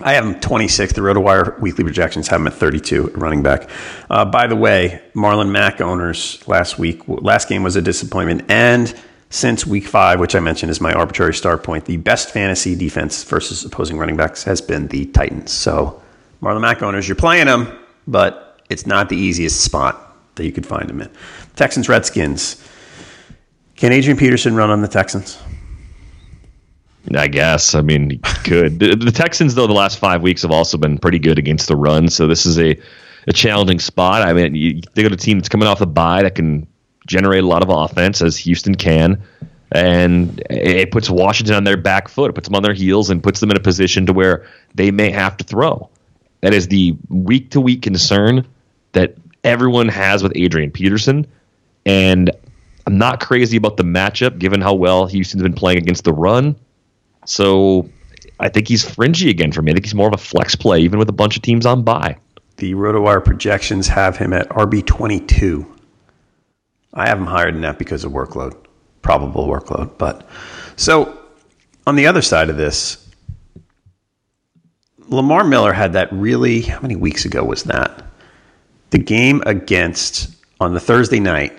I 0.03 0.15
have 0.15 0.25
him 0.25 0.41
26. 0.41 0.95
The 0.95 1.03
RotoWire 1.03 1.61
weekly 1.61 1.85
projections 1.85 2.29
have 2.29 2.41
him 2.41 2.47
at 2.47 2.55
32 2.55 3.13
running 3.15 3.43
back. 3.43 3.69
Uh, 4.09 4.25
by 4.25 4.47
the 4.47 4.57
way, 4.57 5.03
Marlon 5.15 5.51
Mack 5.51 5.81
owners 5.81 6.47
last 6.49 6.79
week, 6.79 7.03
last 7.07 7.49
game 7.49 7.63
was 7.63 7.77
a 7.77 7.83
disappointment. 7.83 8.45
And 8.49 8.95
since 9.29 9.67
week 9.67 9.87
five, 9.87 10.19
which 10.19 10.35
I 10.35 10.41
mentioned 10.41 10.71
is 10.71 10.81
my 10.81 10.93
arbitrary 10.93 11.35
start 11.35 11.63
point, 11.63 11.85
the 11.85 11.99
best 11.99 12.31
fantasy 12.31 12.75
defense 12.75 13.23
versus 13.25 13.65
opposing 13.65 13.99
running 13.99 14.17
backs 14.17 14.43
has 14.45 14.61
been 14.61 14.89
the 14.89 15.07
Titans. 15.07 15.53
So, 15.53 16.03
Marlon 16.43 16.63
Mack 16.63 16.83
owners, 16.83 17.07
you're 17.07 17.15
playing 17.15 17.47
them, 17.47 17.71
but 18.07 18.63
it's 18.71 18.87
not 18.87 19.11
the 19.11 19.17
easiest 19.17 19.61
spot 19.61 20.17
that 20.37 20.47
you 20.47 20.53
could 20.53 20.67
find 20.67 20.89
him 20.89 21.03
in. 21.03 21.11
Texans, 21.57 21.89
Redskins. 21.89 22.67
Can 23.77 23.93
Adrian 23.93 24.17
Peterson 24.17 24.57
run 24.57 24.71
on 24.71 24.81
the 24.81 24.89
Texans? 24.89 25.39
I 27.15 27.27
guess. 27.27 27.75
I 27.75 27.83
mean, 27.83 28.11
he 28.11 28.19
could. 28.45 28.79
the, 28.79 28.95
the 28.95 29.11
Texans, 29.11 29.55
though, 29.55 29.67
the 29.67 29.73
last 29.73 29.99
five 29.99 30.23
weeks 30.23 30.43
have 30.43 30.51
also 30.51 30.79
been 30.79 30.99
pretty 30.99 31.19
good 31.19 31.39
against 31.39 31.69
the 31.69 31.77
run. 31.77 32.09
So 32.09 32.27
this 32.27 32.47
is 32.47 32.59
a, 32.59 32.79
a 33.27 33.33
challenging 33.33 33.81
spot. 33.81 34.23
I 34.23 34.33
mean, 34.33 34.55
you, 34.55 34.81
they 34.95 35.03
got 35.03 35.13
a 35.13 35.17
team 35.17 35.39
that's 35.39 35.49
coming 35.49 35.67
off 35.67 35.81
a 35.81 35.87
bye 35.87 36.23
that 36.23 36.35
can 36.35 36.67
generate 37.07 37.43
a 37.43 37.47
lot 37.47 37.63
of 37.63 37.69
offense, 37.69 38.23
as 38.23 38.37
Houston 38.39 38.75
can. 38.75 39.21
And 39.73 40.43
it 40.51 40.91
puts 40.91 41.09
Washington 41.11 41.55
on 41.55 41.65
their 41.65 41.77
back 41.77 42.09
foot. 42.09 42.31
It 42.31 42.35
puts 42.35 42.49
them 42.49 42.57
on 42.57 42.63
their 42.63 42.75
heels 42.75 43.11
and 43.11 43.23
puts 43.23 43.41
them 43.41 43.51
in 43.51 43.57
a 43.57 43.61
position 43.61 44.07
to 44.07 44.13
where 44.13 44.47
they 44.75 44.91
may 44.91 45.11
have 45.11 45.37
to 45.39 45.45
throw. 45.45 45.89
That 46.41 46.55
is 46.55 46.69
the 46.69 46.97
week 47.09 47.51
to 47.51 47.61
week 47.61 47.83
concern 47.83 48.47
that 48.93 49.15
everyone 49.45 49.89
has 49.89 50.23
with 50.23 50.33
Adrian 50.35 50.71
Peterson. 50.71 51.27
And 51.87 52.31
I'm 52.87 52.99
not 52.99 53.21
crazy 53.21 53.57
about 53.57 53.77
the 53.77 53.85
matchup 53.85 54.39
given 54.39 54.61
how 54.61 54.75
well 54.75 55.07
Houston's 55.07 55.43
been 55.43 55.53
playing 55.53 55.79
against 55.79 56.05
the 56.05 56.13
run. 56.13 56.57
So 57.31 57.89
I 58.41 58.49
think 58.49 58.67
he's 58.67 58.85
fringy 58.85 59.31
again 59.31 59.53
for 59.53 59.63
me. 59.63 59.71
I 59.71 59.75
think 59.75 59.87
he's 59.87 59.95
more 59.95 60.09
of 60.09 60.15
a 60.15 60.19
flex 60.19 60.57
play, 60.57 60.81
even 60.81 60.99
with 60.99 61.09
a 61.09 61.13
bunch 61.13 61.37
of 61.37 61.43
teams 61.43 61.65
on 61.65 61.85
bye. 61.85 62.17
The 62.57 62.75
RotoWire 62.75 63.25
projections 63.25 63.87
have 63.87 64.17
him 64.17 64.33
at 64.33 64.49
RB22. 64.49 65.65
I 66.93 67.07
have 67.07 67.19
him 67.19 67.27
higher 67.27 67.53
than 67.53 67.61
that 67.61 67.79
because 67.79 68.03
of 68.03 68.11
workload, 68.11 68.57
probable 69.03 69.47
workload. 69.47 69.97
But 69.97 70.29
so 70.75 71.17
on 71.87 71.95
the 71.95 72.09
other 72.09 72.21
side 72.21 72.51
of 72.51 72.57
this, 72.57 73.09
Lamar 75.07 75.45
Miller 75.45 75.73
had 75.73 75.93
that 75.93 76.13
really, 76.13 76.63
how 76.63 76.81
many 76.81 76.97
weeks 76.97 77.25
ago 77.25 77.45
was 77.45 77.63
that? 77.65 78.07
The 78.91 78.99
game 78.99 79.41
against, 79.47 80.35
on 80.59 80.75
the 80.75 80.81
Thursday 80.81 81.21
night, 81.21 81.57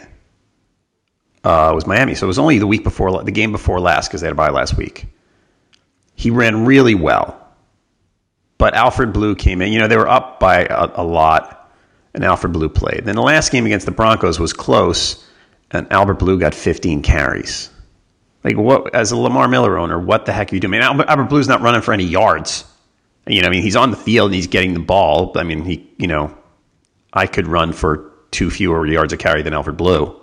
uh, 1.46 1.72
was 1.74 1.88
Miami. 1.88 2.14
So 2.16 2.26
it 2.26 2.28
was 2.28 2.40
only 2.40 2.60
the 2.60 2.68
week 2.68 2.84
before, 2.84 3.24
the 3.24 3.32
game 3.32 3.54
before 3.54 3.80
last, 3.80 4.10
because 4.10 4.20
they 4.20 4.28
had 4.28 4.34
a 4.34 4.36
bye 4.36 4.50
last 4.50 4.76
week. 4.76 5.06
He 6.22 6.30
ran 6.30 6.66
really 6.66 6.94
well. 6.94 7.36
But 8.60 8.76
Alfred 8.76 9.12
Blue 9.12 9.34
came 9.34 9.60
in. 9.60 9.74
You 9.74 9.80
know, 9.80 9.88
they 9.88 9.98
were 9.98 10.08
up 10.08 10.40
by 10.40 10.66
a, 10.66 11.02
a 11.02 11.04
lot, 11.04 11.72
and 12.14 12.24
Alfred 12.24 12.54
Blue 12.54 12.70
played. 12.70 13.06
Then 13.06 13.16
the 13.16 13.24
last 13.24 13.52
game 13.52 13.66
against 13.66 13.88
the 13.88 13.92
Broncos 13.92 14.40
was 14.40 14.54
close, 14.54 15.28
and 15.72 15.92
Alfred 15.92 16.20
Blue 16.20 16.40
got 16.40 16.54
15 16.54 17.02
carries. 17.02 17.72
Like, 18.44 18.56
what, 18.56 18.94
as 18.94 19.12
a 19.12 19.18
Lamar 19.18 19.48
Miller 19.48 19.80
owner, 19.80 19.98
what 19.98 20.28
the 20.28 20.32
heck 20.32 20.52
are 20.52 20.56
you 20.56 20.62
doing? 20.62 20.76
I 20.76 20.78
mean, 20.78 20.84
Albert, 20.84 21.08
Alfred 21.08 21.30
Blue's 21.30 21.48
not 21.48 21.62
running 21.62 21.82
for 21.82 21.92
any 21.92 22.04
yards. 22.04 22.66
You 23.26 23.42
know, 23.42 23.48
I 23.48 23.52
mean, 23.52 23.64
he's 23.64 23.76
on 23.76 23.90
the 23.90 23.98
field 23.98 24.28
and 24.28 24.36
he's 24.36 24.46
getting 24.46 24.76
the 24.76 24.80
ball. 24.80 25.32
I 25.36 25.42
mean, 25.42 25.66
he, 25.66 25.90
you 25.98 26.08
know, 26.08 26.38
I 27.12 27.26
could 27.26 27.48
run 27.48 27.74
for 27.74 28.12
two 28.30 28.52
fewer 28.52 28.86
yards 28.86 29.12
of 29.12 29.18
carry 29.18 29.42
than 29.42 29.56
Alfred 29.56 29.76
Blue. 29.76 30.22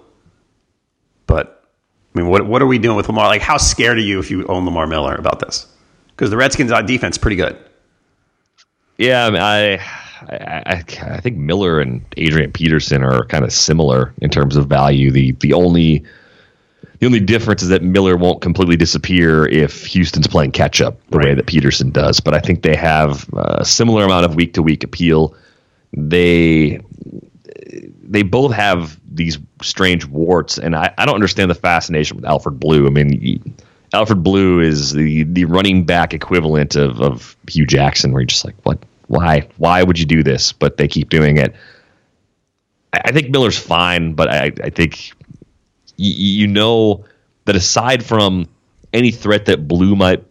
But 1.27 1.69
I 2.15 2.19
mean, 2.19 2.29
what 2.29 2.47
what 2.47 2.63
are 2.63 2.67
we 2.67 2.79
doing 2.79 2.97
with 2.97 3.09
Lamar? 3.09 3.27
Like, 3.27 3.43
how 3.43 3.57
scared 3.57 3.99
are 3.99 4.01
you 4.01 4.21
if 4.21 4.31
you 4.31 4.47
own 4.47 4.65
Lamar 4.65 4.87
Miller 4.87 5.17
about 5.17 5.41
this? 5.41 5.67
Because 6.19 6.31
the 6.31 6.37
Redskins' 6.37 6.73
on 6.73 6.85
defense 6.85 7.17
pretty 7.17 7.37
good. 7.37 7.57
Yeah, 8.97 9.27
I, 9.27 9.31
mean, 9.31 9.41
I, 9.41 9.75
I, 10.67 10.85
I 11.15 11.21
think 11.21 11.37
Miller 11.37 11.79
and 11.79 12.05
Adrian 12.17 12.51
Peterson 12.51 13.05
are 13.05 13.25
kind 13.27 13.45
of 13.45 13.53
similar 13.53 14.13
in 14.21 14.29
terms 14.29 14.57
of 14.57 14.67
value. 14.67 15.13
The 15.13 15.31
the 15.33 15.53
only 15.53 16.05
the 16.99 17.07
only 17.07 17.21
difference 17.21 17.63
is 17.63 17.69
that 17.69 17.85
Miller 17.85 18.17
won't 18.17 18.41
completely 18.41 18.75
disappear 18.75 19.47
if 19.47 19.87
Houston's 19.87 20.27
playing 20.27 20.51
catch 20.51 20.81
up 20.81 20.99
the 21.11 21.19
right. 21.19 21.29
way 21.29 21.35
that 21.35 21.47
Peterson 21.47 21.91
does. 21.93 22.19
But 22.19 22.35
I 22.35 22.41
think 22.41 22.63
they 22.63 22.75
have 22.75 23.33
a 23.35 23.65
similar 23.65 24.05
amount 24.05 24.25
of 24.25 24.35
week 24.35 24.55
to 24.55 24.63
week 24.63 24.83
appeal. 24.83 25.37
They 25.93 26.81
they 28.03 28.23
both 28.25 28.53
have 28.55 28.99
these 29.09 29.39
strange 29.63 30.05
warts, 30.05 30.59
and 30.59 30.75
I, 30.75 30.93
I 30.99 31.07
don't 31.07 31.15
understand 31.15 31.49
the 31.49 31.55
fascination 31.55 32.17
with 32.17 32.25
Alfred 32.25 32.59
Blue. 32.59 32.89
I 32.89 32.91
mean, 32.91 33.55
Alfred 33.93 34.23
Blue 34.23 34.61
is 34.61 34.93
the 34.93 35.25
the 35.25 35.45
running 35.45 35.85
back 35.85 36.13
equivalent 36.13 36.77
of, 36.77 37.01
of 37.01 37.37
Hue 37.49 37.67
Jackson, 37.67 38.13
where 38.13 38.21
you're 38.21 38.27
just 38.27 38.45
like, 38.45 38.57
what? 38.63 38.85
Why? 39.07 39.49
Why 39.57 39.83
would 39.83 39.99
you 39.99 40.05
do 40.05 40.23
this? 40.23 40.53
But 40.53 40.77
they 40.77 40.89
keep 40.89 41.09
doing 41.09 41.39
it. 41.39 41.55
I 42.93 43.13
think 43.13 43.31
Miller's 43.31 43.59
fine, 43.59 44.15
but 44.15 44.29
I, 44.29 44.53
I 44.63 44.71
think 44.71 45.13
you 45.97 46.47
know 46.47 47.05
that 47.45 47.57
aside 47.57 48.05
from 48.05 48.49
any 48.93 49.11
threat 49.11 49.47
that 49.47 49.67
Blue 49.67 49.97
might 49.97 50.25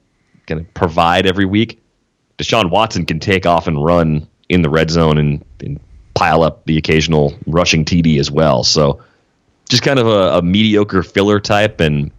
kind 0.47 0.61
of 0.61 0.73
provide 0.73 1.25
every 1.25 1.45
week, 1.45 1.81
Deshaun 2.37 2.69
Watson 2.69 3.05
can 3.05 3.19
take 3.19 3.45
off 3.45 3.67
and 3.67 3.83
run 3.83 4.27
in 4.49 4.61
the 4.61 4.69
red 4.69 4.89
zone 4.89 5.17
and, 5.17 5.43
and 5.59 5.79
pile 6.13 6.43
up 6.43 6.65
the 6.65 6.77
occasional 6.77 7.37
rushing 7.45 7.85
TD 7.85 8.19
as 8.19 8.31
well. 8.31 8.63
So 8.63 9.01
just 9.69 9.83
kind 9.83 9.99
of 9.99 10.07
a, 10.07 10.37
a, 10.37 10.41
mediocre 10.41 11.03
filler 11.03 11.39
type 11.39 11.81
and 11.81 12.11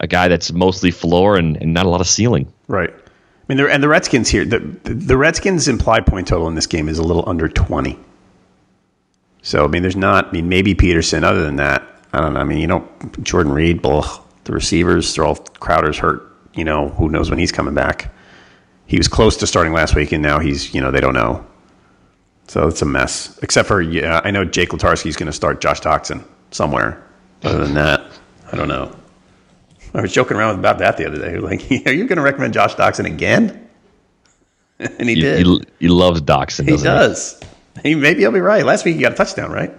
a 0.00 0.06
guy 0.06 0.28
that's 0.28 0.52
mostly 0.52 0.90
floor 0.90 1.36
and, 1.36 1.56
and 1.56 1.72
not 1.72 1.86
a 1.86 1.88
lot 1.88 2.00
of 2.00 2.06
ceiling. 2.06 2.52
Right. 2.68 2.90
I 2.90 3.54
mean, 3.54 3.64
and 3.66 3.82
the 3.82 3.88
Redskins 3.88 4.28
here, 4.28 4.44
the, 4.44 4.58
the 4.58 5.16
Redskins' 5.16 5.68
implied 5.68 6.06
point 6.06 6.28
total 6.28 6.48
in 6.48 6.54
this 6.56 6.66
game 6.66 6.88
is 6.88 6.98
a 6.98 7.02
little 7.02 7.28
under 7.28 7.48
20. 7.48 7.98
So, 9.42 9.64
I 9.64 9.68
mean, 9.68 9.82
there's 9.82 9.96
not, 9.96 10.28
I 10.28 10.32
mean, 10.32 10.48
maybe 10.48 10.74
Peterson. 10.74 11.22
Other 11.22 11.44
than 11.44 11.56
that, 11.56 11.86
I 12.12 12.20
don't 12.20 12.34
know. 12.34 12.40
I 12.40 12.44
mean, 12.44 12.58
you 12.58 12.66
know, 12.66 12.88
Jordan 13.22 13.52
Reed, 13.52 13.80
blah, 13.80 14.20
the 14.44 14.52
receivers, 14.52 15.14
they're 15.14 15.24
all 15.24 15.36
Crowder's 15.36 15.98
hurt. 15.98 16.32
You 16.54 16.64
know, 16.64 16.88
who 16.88 17.08
knows 17.08 17.30
when 17.30 17.38
he's 17.38 17.52
coming 17.52 17.74
back. 17.74 18.12
He 18.86 18.96
was 18.98 19.06
close 19.06 19.36
to 19.36 19.46
starting 19.46 19.72
last 19.72 19.94
week, 19.94 20.10
and 20.12 20.22
now 20.22 20.40
he's, 20.40 20.74
you 20.74 20.80
know, 20.80 20.90
they 20.90 21.00
don't 21.00 21.14
know. 21.14 21.46
So 22.48 22.66
it's 22.66 22.82
a 22.82 22.86
mess. 22.86 23.38
Except 23.42 23.68
for, 23.68 23.80
yeah, 23.80 24.20
I 24.24 24.30
know 24.30 24.44
Jake 24.44 24.70
Letarski's 24.70 25.16
going 25.16 25.26
to 25.26 25.32
start 25.32 25.60
Josh 25.60 25.80
Doctson 25.80 26.24
somewhere. 26.50 27.04
Other 27.44 27.64
than 27.64 27.74
that, 27.74 28.04
I 28.50 28.56
don't 28.56 28.68
know. 28.68 28.96
I 29.96 30.02
was 30.02 30.12
joking 30.12 30.36
around 30.36 30.58
about 30.58 30.78
that 30.78 30.98
the 30.98 31.06
other 31.06 31.18
day. 31.18 31.38
Like, 31.46 31.62
are 31.86 31.92
you 31.92 32.06
going 32.06 32.16
to 32.16 32.22
recommend 32.22 32.52
Josh 32.52 32.74
Doctson 32.74 33.06
again? 33.06 33.68
and 34.78 35.08
he, 35.08 35.14
he 35.14 35.20
did. 35.20 35.46
He, 35.46 35.60
he, 35.80 35.88
loves 35.88 36.20
Doctson. 36.20 36.68
He 36.68 36.76
does. 36.76 37.40
He? 37.82 37.90
he 37.90 37.94
maybe 37.94 38.26
I'll 38.26 38.32
be 38.32 38.40
right. 38.40 38.64
Last 38.64 38.84
week 38.84 38.96
he 38.96 39.00
got 39.00 39.12
a 39.12 39.14
touchdown, 39.16 39.50
right? 39.50 39.72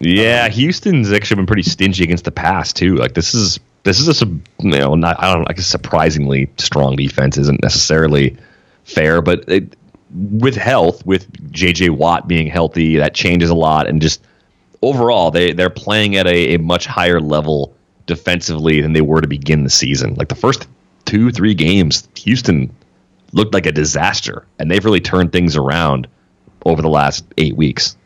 Yeah, 0.00 0.46
um, 0.46 0.50
Houston's 0.50 1.12
actually 1.12 1.36
been 1.36 1.46
pretty 1.46 1.62
stingy 1.62 2.02
against 2.02 2.24
the 2.24 2.32
pass 2.32 2.72
too. 2.72 2.96
Like 2.96 3.14
this 3.14 3.34
is 3.34 3.60
this 3.84 4.00
is 4.00 4.22
a 4.22 4.26
you 4.26 4.42
know 4.58 4.96
not 4.96 5.22
I 5.22 5.32
don't 5.32 5.42
know, 5.42 5.46
like 5.46 5.58
a 5.58 5.62
surprisingly 5.62 6.50
strong 6.58 6.96
defense 6.96 7.38
isn't 7.38 7.62
necessarily 7.62 8.36
fair, 8.82 9.22
but 9.22 9.48
it, 9.48 9.76
with 10.10 10.56
health, 10.56 11.06
with 11.06 11.52
J.J. 11.52 11.90
Watt 11.90 12.26
being 12.26 12.48
healthy, 12.48 12.96
that 12.96 13.14
changes 13.14 13.50
a 13.50 13.54
lot. 13.54 13.86
And 13.86 14.02
just 14.02 14.22
overall, 14.82 15.30
they 15.30 15.52
they're 15.52 15.70
playing 15.70 16.16
at 16.16 16.26
a, 16.26 16.54
a 16.54 16.58
much 16.58 16.86
higher 16.86 17.20
level 17.20 17.74
defensively 18.06 18.80
than 18.80 18.92
they 18.92 19.00
were 19.00 19.20
to 19.20 19.28
begin 19.28 19.64
the 19.64 19.70
season. 19.70 20.14
Like 20.14 20.28
the 20.28 20.34
first 20.34 20.66
two, 21.04 21.30
three 21.30 21.54
games, 21.54 22.08
Houston 22.16 22.74
looked 23.32 23.54
like 23.54 23.66
a 23.66 23.72
disaster, 23.72 24.46
and 24.58 24.70
they've 24.70 24.84
really 24.84 25.00
turned 25.00 25.32
things 25.32 25.56
around 25.56 26.06
over 26.64 26.82
the 26.82 26.88
last 26.88 27.24
eight 27.38 27.56
weeks. 27.56 27.96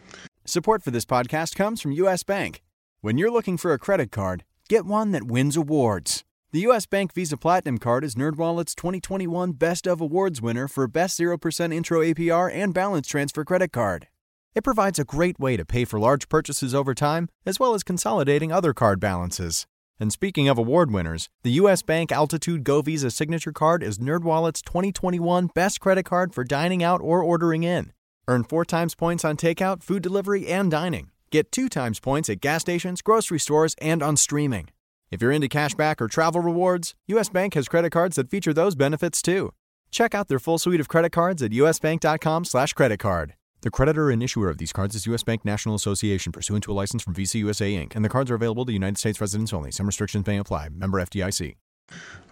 Support 0.44 0.82
for 0.82 0.90
this 0.90 1.04
podcast 1.04 1.54
comes 1.54 1.80
from 1.80 1.92
U.S. 1.92 2.22
Bank. 2.22 2.62
When 3.00 3.18
you're 3.18 3.30
looking 3.30 3.56
for 3.56 3.72
a 3.72 3.78
credit 3.78 4.10
card, 4.10 4.44
get 4.68 4.86
one 4.86 5.12
that 5.12 5.24
wins 5.24 5.56
awards 5.56 6.24
the 6.50 6.60
U.S. 6.60 6.86
Bank 6.86 7.12
Visa 7.12 7.36
Platinum 7.36 7.76
Card 7.76 8.04
is 8.04 8.14
NerdWallet's 8.14 8.74
2021 8.74 9.52
Best 9.52 9.86
of 9.86 10.00
Awards 10.00 10.40
winner 10.40 10.66
for 10.66 10.88
Best 10.88 11.20
0% 11.20 11.74
Intro 11.74 12.00
APR 12.00 12.50
and 12.50 12.72
Balance 12.72 13.06
Transfer 13.06 13.44
Credit 13.44 13.70
Card. 13.70 14.08
It 14.54 14.64
provides 14.64 14.98
a 14.98 15.04
great 15.04 15.38
way 15.38 15.58
to 15.58 15.66
pay 15.66 15.84
for 15.84 16.00
large 16.00 16.30
purchases 16.30 16.74
over 16.74 16.94
time, 16.94 17.28
as 17.44 17.60
well 17.60 17.74
as 17.74 17.82
consolidating 17.82 18.50
other 18.50 18.72
card 18.72 18.98
balances. 18.98 19.66
And 20.00 20.12
speaking 20.12 20.48
of 20.48 20.58
award 20.58 20.92
winners, 20.92 21.28
the 21.42 21.50
U.S. 21.52 21.82
Bank 21.82 22.12
Altitude 22.12 22.62
Go 22.62 22.82
Visa 22.82 23.10
Signature 23.10 23.52
Card 23.52 23.82
is 23.82 23.98
NerdWallet's 23.98 24.62
2021 24.62 25.48
Best 25.54 25.80
Credit 25.80 26.04
Card 26.04 26.34
for 26.34 26.44
dining 26.44 26.82
out 26.82 27.00
or 27.00 27.22
ordering 27.22 27.64
in. 27.64 27.92
Earn 28.28 28.44
four 28.44 28.64
times 28.64 28.94
points 28.94 29.24
on 29.24 29.36
takeout, 29.36 29.82
food 29.82 30.02
delivery, 30.02 30.46
and 30.46 30.70
dining. 30.70 31.10
Get 31.30 31.50
two 31.50 31.68
times 31.68 31.98
points 31.98 32.28
at 32.28 32.40
gas 32.40 32.60
stations, 32.60 33.02
grocery 33.02 33.40
stores, 33.40 33.74
and 33.80 34.02
on 34.02 34.16
streaming. 34.16 34.68
If 35.10 35.22
you're 35.22 35.32
into 35.32 35.48
cashback 35.48 36.00
or 36.00 36.08
travel 36.08 36.42
rewards, 36.42 36.94
US 37.08 37.28
Bank 37.28 37.54
has 37.54 37.68
credit 37.68 37.90
cards 37.90 38.16
that 38.16 38.30
feature 38.30 38.52
those 38.52 38.74
benefits 38.76 39.20
too. 39.20 39.52
Check 39.90 40.14
out 40.14 40.28
their 40.28 40.38
full 40.38 40.58
suite 40.58 40.80
of 40.80 40.88
credit 40.88 41.10
cards 41.10 41.42
at 41.42 41.52
usbank.com/slash 41.52 42.74
credit 42.74 42.98
card. 42.98 43.34
The 43.62 43.70
creditor 43.70 44.08
and 44.08 44.22
issuer 44.22 44.50
of 44.50 44.58
these 44.58 44.72
cards 44.72 44.94
is 44.94 45.04
U.S. 45.06 45.24
Bank 45.24 45.44
National 45.44 45.74
Association, 45.74 46.30
pursuant 46.30 46.62
to 46.64 46.72
a 46.72 46.74
license 46.74 47.02
from 47.02 47.14
Visa 47.14 47.38
USA 47.38 47.72
Inc., 47.72 47.96
and 47.96 48.04
the 48.04 48.08
cards 48.08 48.30
are 48.30 48.36
available 48.36 48.64
to 48.64 48.72
United 48.72 48.98
States 48.98 49.20
residents 49.20 49.52
only. 49.52 49.72
Some 49.72 49.86
restrictions 49.86 50.24
may 50.28 50.38
apply. 50.38 50.68
Member 50.68 50.98
FDIC. 51.00 51.56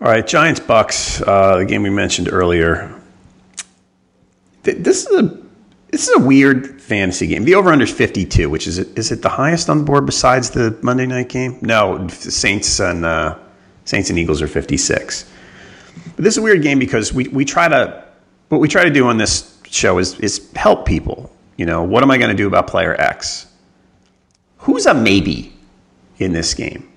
All 0.00 0.08
right, 0.08 0.24
Giants 0.24 0.60
Bucks, 0.60 1.20
uh, 1.22 1.56
the 1.56 1.64
game 1.64 1.82
we 1.82 1.90
mentioned 1.90 2.28
earlier. 2.30 2.94
This 4.62 5.06
is 5.06 5.18
a 5.18 5.46
this 5.90 6.08
is 6.08 6.16
a 6.16 6.20
weird 6.20 6.80
fantasy 6.80 7.26
game. 7.26 7.44
The 7.44 7.54
over 7.54 7.70
under 7.70 7.84
is 7.84 7.92
52, 7.92 8.50
which 8.50 8.66
is 8.66 8.78
is 8.78 9.10
it 9.10 9.22
the 9.22 9.28
highest 9.28 9.68
on 9.68 9.78
the 9.78 9.84
board 9.84 10.06
besides 10.06 10.50
the 10.50 10.78
Monday 10.82 11.06
night 11.06 11.28
game? 11.28 11.58
No, 11.62 12.06
Saints 12.08 12.80
and 12.80 13.04
uh, 13.04 13.36
Saints 13.84 14.10
and 14.10 14.18
Eagles 14.18 14.42
are 14.42 14.48
56. 14.48 15.30
But 16.14 16.24
this 16.24 16.34
is 16.34 16.38
a 16.38 16.42
weird 16.42 16.62
game 16.62 16.78
because 16.78 17.12
we, 17.12 17.28
we 17.28 17.44
try 17.44 17.66
to 17.68 18.04
what 18.48 18.60
we 18.60 18.68
try 18.68 18.84
to 18.84 18.90
do 18.90 19.06
on 19.06 19.16
this 19.16 19.55
show 19.70 19.98
is 19.98 20.18
is 20.20 20.50
help 20.54 20.86
people. 20.86 21.30
You 21.56 21.66
know, 21.66 21.82
what 21.82 22.02
am 22.02 22.10
I 22.10 22.18
going 22.18 22.30
to 22.30 22.36
do 22.36 22.46
about 22.46 22.66
player 22.66 22.94
X? 23.00 23.46
Who's 24.58 24.86
a 24.86 24.94
maybe 24.94 25.52
in 26.18 26.32
this 26.32 26.54
game? 26.54 26.88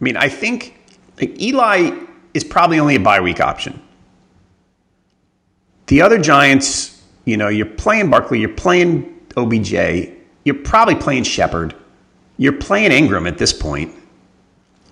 I 0.00 0.04
mean, 0.04 0.16
I 0.16 0.28
think 0.28 0.78
like 1.20 1.40
Eli 1.40 1.90
is 2.34 2.44
probably 2.44 2.78
only 2.78 2.96
a 2.96 3.00
bye 3.00 3.20
week 3.20 3.40
option. 3.40 3.80
The 5.86 6.02
other 6.02 6.18
Giants, 6.18 7.02
you 7.24 7.36
know, 7.36 7.48
you're 7.48 7.66
playing 7.66 8.10
Barkley, 8.10 8.40
you're 8.40 8.48
playing 8.48 9.20
OBJ, 9.36 9.72
you're 10.44 10.62
probably 10.64 10.96
playing 10.96 11.24
Shepard, 11.24 11.74
you're 12.38 12.52
playing 12.52 12.92
Ingram 12.92 13.26
at 13.26 13.38
this 13.38 13.52
point. 13.52 13.94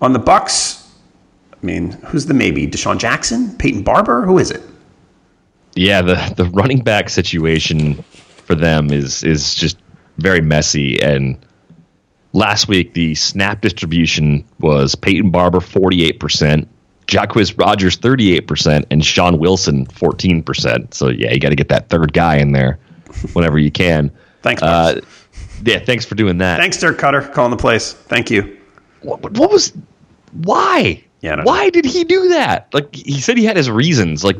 On 0.01 0.13
the 0.13 0.19
Bucks, 0.19 0.89
I 1.51 1.65
mean, 1.65 1.91
who's 1.91 2.25
the 2.25 2.33
maybe? 2.33 2.67
DeSean 2.67 2.97
Jackson, 2.97 3.55
Peyton 3.57 3.83
Barber, 3.83 4.25
who 4.25 4.39
is 4.39 4.51
it? 4.51 4.61
Yeah, 5.75 6.01
the 6.01 6.33
the 6.37 6.45
running 6.45 6.81
back 6.81 7.09
situation 7.09 7.95
for 8.45 8.55
them 8.55 8.91
is 8.91 9.23
is 9.23 9.55
just 9.55 9.77
very 10.17 10.41
messy. 10.41 11.01
And 11.01 11.37
last 12.33 12.67
week 12.67 12.93
the 12.93 13.15
snap 13.15 13.61
distribution 13.61 14.45
was 14.59 14.95
Peyton 14.95 15.31
Barber 15.31 15.59
forty 15.59 16.05
eight 16.05 16.19
percent, 16.19 16.67
Jacquizz 17.07 17.59
Rodgers 17.59 17.97
thirty 17.97 18.35
eight 18.35 18.47
percent, 18.47 18.85
and 18.89 19.03
Shaun 19.03 19.37
Wilson 19.37 19.85
fourteen 19.85 20.41
percent. 20.41 20.93
So 20.93 21.09
yeah, 21.09 21.33
you 21.33 21.39
got 21.39 21.49
to 21.49 21.55
get 21.55 21.69
that 21.69 21.89
third 21.89 22.13
guy 22.13 22.37
in 22.37 22.53
there 22.53 22.79
whenever 23.33 23.59
you 23.59 23.71
can. 23.71 24.11
Thanks. 24.41 24.61
Uh, 24.61 25.01
yeah, 25.65 25.79
thanks 25.79 26.05
for 26.05 26.15
doing 26.15 26.37
that. 26.37 26.59
Thanks, 26.59 26.79
Dirk 26.79 26.97
Koetter, 26.97 27.33
calling 27.33 27.51
the 27.51 27.57
place. 27.57 27.93
Thank 27.93 28.29
you. 28.29 28.57
What, 29.01 29.21
what 29.37 29.51
was? 29.51 29.73
Why? 30.31 31.03
Yeah, 31.21 31.43
why 31.43 31.69
did 31.69 31.85
he 31.85 32.03
do 32.03 32.29
that? 32.29 32.73
Like 32.73 32.93
he 32.93 33.19
said, 33.19 33.37
he 33.37 33.45
had 33.45 33.57
his 33.57 33.69
reasons. 33.69 34.23
Like, 34.23 34.37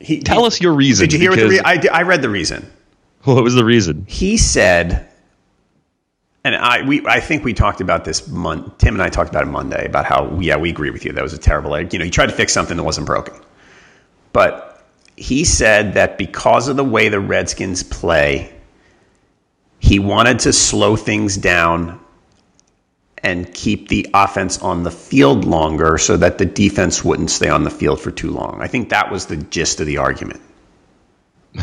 he, 0.00 0.20
tell 0.20 0.44
us 0.44 0.60
your 0.60 0.72
reason. 0.72 1.08
Did 1.08 1.14
you 1.14 1.18
hear 1.18 1.30
what 1.30 1.40
the 1.40 1.48
re- 1.48 1.60
I, 1.64 1.80
I 1.92 2.02
read 2.02 2.22
the 2.22 2.30
reason. 2.30 2.70
What 3.24 3.42
was 3.42 3.54
the 3.56 3.64
reason? 3.64 4.06
He 4.08 4.36
said, 4.36 5.08
and 6.44 6.54
I 6.54 6.82
we 6.86 7.04
I 7.08 7.18
think 7.18 7.42
we 7.42 7.54
talked 7.54 7.80
about 7.80 8.04
this. 8.04 8.28
Mon- 8.28 8.72
Tim 8.78 8.94
and 8.94 9.02
I 9.02 9.08
talked 9.08 9.30
about 9.30 9.42
it 9.42 9.50
Monday 9.50 9.84
about 9.84 10.04
how 10.04 10.38
yeah 10.38 10.56
we 10.56 10.70
agree 10.70 10.90
with 10.90 11.04
you 11.04 11.10
that 11.10 11.24
was 11.24 11.32
a 11.32 11.38
terrible. 11.38 11.76
You 11.76 11.98
know, 11.98 12.04
he 12.04 12.10
tried 12.12 12.26
to 12.26 12.32
fix 12.32 12.52
something 12.52 12.76
that 12.76 12.84
wasn't 12.84 13.08
broken, 13.08 13.34
but 14.32 14.86
he 15.16 15.44
said 15.44 15.94
that 15.94 16.18
because 16.18 16.68
of 16.68 16.76
the 16.76 16.84
way 16.84 17.08
the 17.08 17.18
Redskins 17.18 17.82
play, 17.82 18.54
he 19.80 19.98
wanted 19.98 20.38
to 20.40 20.52
slow 20.52 20.94
things 20.94 21.36
down 21.36 21.98
and 23.26 23.52
keep 23.52 23.88
the 23.88 24.06
offense 24.14 24.62
on 24.62 24.84
the 24.84 24.90
field 24.90 25.44
longer 25.44 25.98
so 25.98 26.16
that 26.16 26.38
the 26.38 26.46
defense 26.46 27.04
wouldn't 27.04 27.28
stay 27.28 27.48
on 27.48 27.64
the 27.64 27.70
field 27.70 28.00
for 28.00 28.12
too 28.12 28.30
long. 28.30 28.62
I 28.62 28.68
think 28.68 28.90
that 28.90 29.10
was 29.10 29.26
the 29.26 29.36
gist 29.36 29.80
of 29.80 29.86
the 29.88 29.96
argument. 29.98 30.40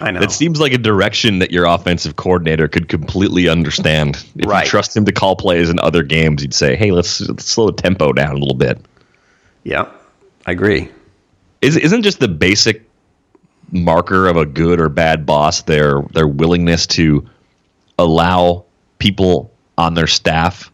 I 0.00 0.12
know. 0.12 0.20
It 0.20 0.30
seems 0.30 0.60
like 0.60 0.72
a 0.72 0.78
direction 0.78 1.40
that 1.40 1.50
your 1.50 1.64
offensive 1.64 2.14
coordinator 2.14 2.68
could 2.68 2.88
completely 2.88 3.48
understand. 3.48 4.24
If 4.36 4.46
Right. 4.46 4.64
you 4.64 4.70
trust 4.70 4.96
him 4.96 5.04
to 5.06 5.12
call 5.12 5.34
plays 5.34 5.70
in 5.70 5.80
other 5.80 6.04
games, 6.04 6.40
you'd 6.40 6.54
say, 6.54 6.76
"Hey, 6.76 6.92
let's, 6.92 7.20
let's 7.20 7.46
slow 7.46 7.66
the 7.66 7.72
tempo 7.72 8.12
down 8.12 8.36
a 8.36 8.38
little 8.38 8.54
bit." 8.54 8.78
Yeah, 9.64 9.88
I 10.46 10.52
agree. 10.52 10.88
Is, 11.60 11.76
isn't 11.76 12.02
just 12.02 12.20
the 12.20 12.28
basic 12.28 12.88
marker 13.72 14.28
of 14.28 14.36
a 14.36 14.46
good 14.46 14.80
or 14.80 14.88
bad 14.88 15.26
boss 15.26 15.62
their 15.62 16.00
their 16.14 16.28
willingness 16.28 16.86
to 16.86 17.28
allow 17.98 18.64
people 18.98 19.52
on 19.80 19.94
their 19.94 20.06
staff 20.06 20.70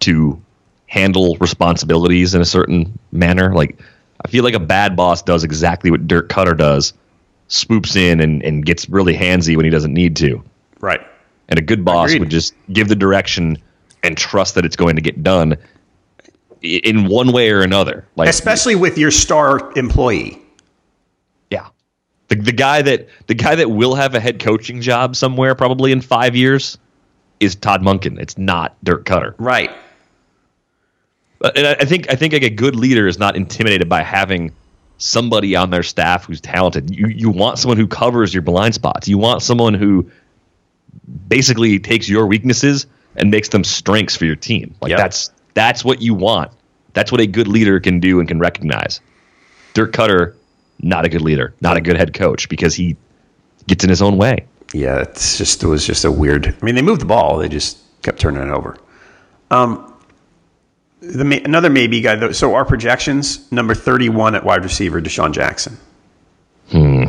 to 0.00 0.40
handle 0.86 1.36
responsibilities 1.38 2.34
in 2.34 2.40
a 2.40 2.44
certain 2.46 2.98
manner? 3.12 3.52
Like, 3.54 3.78
I 4.24 4.28
feel 4.28 4.42
like 4.42 4.54
a 4.54 4.60
bad 4.60 4.96
boss 4.96 5.22
does 5.22 5.44
exactly 5.44 5.90
what 5.90 6.08
Dirk 6.08 6.28
Koetter 6.28 6.56
does, 6.56 6.94
swoops 7.48 7.94
in 7.94 8.20
and, 8.20 8.42
and 8.42 8.64
gets 8.64 8.88
really 8.88 9.14
handsy 9.14 9.54
when 9.54 9.64
he 9.64 9.70
doesn't 9.70 9.92
need 9.92 10.16
to. 10.16 10.42
Right. 10.80 11.00
And 11.48 11.58
a 11.58 11.62
good 11.62 11.84
boss 11.84 12.10
Agreed. 12.10 12.20
would 12.20 12.30
just 12.30 12.54
give 12.72 12.88
the 12.88 12.96
direction 12.96 13.58
and 14.02 14.16
trust 14.16 14.54
that 14.54 14.64
it's 14.64 14.76
going 14.76 14.96
to 14.96 15.02
get 15.02 15.22
done 15.22 15.56
in 16.62 17.06
one 17.06 17.32
way 17.32 17.50
or 17.50 17.60
another. 17.62 18.06
Like 18.16 18.28
Especially 18.28 18.74
with 18.74 18.98
your 18.98 19.10
star 19.10 19.72
employee. 19.76 20.40
yeah. 21.50 21.68
The, 22.28 22.36
the 22.36 22.52
guy 22.52 22.82
that 22.82 23.08
the 23.26 23.34
guy 23.34 23.54
that 23.54 23.70
will 23.70 23.94
have 23.94 24.14
a 24.14 24.20
head 24.20 24.40
coaching 24.40 24.80
job 24.80 25.16
somewhere 25.16 25.54
probably 25.54 25.92
in 25.92 26.00
5 26.00 26.36
years 26.36 26.76
is 27.40 27.54
Todd 27.54 27.82
Monken. 27.82 28.18
It's 28.20 28.36
not 28.38 28.76
Dirk 28.84 29.04
Koetter. 29.04 29.34
Right. 29.38 29.70
Uh, 31.42 31.50
And 31.54 31.66
I, 31.66 31.72
I 31.80 31.84
think 31.84 32.10
I 32.10 32.14
think 32.16 32.32
like 32.32 32.42
a 32.42 32.50
good 32.50 32.74
leader 32.76 33.06
is 33.06 33.18
not 33.18 33.36
intimidated 33.36 33.88
by 33.88 34.02
having 34.02 34.52
somebody 34.98 35.54
on 35.54 35.70
their 35.70 35.82
staff 35.84 36.24
who's 36.24 36.40
talented. 36.40 36.94
You 36.94 37.06
you 37.08 37.30
want 37.30 37.58
someone 37.58 37.76
who 37.78 37.86
covers 37.86 38.34
your 38.34 38.42
blind 38.42 38.74
spots. 38.74 39.06
You 39.08 39.18
want 39.18 39.42
someone 39.42 39.74
who 39.74 40.10
basically 41.28 41.78
takes 41.78 42.08
your 42.08 42.26
weaknesses 42.26 42.86
and 43.16 43.30
makes 43.30 43.48
them 43.48 43.64
strengths 43.64 44.16
for 44.16 44.24
your 44.24 44.36
team. 44.36 44.74
Like 44.80 44.90
Yep. 44.90 44.98
that's 44.98 45.30
that's 45.54 45.84
what 45.84 46.02
you 46.02 46.14
want. 46.14 46.50
That's 46.94 47.12
what 47.12 47.20
a 47.20 47.26
good 47.26 47.46
leader 47.48 47.78
can 47.80 48.00
do 48.00 48.18
and 48.18 48.28
can 48.28 48.38
recognize. 48.38 49.00
Dirk 49.74 49.92
Koetter, 49.92 50.34
not 50.80 51.04
a 51.04 51.08
good 51.08 51.20
leader, 51.22 51.54
not 51.60 51.76
a 51.76 51.80
good 51.80 51.96
head 51.96 52.14
coach 52.14 52.48
because 52.48 52.74
he 52.74 52.96
gets 53.66 53.84
in 53.84 53.90
his 53.90 54.02
own 54.02 54.16
way. 54.16 54.46
Yeah, 54.72 55.00
it's 55.00 55.38
just 55.38 55.62
it 55.62 55.66
was 55.66 55.86
just 55.86 56.04
a 56.04 56.12
weird. 56.12 56.46
I 56.46 56.64
mean, 56.64 56.74
they 56.74 56.82
moved 56.82 57.00
the 57.00 57.06
ball; 57.06 57.38
they 57.38 57.48
just 57.48 57.78
kept 58.02 58.20
turning 58.20 58.42
it 58.42 58.50
over. 58.50 58.76
Um, 59.50 59.94
the 61.00 61.42
another 61.44 61.70
maybe 61.70 62.00
guy. 62.00 62.16
Though, 62.16 62.32
so 62.32 62.54
our 62.54 62.64
projections: 62.64 63.50
number 63.50 63.74
thirty-one 63.74 64.34
at 64.34 64.44
wide 64.44 64.64
receiver, 64.64 65.00
DeSean 65.00 65.32
Jackson. 65.32 65.78
Hmm. 66.70 67.04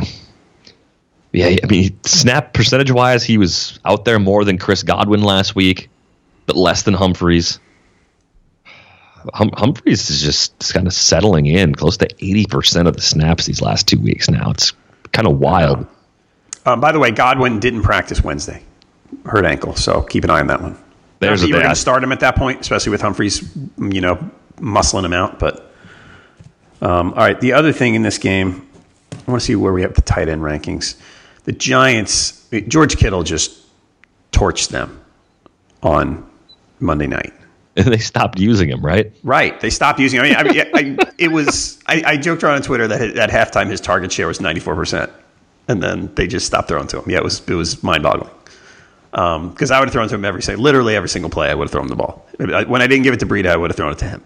Yeah, 1.32 1.56
I 1.62 1.66
mean, 1.66 1.96
snap 2.04 2.54
percentage 2.54 2.90
wise, 2.90 3.22
he 3.22 3.38
was 3.38 3.78
out 3.84 4.04
there 4.04 4.18
more 4.18 4.44
than 4.44 4.58
Chris 4.58 4.82
Godwin 4.82 5.22
last 5.22 5.54
week, 5.54 5.88
but 6.46 6.56
less 6.56 6.82
than 6.82 6.94
Humphries. 6.94 7.60
Hum- 9.34 9.52
Humphries 9.54 10.10
is 10.10 10.22
just 10.22 10.74
kind 10.74 10.86
of 10.88 10.92
settling 10.92 11.46
in 11.46 11.74
close 11.74 11.98
to 11.98 12.08
80% 12.08 12.88
of 12.88 12.96
the 12.96 13.02
snaps 13.02 13.46
these 13.46 13.60
last 13.60 13.86
two 13.86 14.00
weeks 14.00 14.28
now. 14.28 14.50
It's 14.50 14.72
kind 15.12 15.28
of 15.28 15.38
wild. 15.38 15.86
Um, 16.66 16.80
by 16.80 16.92
the 16.92 16.98
way, 16.98 17.10
Godwin 17.10 17.60
didn't 17.60 17.82
practice 17.82 18.22
Wednesday, 18.22 18.62
hurt 19.24 19.44
ankle. 19.44 19.74
So 19.76 20.02
keep 20.02 20.24
an 20.24 20.30
eye 20.30 20.40
on 20.40 20.46
that 20.48 20.60
one. 20.60 20.78
There's 21.20 21.40
Not 21.40 21.42
that 21.42 21.44
a 21.44 21.48
you 21.48 21.54
were 21.54 21.62
going 21.62 21.74
to 21.74 21.80
start 21.80 22.02
him 22.02 22.12
at 22.12 22.20
that 22.20 22.36
point, 22.36 22.60
especially 22.60 22.90
with 22.90 23.02
Humphries, 23.02 23.54
you 23.78 24.00
know, 24.00 24.16
muscling 24.56 25.04
him 25.04 25.12
out. 25.12 25.38
But 25.38 25.72
um, 26.82 27.12
all 27.12 27.18
right, 27.18 27.38
the 27.40 27.52
other 27.52 27.72
thing 27.72 27.94
in 27.94 28.02
this 28.02 28.18
game, 28.18 28.66
I 29.12 29.30
want 29.30 29.40
to 29.40 29.46
see 29.46 29.56
where 29.56 29.72
we 29.72 29.82
have 29.82 29.94
the 29.94 30.02
tight 30.02 30.28
end 30.28 30.42
rankings. 30.42 30.96
The 31.44 31.52
Giants, 31.52 32.48
George 32.68 32.96
Kittle 32.96 33.22
just 33.22 33.58
torched 34.32 34.68
them 34.68 35.02
on 35.82 36.28
Monday 36.80 37.06
night. 37.06 37.32
And 37.76 37.86
they 37.92 37.98
stopped 37.98 38.38
using 38.38 38.68
him, 38.68 38.84
right? 38.84 39.12
Right, 39.22 39.58
they 39.60 39.70
stopped 39.70 40.00
using. 40.00 40.20
I 40.20 40.22
mean, 40.22 40.36
I 40.36 40.42
mean 40.42 40.98
I, 40.98 41.12
it 41.18 41.28
was. 41.28 41.78
I, 41.86 42.02
I 42.06 42.16
joked 42.16 42.42
around 42.42 42.56
on 42.56 42.62
Twitter 42.62 42.88
that 42.88 43.16
at 43.16 43.30
halftime 43.30 43.70
his 43.70 43.80
target 43.80 44.10
share 44.12 44.26
was 44.26 44.40
ninety 44.40 44.60
four 44.60 44.74
percent, 44.74 45.10
and 45.70 45.82
then 45.82 46.12
they 46.16 46.26
just 46.26 46.46
stopped 46.46 46.68
throwing 46.68 46.88
to 46.88 46.98
him. 47.00 47.10
Yeah, 47.10 47.18
it 47.18 47.24
was 47.24 47.48
it 47.48 47.54
was 47.54 47.82
mind 47.82 48.02
boggling. 48.02 48.30
Because 49.10 49.70
I 49.70 49.78
would 49.78 49.88
have 49.88 49.92
thrown 49.92 50.08
to 50.08 50.14
him 50.14 50.24
every 50.24 50.42
single, 50.42 50.62
literally 50.62 50.94
every 50.94 51.08
single 51.08 51.30
play. 51.30 51.50
I 51.50 51.54
would 51.54 51.64
have 51.64 51.72
thrown 51.72 51.88
the 51.88 51.96
ball. 51.96 52.26
When 52.38 52.82
I 52.82 52.86
didn't 52.86 53.02
give 53.02 53.14
it 53.14 53.20
to 53.20 53.26
Breida, 53.26 53.46
I 53.46 53.56
would 53.56 53.70
have 53.70 53.76
thrown 53.76 53.92
it 53.92 53.98
to 53.98 54.04
him. 54.04 54.22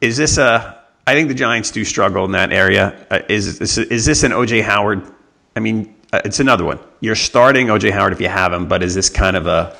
Is 0.00 0.16
this 0.16 0.38
a? 0.38 0.82
I 1.06 1.14
think 1.14 1.28
the 1.28 1.34
Giants 1.34 1.70
do 1.70 1.84
struggle 1.84 2.24
in 2.24 2.32
that 2.32 2.52
area. 2.52 3.06
Uh, 3.10 3.20
is, 3.28 3.60
is 3.60 3.78
is 3.78 4.04
this 4.04 4.22
an 4.22 4.32
OJ 4.32 4.62
Howard? 4.62 5.02
I 5.54 5.60
mean, 5.60 5.94
uh, 6.12 6.20
it's 6.24 6.40
another 6.40 6.64
one. 6.64 6.78
You're 7.00 7.14
starting 7.14 7.68
OJ 7.68 7.92
Howard 7.92 8.12
if 8.12 8.20
you 8.20 8.28
have 8.28 8.52
him, 8.52 8.66
but 8.66 8.82
is 8.82 8.94
this 8.94 9.08
kind 9.08 9.36
of 9.36 9.46
a 9.46 9.76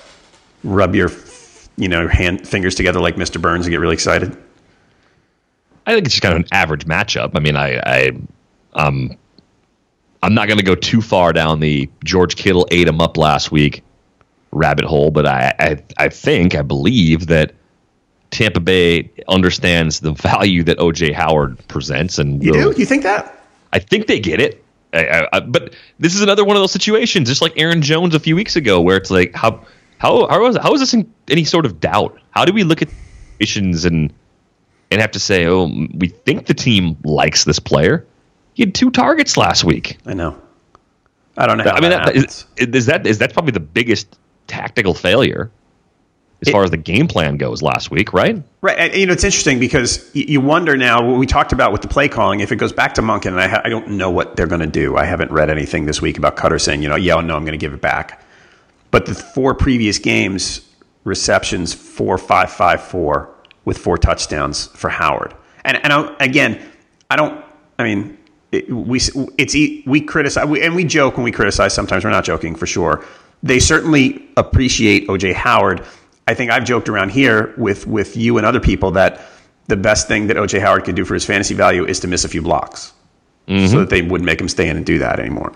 rub 0.65 0.95
your 0.95 1.11
you 1.77 1.89
know 1.89 2.09
hand 2.09 2.47
fingers 2.47 2.75
together 2.75 3.01
like 3.01 3.17
Mr. 3.17 3.41
Burns 3.41 3.67
and 3.67 3.73
get 3.73 3.81
really 3.81 3.95
excited? 3.95 4.37
I 5.87 5.95
think 5.95 6.07
it's 6.07 6.15
just 6.15 6.23
kind 6.23 6.35
of 6.35 6.41
an 6.41 6.49
average 6.51 6.87
matchup. 6.87 7.33
I 7.35 7.41
mean, 7.41 7.57
I, 7.57 7.79
I 7.79 8.13
um, 8.75 9.17
I'm 10.27 10.35
not 10.35 10.49
going 10.49 10.59
to 10.59 10.65
go 10.65 10.75
too 10.75 11.01
far 11.01 11.33
down 11.33 11.61
the 11.61 11.89
George 12.03 12.35
Kittle 12.35 12.67
ate 12.73 12.89
him 12.89 13.01
up 13.01 13.17
last 13.17 13.53
week 13.53 13.85
rabbit 14.51 14.85
hole, 14.85 15.13
but 15.13 15.25
I, 15.25 15.55
I, 15.61 15.83
I 15.99 16.09
think 16.09 16.57
I 16.57 16.63
believe 16.63 17.29
that 17.29 17.55
Tampa 18.31 18.59
Bay 18.59 19.09
understands 19.29 20.01
the 20.01 20.11
value 20.13 20.65
that 20.65 20.79
OJ 20.79 21.13
Howard 21.13 21.65
presents, 21.69 22.19
and 22.19 22.43
You 22.43 22.53
do? 22.53 22.75
You 22.77 22.85
think 22.85 23.05
that? 23.05 23.41
I 23.73 23.79
think 23.79 24.09
they 24.09 24.19
get 24.19 24.41
it. 24.41 24.65
I, 24.93 25.07
I, 25.07 25.29
I, 25.33 25.41
but 25.41 25.75
this 26.01 26.17
is 26.17 26.23
another 26.23 26.45
one 26.45 26.57
of 26.57 26.61
those 26.61 26.73
situations, 26.73 27.29
just 27.29 27.41
like 27.41 27.53
Aaron 27.57 27.81
Jones 27.81 28.13
a 28.17 28.21
few 28.21 28.35
weeks 28.35 28.57
ago, 28.57 28.81
where 28.81 28.97
it's 28.97 29.13
like, 29.13 29.33
how 29.33 29.65
how 29.99 30.27
how 30.27 30.45
is 30.47 30.57
how 30.57 30.75
is 30.75 30.81
this 30.81 30.93
in 30.93 31.09
any 31.29 31.45
sort 31.45 31.67
of 31.67 31.79
doubt? 31.79 32.19
How 32.31 32.45
do 32.45 32.53
we 32.53 32.65
look 32.65 32.83
at 32.83 32.89
situations 33.39 33.85
and 33.85 34.13
and 34.91 35.01
have 35.01 35.13
to 35.13 35.21
say, 35.21 35.47
oh, 35.47 35.67
we 35.95 36.09
think 36.09 36.47
the 36.47 36.55
team 36.55 36.97
likes 37.05 37.45
this 37.45 37.61
player? 37.61 38.05
He 38.57 38.63
had 38.63 38.75
two 38.75 38.91
targets 38.91 39.37
last 39.37 39.65
week. 39.65 39.99
I 40.07 40.15
know. 40.15 40.41
I 41.37 41.47
don't 41.47 41.59
know. 41.59 41.65
I 41.65 41.79
mean, 41.81 41.91
that 41.91 42.07
that, 42.07 42.17
is, 42.17 42.47
is 42.57 42.87
that 42.87 43.07
is 43.07 43.19
that's 43.19 43.35
probably 43.35 43.53
the 43.53 43.61
biggest 43.61 44.17
tactical 44.47 44.95
failure 44.95 45.51
as 46.41 46.49
It- 46.49 46.53
far 46.53 46.65
as 46.65 46.71
the 46.71 46.79
game 46.79 47.07
plan 47.07 47.37
goes 47.37 47.61
last 47.61 47.91
week, 47.91 48.15
right? 48.15 48.43
Right. 48.63 48.79
And, 48.79 48.95
you 48.95 49.05
know, 49.05 49.13
it's 49.13 49.25
interesting 49.25 49.59
because 49.59 50.11
y- 50.15 50.25
you 50.27 50.41
wonder 50.41 50.75
now 50.79 51.07
what 51.07 51.19
we 51.19 51.27
talked 51.27 51.53
about 51.53 51.71
with 51.73 51.83
the 51.83 51.89
play 51.89 52.09
calling. 52.09 52.41
If 52.41 52.51
it 52.51 52.57
goes 52.57 52.73
back 52.73 52.95
to 52.95 53.03
Monken, 53.03 53.27
and 53.33 53.41
I, 53.41 53.49
ha- 53.49 53.61
I 53.63 53.69
don't 53.69 53.91
know 53.91 54.11
what 54.11 54.37
they're 54.37 54.47
going 54.47 54.63
to 54.63 54.67
do. 54.67 54.97
I 54.97 55.05
haven't 55.05 55.31
read 55.31 55.51
anything 55.51 55.85
this 55.85 56.01
week 56.01 56.17
about 56.17 56.37
Koetter 56.39 56.59
saying, 56.59 56.83
you 56.83 56.89
know, 56.89 56.97
yeah, 56.97 57.21
no, 57.21 57.37
I'm 57.37 57.45
going 57.45 57.53
to 57.53 57.59
give 57.59 57.75
it 57.75 57.83
back. 57.83 58.23
But 58.91 59.05
the 59.05 59.15
four 59.15 59.55
previous 59.55 59.99
games, 59.99 60.63
receptions 61.05 61.75
four 61.75 62.17
five 62.17 62.51
five 62.51 62.83
four 62.83 63.29
with 63.67 63.77
four 63.77 63.99
touchdowns 63.99 64.69
for 64.69 64.89
Howard. 64.89 65.35
And 65.67 65.77
and 65.85 65.93
I, 65.93 66.17
again, 66.21 66.59
I 67.11 67.17
don't. 67.17 67.45
I 67.79 67.85
mean, 67.85 68.16
it, 68.57 68.71
we 68.71 69.01
it's 69.39 69.55
we 69.87 70.01
criticize 70.01 70.47
we, 70.47 70.63
and 70.63 70.75
we 70.75 70.85
joke 70.85 71.17
when 71.17 71.25
we 71.25 71.33
criticize. 71.33 71.75
Sometimes 71.75 72.05
we're 72.05 72.11
not 72.11 72.25
joking 72.25 72.55
for 72.55 72.67
sure. 72.67 73.05
They 73.43 73.59
certainly 73.59 74.29
appreciate 74.37 75.09
OJ 75.09 75.35
Howard. 75.35 75.85
I 76.27 76.35
think 76.35 76.51
I've 76.51 76.65
joked 76.65 76.89
around 76.89 77.11
here 77.11 77.55
with 77.57 77.87
with 77.87 78.17
you 78.17 78.39
and 78.39 78.47
other 78.47 78.61
people 78.61 78.91
that 78.93 79.27
the 79.69 79.77
best 79.77 80.09
thing 80.09 80.27
that 80.29 80.37
OJ 80.37 80.61
Howard 80.61 80.85
could 80.85 80.97
do 80.97 81.05
for 81.05 81.15
his 81.15 81.25
fantasy 81.25 81.55
value 81.55 81.85
is 81.85 82.01
to 82.01 82.09
miss 82.09 82.25
a 82.25 82.29
few 82.29 82.43
blocks, 82.43 82.93
mm-hmm. 83.47 83.67
so 83.67 83.81
that 83.81 83.91
they 83.91 84.03
wouldn't 84.03 84.27
make 84.27 84.41
him 84.41 84.49
stay 84.49 84.69
in 84.69 84.77
and 84.77 84.87
do 84.87 84.99
that 84.99 85.21
anymore. 85.21 85.53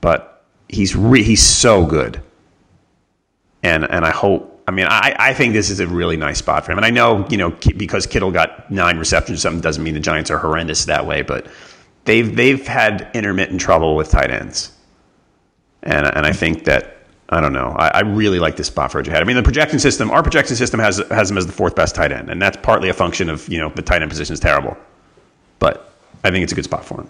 But 0.00 0.44
he's 0.68 0.96
re- 0.96 1.22
he's 1.22 1.42
so 1.42 1.86
good, 1.86 2.20
and 3.62 3.84
and 3.90 4.04
I 4.04 4.10
hope. 4.10 4.48
I 4.64 4.70
mean, 4.70 4.86
I, 4.88 5.16
I 5.18 5.34
think 5.34 5.54
this 5.54 5.70
is 5.70 5.80
a 5.80 5.88
really 5.88 6.16
nice 6.16 6.38
spot 6.38 6.64
for 6.64 6.70
him. 6.70 6.78
And 6.78 6.84
I 6.86 6.90
know, 6.90 7.26
you 7.28 7.36
know, 7.36 7.50
because 7.50 8.06
Kittle 8.06 8.30
got 8.30 8.70
nine 8.70 8.96
receptions 8.96 9.40
or 9.40 9.40
something 9.40 9.60
doesn't 9.60 9.82
mean 9.82 9.94
the 9.94 9.98
Giants 10.00 10.30
are 10.30 10.38
horrendous 10.38 10.84
that 10.84 11.04
way, 11.04 11.22
but 11.22 11.48
they've 12.04 12.34
they've 12.34 12.66
had 12.66 13.10
intermittent 13.14 13.60
trouble 13.60 13.96
with 13.96 14.10
tight 14.10 14.30
ends, 14.30 14.72
and 15.82 16.06
and 16.06 16.26
I 16.26 16.32
think 16.32 16.64
that 16.64 16.96
I 17.28 17.40
don't 17.40 17.52
know. 17.52 17.74
I, 17.78 17.88
I 17.88 18.00
really 18.00 18.38
like 18.38 18.56
this 18.56 18.66
spot 18.66 18.92
for 18.92 19.02
OJ 19.02 19.08
Howard. 19.08 19.22
I 19.22 19.24
mean, 19.24 19.36
the 19.36 19.42
projection 19.42 19.78
system, 19.78 20.10
our 20.10 20.22
projection 20.22 20.56
system 20.56 20.80
has 20.80 20.98
has 21.10 21.30
him 21.30 21.38
as 21.38 21.46
the 21.46 21.52
fourth 21.52 21.74
best 21.74 21.94
tight 21.94 22.12
end, 22.12 22.30
and 22.30 22.40
that's 22.40 22.58
partly 22.58 22.88
a 22.88 22.94
function 22.94 23.30
of 23.30 23.48
you 23.48 23.58
know 23.58 23.70
the 23.70 23.82
tight 23.82 24.02
end 24.02 24.10
position 24.10 24.34
is 24.34 24.40
terrible, 24.40 24.76
but 25.58 25.92
I 26.24 26.30
think 26.30 26.42
it's 26.42 26.52
a 26.52 26.56
good 26.56 26.64
spot 26.64 26.84
for 26.84 27.00
him. 27.00 27.08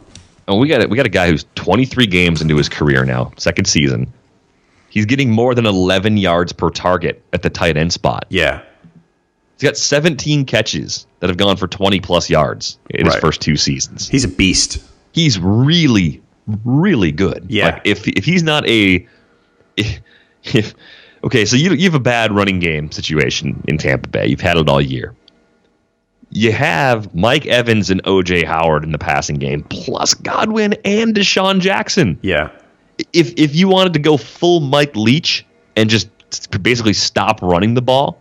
Oh, 0.49 0.57
we 0.57 0.69
got 0.69 0.85
a, 0.85 0.89
we 0.89 0.97
got 0.97 1.07
a 1.07 1.11
guy 1.11 1.29
who's 1.29 1.45
23 1.55 2.07
games 2.07 2.43
into 2.43 2.57
his 2.57 2.69
career 2.69 3.05
now, 3.05 3.33
second 3.37 3.67
season. 3.67 4.13
He's 4.91 5.07
getting 5.07 5.31
more 5.31 5.55
than 5.55 5.65
11 5.65 6.19
yards 6.19 6.53
per 6.53 6.69
target 6.69 7.23
at 7.33 7.43
the 7.43 7.49
tight 7.49 7.77
end 7.77 7.93
spot. 7.93 8.27
Yeah, 8.29 8.63
He's 9.59 9.69
got 9.69 9.77
17 9.77 10.45
catches 10.47 11.07
that 11.21 11.31
have 11.31 11.37
gone 11.37 11.57
for 11.57 11.69
20 11.69 12.01
plus 12.01 12.29
yards 12.29 12.79
in 12.91 13.07
right. 13.07 13.15
his 13.15 13.21
first 13.21 13.41
two 13.41 13.57
seasons. 13.57 14.09
He's 14.09 14.25
a 14.25 14.29
beast. 14.29 14.83
He's 15.13 15.39
really, 15.39 16.23
really 16.65 17.13
good. 17.13 17.47
Yeah. 17.49 17.67
Like 17.67 17.83
if 17.85 18.09
if 18.09 18.25
he's 18.25 18.43
not 18.43 18.67
a 18.69 19.07
if, 19.77 20.01
if 20.43 20.75
okay, 21.23 21.45
so 21.45 21.57
you 21.57 21.73
you 21.75 21.85
have 21.85 21.95
a 21.95 22.01
bad 22.01 22.33
running 22.33 22.59
game 22.59 22.91
situation 22.91 23.63
in 23.69 23.79
Tampa 23.79 24.09
Bay. 24.09 24.27
You've 24.27 24.41
had 24.41 24.57
it 24.57 24.69
all 24.69 24.81
year. 24.81 25.15
You 26.31 26.51
have 26.53 27.15
Mike 27.15 27.45
Evans 27.47 27.91
and 27.91 28.03
OJ 28.05 28.45
Howard 28.45 28.85
in 28.85 28.93
the 28.93 28.99
passing 28.99 29.37
game, 29.37 29.65
plus 29.65 30.15
Godwin 30.15 30.75
and 30.85 31.15
DeSean 31.15 31.61
Jackson. 31.61 32.19
Yeah. 32.23 32.51
If 33.13 33.35
if 33.37 33.55
you 33.55 33.69
wanted 33.69 33.93
to 33.93 33.99
go 33.99 34.17
full 34.17 34.61
Mike 34.61 34.97
Leach 34.97 35.45
and 35.77 35.91
just 35.91 36.09
basically 36.63 36.95
stop 36.95 37.43
running 37.43 37.75
the 37.75 37.83
ball, 37.83 38.21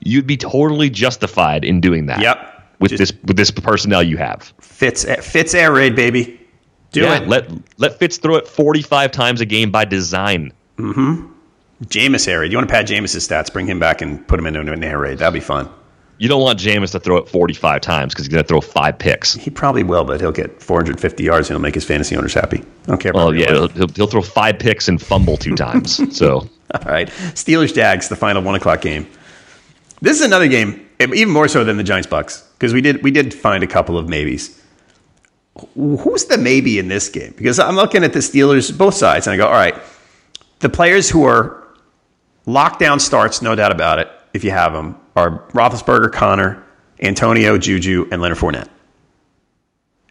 you'd 0.00 0.26
be 0.26 0.36
totally 0.36 0.90
justified 0.90 1.64
in 1.64 1.80
doing 1.80 2.06
that. 2.06 2.20
Yep. 2.20 2.54
With 2.80 2.92
Just 2.92 3.14
this 3.14 3.24
with 3.24 3.36
this 3.36 3.50
personnel 3.50 4.02
you 4.02 4.16
have. 4.18 4.52
Fitz 4.60 5.04
Fitz 5.04 5.52
air 5.54 5.72
raid 5.72 5.96
baby. 5.96 6.40
Do 6.92 7.00
yeah, 7.00 7.22
it. 7.22 7.28
Let 7.28 7.50
let 7.78 7.98
Fitz 7.98 8.18
throw 8.18 8.36
it 8.36 8.46
45 8.46 9.10
times 9.10 9.40
a 9.40 9.46
game 9.46 9.70
by 9.72 9.84
design. 9.84 10.52
Mm-hmm. 10.76 11.26
Jameis 11.84 12.28
air 12.28 12.40
raid. 12.40 12.52
You 12.52 12.58
want 12.58 12.68
to 12.68 12.72
pad 12.72 12.86
Jameis's 12.86 13.26
stats? 13.26 13.52
Bring 13.52 13.66
him 13.66 13.78
back 13.80 14.00
and 14.00 14.26
put 14.28 14.38
him 14.38 14.46
into 14.46 14.60
an 14.60 14.84
air 14.84 14.98
raid. 14.98 15.18
That'd 15.18 15.34
be 15.34 15.40
fun. 15.40 15.68
You 16.18 16.28
don't 16.28 16.42
want 16.42 16.58
Jameis 16.58 16.90
to 16.92 17.00
throw 17.00 17.16
it 17.18 17.28
45 17.28 17.80
times 17.80 18.12
because 18.12 18.26
he's 18.26 18.32
going 18.32 18.42
to 18.42 18.48
throw 18.48 18.60
five 18.60 18.98
picks. 18.98 19.34
He 19.34 19.50
probably 19.50 19.84
will, 19.84 20.04
but 20.04 20.20
he'll 20.20 20.32
get 20.32 20.60
450 20.60 21.22
yards 21.22 21.48
and 21.48 21.54
he'll 21.54 21.62
make 21.62 21.76
his 21.76 21.84
fantasy 21.84 22.16
owners 22.16 22.34
happy. 22.34 22.58
I 22.58 22.86
don't 22.86 22.98
care. 23.00 23.12
Well, 23.12 23.32
yeah, 23.32 23.52
he'll, 23.52 23.68
he'll, 23.68 23.88
he'll, 23.88 24.06
throw 24.08 24.22
five 24.22 24.58
picks 24.58 24.88
and 24.88 25.00
fumble 25.00 25.36
two 25.36 25.54
times. 25.54 26.00
So, 26.18 26.48
all 26.74 26.80
right, 26.84 27.08
Steelers 27.08 27.72
Jags, 27.72 28.08
the 28.08 28.16
final 28.16 28.42
one 28.42 28.56
o'clock 28.56 28.80
game. 28.80 29.06
This 30.00 30.20
is 30.20 30.26
another 30.26 30.48
game, 30.48 30.88
even 31.00 31.28
more 31.28 31.48
so 31.48 31.64
than 31.64 31.76
the 31.76 31.84
Giants 31.84 32.06
Bucks, 32.06 32.42
because 32.54 32.72
we 32.72 32.80
did 32.80 33.02
we 33.02 33.10
did 33.10 33.34
find 33.34 33.64
a 33.64 33.66
couple 33.66 33.98
of 33.98 34.08
maybes. 34.08 34.62
Who's 35.74 36.26
the 36.26 36.38
maybe 36.38 36.78
in 36.78 36.86
this 36.88 37.08
game? 37.08 37.34
Because 37.36 37.58
I'm 37.58 37.74
looking 37.74 38.04
at 38.04 38.12
the 38.12 38.20
Steelers 38.20 38.76
both 38.76 38.94
sides, 38.94 39.26
and 39.26 39.34
I 39.34 39.36
go, 39.36 39.46
all 39.46 39.52
right, 39.52 39.74
the 40.60 40.68
players 40.68 41.10
who 41.10 41.24
are 41.24 41.66
lockdown 42.46 43.00
starts, 43.00 43.42
no 43.42 43.56
doubt 43.56 43.72
about 43.72 43.98
it. 43.98 44.08
If 44.32 44.44
you 44.44 44.52
have 44.52 44.72
them, 44.72 44.96
are 45.16 45.40
Roethlisberger, 45.48 46.12
Conner, 46.12 46.62
Antonio, 47.00 47.58
Juju, 47.58 48.08
and 48.12 48.22
Leonard 48.22 48.38
Fournette. 48.38 48.68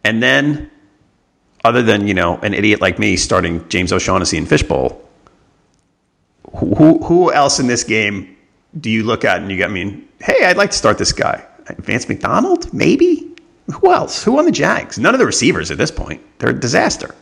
And 0.04 0.22
then, 0.22 0.70
other 1.64 1.82
than 1.82 2.06
you 2.06 2.14
know 2.14 2.36
an 2.38 2.52
idiot 2.52 2.82
like 2.82 2.98
me 2.98 3.16
starting 3.16 3.66
James 3.68 3.90
O'Shaughnessy 3.90 4.36
in 4.36 4.44
Fishbowl, 4.44 5.02
who 6.56 7.02
who 7.04 7.32
else 7.32 7.58
in 7.58 7.68
this 7.68 7.84
game 7.84 8.36
do 8.78 8.90
you 8.90 9.02
look 9.02 9.24
at 9.24 9.40
and 9.40 9.50
you 9.50 9.56
get, 9.56 9.70
I 9.70 9.72
mean, 9.72 10.08
hey, 10.20 10.44
I'd 10.44 10.56
like 10.56 10.70
to 10.70 10.76
start 10.76 10.98
this 10.98 11.12
guy. 11.12 11.44
Vance 11.78 12.08
McDonald, 12.08 12.72
maybe? 12.72 13.34
Who 13.72 13.92
else? 13.92 14.22
Who 14.24 14.38
on 14.38 14.46
the 14.46 14.52
Jags? 14.52 14.98
None 14.98 15.14
of 15.14 15.18
the 15.18 15.26
receivers 15.26 15.70
at 15.70 15.78
this 15.78 15.90
point. 15.90 16.22
They're 16.38 16.50
a 16.50 16.58
disaster. 16.58 17.14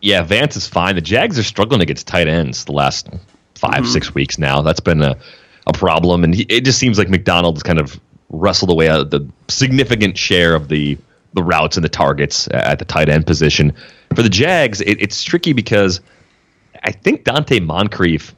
Yeah, 0.00 0.22
Vance 0.22 0.56
is 0.56 0.66
fine. 0.66 0.94
The 0.94 1.00
Jags 1.00 1.38
are 1.38 1.42
struggling 1.42 1.80
against 1.80 2.06
tight 2.06 2.26
ends 2.26 2.64
the 2.64 2.72
last 2.72 3.08
5 3.54 3.70
mm-hmm. 3.70 3.84
six 3.84 4.14
weeks 4.14 4.38
now. 4.38 4.62
That's 4.62 4.80
been 4.80 5.02
a, 5.02 5.16
a 5.66 5.72
problem. 5.72 6.24
And 6.24 6.34
he, 6.34 6.42
it 6.48 6.64
just 6.64 6.78
seems 6.78 6.98
like 6.98 7.08
McDonald's 7.08 7.62
kind 7.62 7.78
of 7.78 8.00
wrestled 8.30 8.70
away 8.70 8.86
the 8.88 9.28
significant 9.48 10.16
share 10.16 10.54
of 10.54 10.68
the, 10.68 10.96
the 11.34 11.42
routes 11.42 11.76
and 11.76 11.84
the 11.84 11.88
targets 11.88 12.48
at 12.52 12.78
the 12.78 12.84
tight 12.84 13.08
end 13.08 13.26
position. 13.26 13.72
For 14.14 14.22
the 14.22 14.28
Jags, 14.28 14.80
it, 14.80 15.00
it's 15.00 15.22
tricky 15.22 15.52
because 15.52 16.00
I 16.82 16.92
think 16.92 17.24
Donte 17.24 17.64
Moncrief 17.64 18.34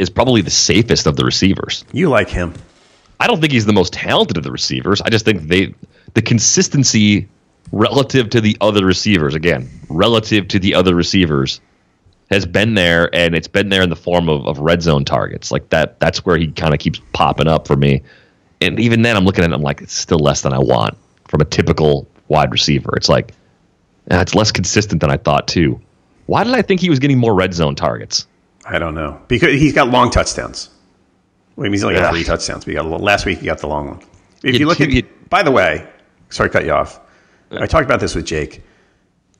is 0.00 0.08
probably 0.08 0.40
the 0.40 0.50
safest 0.50 1.06
of 1.06 1.16
the 1.16 1.24
receivers. 1.24 1.84
You 1.92 2.08
like 2.08 2.30
him. 2.30 2.54
I 3.20 3.26
don't 3.26 3.38
think 3.38 3.52
he's 3.52 3.66
the 3.66 3.74
most 3.74 3.92
talented 3.92 4.38
of 4.38 4.42
the 4.42 4.50
receivers. 4.50 5.02
I 5.02 5.10
just 5.10 5.26
think 5.26 5.42
they 5.42 5.74
the 6.14 6.22
consistency 6.22 7.28
relative 7.70 8.30
to 8.30 8.40
the 8.40 8.56
other 8.60 8.84
receivers, 8.84 9.34
again, 9.34 9.68
relative 9.90 10.48
to 10.48 10.58
the 10.58 10.74
other 10.74 10.94
receivers, 10.94 11.60
has 12.30 12.46
been 12.46 12.74
there 12.74 13.14
and 13.14 13.34
it's 13.34 13.46
been 13.46 13.68
there 13.68 13.82
in 13.82 13.90
the 13.90 13.96
form 13.96 14.28
of, 14.30 14.46
of 14.46 14.58
red 14.58 14.80
zone 14.82 15.04
targets. 15.04 15.52
Like 15.52 15.68
that 15.68 16.00
that's 16.00 16.24
where 16.24 16.38
he 16.38 16.50
kind 16.50 16.72
of 16.72 16.80
keeps 16.80 17.00
popping 17.12 17.46
up 17.46 17.66
for 17.66 17.76
me. 17.76 18.02
And 18.62 18.80
even 18.80 19.02
then 19.02 19.16
I'm 19.16 19.24
looking 19.24 19.44
at 19.44 19.50
it, 19.50 19.54
I'm 19.54 19.62
like, 19.62 19.82
it's 19.82 19.92
still 19.92 20.18
less 20.18 20.40
than 20.40 20.54
I 20.54 20.58
want 20.58 20.96
from 21.28 21.42
a 21.42 21.44
typical 21.44 22.08
wide 22.28 22.52
receiver. 22.52 22.94
It's 22.96 23.10
like 23.10 23.32
uh, 24.10 24.16
it's 24.16 24.34
less 24.34 24.50
consistent 24.50 25.02
than 25.02 25.10
I 25.10 25.18
thought 25.18 25.46
too. 25.46 25.78
Why 26.24 26.44
did 26.44 26.54
I 26.54 26.62
think 26.62 26.80
he 26.80 26.88
was 26.88 27.00
getting 27.00 27.18
more 27.18 27.34
red 27.34 27.52
zone 27.52 27.74
targets? 27.74 28.26
I 28.70 28.78
don't 28.78 28.94
know 28.94 29.20
because 29.26 29.60
he's 29.60 29.72
got 29.72 29.88
long 29.88 30.10
touchdowns. 30.10 30.70
Well, 31.56 31.70
he's 31.70 31.82
only 31.82 31.96
got 31.96 32.02
yeah. 32.02 32.10
three 32.10 32.24
touchdowns. 32.24 32.64
But 32.64 32.70
he 32.70 32.74
got 32.76 32.86
last 32.86 33.26
week. 33.26 33.40
He 33.40 33.46
got 33.46 33.58
the 33.58 33.66
long 33.66 33.88
one. 33.88 34.00
If 34.44 34.54
you, 34.54 34.60
you 34.60 34.66
look 34.66 34.80
at, 34.80 34.90
you, 34.90 35.02
by 35.28 35.42
the 35.42 35.50
way, 35.50 35.86
sorry 36.28 36.48
to 36.48 36.52
cut 36.52 36.64
you 36.64 36.72
off. 36.72 37.00
I 37.50 37.66
talked 37.66 37.84
about 37.84 37.98
this 37.98 38.14
with 38.14 38.26
Jake. 38.26 38.62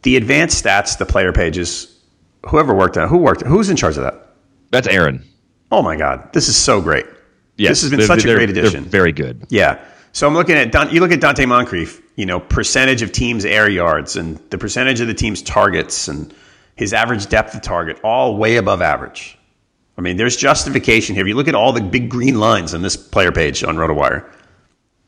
The 0.02 0.16
advanced 0.16 0.64
stats, 0.64 0.98
the 0.98 1.06
player 1.06 1.32
pages, 1.32 1.96
whoever 2.48 2.74
worked 2.74 2.96
on, 2.96 3.08
who 3.08 3.18
worked, 3.18 3.42
who's 3.42 3.70
in 3.70 3.76
charge 3.76 3.96
of 3.96 4.02
that? 4.02 4.34
That's 4.70 4.88
Aaron. 4.88 5.24
Oh 5.70 5.80
my 5.80 5.94
God, 5.94 6.32
this 6.32 6.48
is 6.48 6.56
so 6.56 6.80
great. 6.80 7.06
Yes, 7.56 7.70
this 7.70 7.82
has 7.82 7.90
been 7.90 8.06
such 8.06 8.24
a 8.24 8.34
great 8.34 8.50
addition. 8.50 8.84
very 8.84 9.12
good. 9.12 9.46
Yeah. 9.48 9.84
So 10.12 10.26
I'm 10.26 10.34
looking 10.34 10.56
at 10.56 10.72
Don, 10.72 10.90
you 10.90 11.00
look 11.00 11.12
at 11.12 11.20
Donte 11.20 11.46
Moncrief. 11.46 12.02
You 12.16 12.26
know, 12.26 12.40
percentage 12.40 13.00
of 13.00 13.12
teams' 13.12 13.44
air 13.44 13.68
yards 13.68 14.16
and 14.16 14.36
the 14.50 14.58
percentage 14.58 15.00
of 15.00 15.06
the 15.06 15.14
team's 15.14 15.40
targets 15.40 16.08
and 16.08 16.34
his 16.80 16.94
average 16.94 17.28
depth 17.28 17.54
of 17.54 17.60
target, 17.60 18.00
all 18.02 18.38
way 18.38 18.56
above 18.56 18.80
average. 18.80 19.36
I 19.98 20.00
mean, 20.00 20.16
there's 20.16 20.34
justification 20.34 21.14
here. 21.14 21.22
If 21.22 21.28
you 21.28 21.34
look 21.34 21.46
at 21.46 21.54
all 21.54 21.74
the 21.74 21.82
big 21.82 22.08
green 22.08 22.40
lines 22.40 22.72
on 22.72 22.80
this 22.80 22.96
player 22.96 23.30
page 23.30 23.62
on 23.62 23.76
RotoWire, 23.76 24.26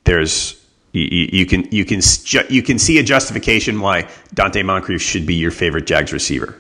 there's 0.04 0.62
you, 0.92 1.28
you, 1.32 1.46
can 1.46 1.66
you 1.72 1.86
can 1.86 2.02
you 2.50 2.62
can 2.62 2.78
see 2.78 2.98
a 2.98 3.02
justification 3.02 3.80
why 3.80 4.02
Donte 4.34 4.62
Moncrief 4.62 5.00
should 5.00 5.24
be 5.24 5.34
your 5.34 5.50
favorite 5.50 5.86
Jags 5.86 6.12
receiver. 6.12 6.54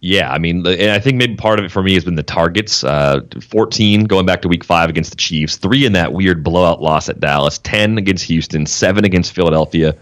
Yeah, 0.00 0.30
I 0.30 0.38
mean, 0.38 0.64
and 0.64 0.92
I 0.92 1.00
think 1.00 1.16
maybe 1.16 1.34
part 1.34 1.58
of 1.58 1.64
it 1.64 1.72
for 1.72 1.82
me 1.82 1.94
has 1.94 2.04
been 2.04 2.14
the 2.14 2.22
targets. 2.22 2.84
Uh, 2.84 3.22
14 3.50 4.04
going 4.04 4.26
back 4.26 4.42
to 4.42 4.48
Week 4.48 4.62
Five 4.62 4.90
against 4.90 5.10
the 5.10 5.16
Chiefs, 5.16 5.56
three 5.56 5.84
in 5.84 5.92
that 5.94 6.12
weird 6.12 6.44
blowout 6.44 6.80
loss 6.80 7.08
at 7.08 7.18
Dallas, 7.18 7.58
10 7.58 7.98
against 7.98 8.22
Houston, 8.26 8.64
seven 8.64 9.04
against 9.04 9.32
Philadelphia, 9.32 9.96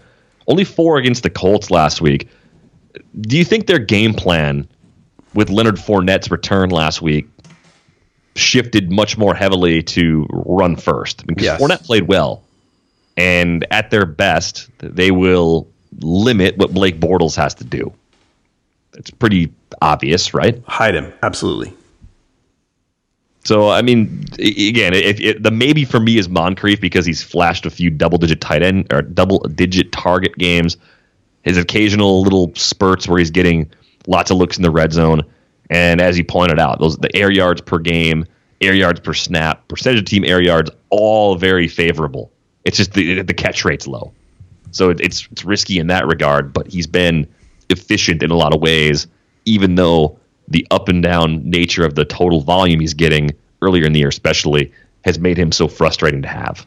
only 0.45 0.65
four 0.65 0.97
against 0.97 1.23
the 1.23 1.31
Colts 1.31 1.71
last 1.71 1.99
week 1.99 2.29
do 3.21 3.37
you 3.37 3.45
think 3.45 3.67
their 3.67 3.79
game 3.79 4.13
plan 4.13 4.67
with 5.33 5.49
Leonard 5.49 5.75
Fournette's 5.75 6.31
return 6.31 6.69
last 6.69 7.01
week 7.01 7.27
shifted 8.35 8.91
much 8.91 9.17
more 9.17 9.33
heavily 9.33 9.83
to 9.83 10.27
run 10.29 10.75
first? 10.75 11.25
Because 11.25 11.43
yes. 11.43 11.61
Fournette 11.61 11.85
played 11.85 12.07
well, 12.07 12.43
and 13.15 13.65
at 13.71 13.89
their 13.89 14.05
best, 14.05 14.69
they 14.79 15.11
will 15.11 15.67
limit 15.99 16.57
what 16.57 16.73
Blake 16.73 16.99
Bortles 16.99 17.35
has 17.35 17.55
to 17.55 17.63
do. 17.63 17.93
It's 18.93 19.11
pretty 19.11 19.53
obvious, 19.81 20.33
right? 20.33 20.61
Hide 20.67 20.95
him, 20.95 21.13
absolutely. 21.23 21.73
So 23.43 23.69
I 23.69 23.81
mean, 23.81 24.25
again, 24.39 24.93
if, 24.93 25.21
if, 25.21 25.41
the 25.41 25.51
maybe 25.51 25.85
for 25.85 26.01
me 26.01 26.17
is 26.17 26.27
Moncrief 26.27 26.81
because 26.81 27.05
he's 27.05 27.23
flashed 27.23 27.65
a 27.65 27.69
few 27.69 27.89
double-digit 27.89 28.41
tight 28.41 28.61
end 28.61 28.91
or 28.91 29.01
double-digit 29.01 29.93
target 29.93 30.35
games 30.37 30.75
his 31.47 31.57
occasional 31.57 32.21
little 32.21 32.51
spurts 32.55 33.07
where 33.07 33.19
he's 33.19 33.31
getting 33.31 33.71
lots 34.05 34.31
of 34.31 34.37
looks 34.37 34.57
in 34.57 34.63
the 34.63 34.71
red 34.71 34.91
zone. 34.91 35.21
And 35.69 36.01
as 36.01 36.15
he 36.15 36.23
pointed 36.23 36.59
out, 36.59 36.79
those 36.79 36.97
the 36.97 37.13
air 37.15 37.31
yards 37.31 37.61
per 37.61 37.79
game, 37.79 38.25
air 38.61 38.73
yards 38.73 38.99
per 38.99 39.13
snap, 39.13 39.67
percentage 39.67 39.99
of 39.99 40.05
team 40.05 40.25
air 40.25 40.41
yards, 40.41 40.71
all 40.89 41.35
very 41.35 41.67
favorable 41.67 42.31
It's 42.65 42.77
just 42.77 42.93
the 42.93 43.21
the 43.21 43.33
catch 43.33 43.65
rate's 43.65 43.87
low, 43.87 44.13
so 44.71 44.89
it, 44.89 44.99
it's 45.01 45.27
it's 45.31 45.45
risky 45.45 45.79
in 45.79 45.87
that 45.87 46.07
regard. 46.07 46.53
But 46.53 46.67
he's 46.67 46.87
been 46.87 47.27
efficient 47.69 48.23
in 48.23 48.31
a 48.31 48.35
lot 48.35 48.53
of 48.53 48.61
ways, 48.61 49.07
even 49.45 49.75
though 49.75 50.19
the 50.47 50.65
up 50.71 50.87
and 50.87 51.03
down 51.03 51.49
nature 51.49 51.85
of 51.85 51.95
the 51.95 52.05
total 52.05 52.41
volume 52.41 52.79
he's 52.79 52.93
getting 52.93 53.31
earlier 53.61 53.85
in 53.85 53.91
the 53.91 53.99
year, 53.99 54.07
especially, 54.07 54.71
has 55.03 55.19
made 55.19 55.37
him 55.37 55.51
so 55.51 55.67
frustrating 55.67 56.21
to 56.21 56.27
have. 56.27 56.65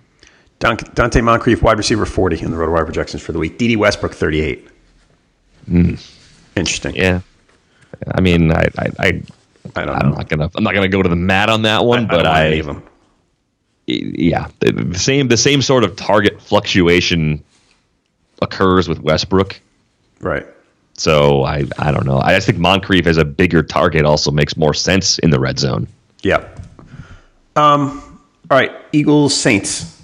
Donte 0.60 1.24
Moncrief, 1.24 1.62
wide 1.62 1.78
receiver 1.78 2.04
40 2.04 2.42
in 2.42 2.50
the 2.50 2.56
RotoWire 2.58 2.84
projections 2.84 3.22
for 3.22 3.32
the 3.32 3.38
week. 3.38 3.56
Dede 3.56 3.78
Westbrook, 3.78 4.12
38. 4.12 4.69
Mm. 5.68 6.16
Interesting. 6.56 6.94
Yeah. 6.96 7.20
I 8.14 8.20
mean, 8.20 8.52
I, 8.52 8.68
I, 8.78 8.90
I, 8.98 9.22
I 9.76 9.84
don't 9.84 9.88
I'm 9.90 10.10
know. 10.10 10.16
not 10.16 10.28
gonna, 10.28 10.50
I'm 10.54 10.64
not 10.64 10.74
gonna 10.74 10.88
go 10.88 11.02
to 11.02 11.08
the 11.08 11.16
mat 11.16 11.48
on 11.50 11.62
that 11.62 11.84
one, 11.84 12.04
I, 12.04 12.08
but 12.08 12.26
I, 12.26 12.46
I, 12.46 12.62
them. 12.62 12.82
yeah, 13.86 14.48
the, 14.60 14.72
the 14.72 14.98
same, 14.98 15.28
the 15.28 15.36
same 15.36 15.62
sort 15.62 15.84
of 15.84 15.96
target 15.96 16.40
fluctuation 16.40 17.42
occurs 18.42 18.88
with 18.88 19.00
Westbrook. 19.00 19.60
Right. 20.20 20.46
So 20.94 21.44
I, 21.44 21.64
I 21.78 21.92
don't 21.92 22.04
know. 22.04 22.18
I 22.18 22.34
just 22.34 22.46
think 22.46 22.58
Moncrief 22.58 23.06
as 23.06 23.16
a 23.16 23.24
bigger 23.24 23.62
target 23.62 24.04
also 24.04 24.30
makes 24.30 24.56
more 24.56 24.74
sense 24.74 25.18
in 25.18 25.30
the 25.30 25.40
red 25.40 25.58
zone. 25.58 25.86
Yeah. 26.22 26.46
Um. 27.56 28.20
All 28.50 28.58
right. 28.58 28.72
Eagles 28.92 29.34
Saints. 29.34 29.96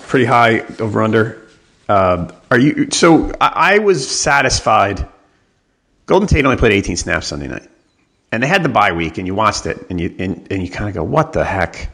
Pretty 0.00 0.26
high 0.26 0.60
over 0.78 1.02
under. 1.02 1.43
Uh, 1.88 2.30
are 2.50 2.58
you? 2.58 2.90
So 2.90 3.32
I, 3.40 3.74
I 3.74 3.78
was 3.78 4.08
satisfied. 4.08 5.06
Golden 6.06 6.28
Tate 6.28 6.44
only 6.44 6.56
played 6.56 6.72
18 6.72 6.96
snaps 6.96 7.26
Sunday 7.26 7.48
night, 7.48 7.68
and 8.32 8.42
they 8.42 8.46
had 8.46 8.62
the 8.62 8.68
bye 8.68 8.92
week, 8.92 9.18
and 9.18 9.26
you 9.26 9.34
watched 9.34 9.66
it, 9.66 9.86
and 9.90 10.00
you 10.00 10.14
and, 10.18 10.46
and 10.50 10.62
you 10.62 10.70
kind 10.70 10.88
of 10.88 10.94
go, 10.94 11.04
"What 11.04 11.32
the 11.32 11.44
heck?" 11.44 11.90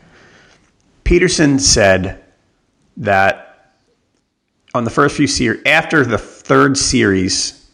Pederson 1.04 1.60
said 1.60 2.22
that 2.98 3.74
on 4.74 4.84
the 4.84 4.90
first 4.90 5.16
few 5.16 5.26
series, 5.26 5.62
after 5.66 6.04
the 6.04 6.18
third 6.18 6.76
series, 6.76 7.68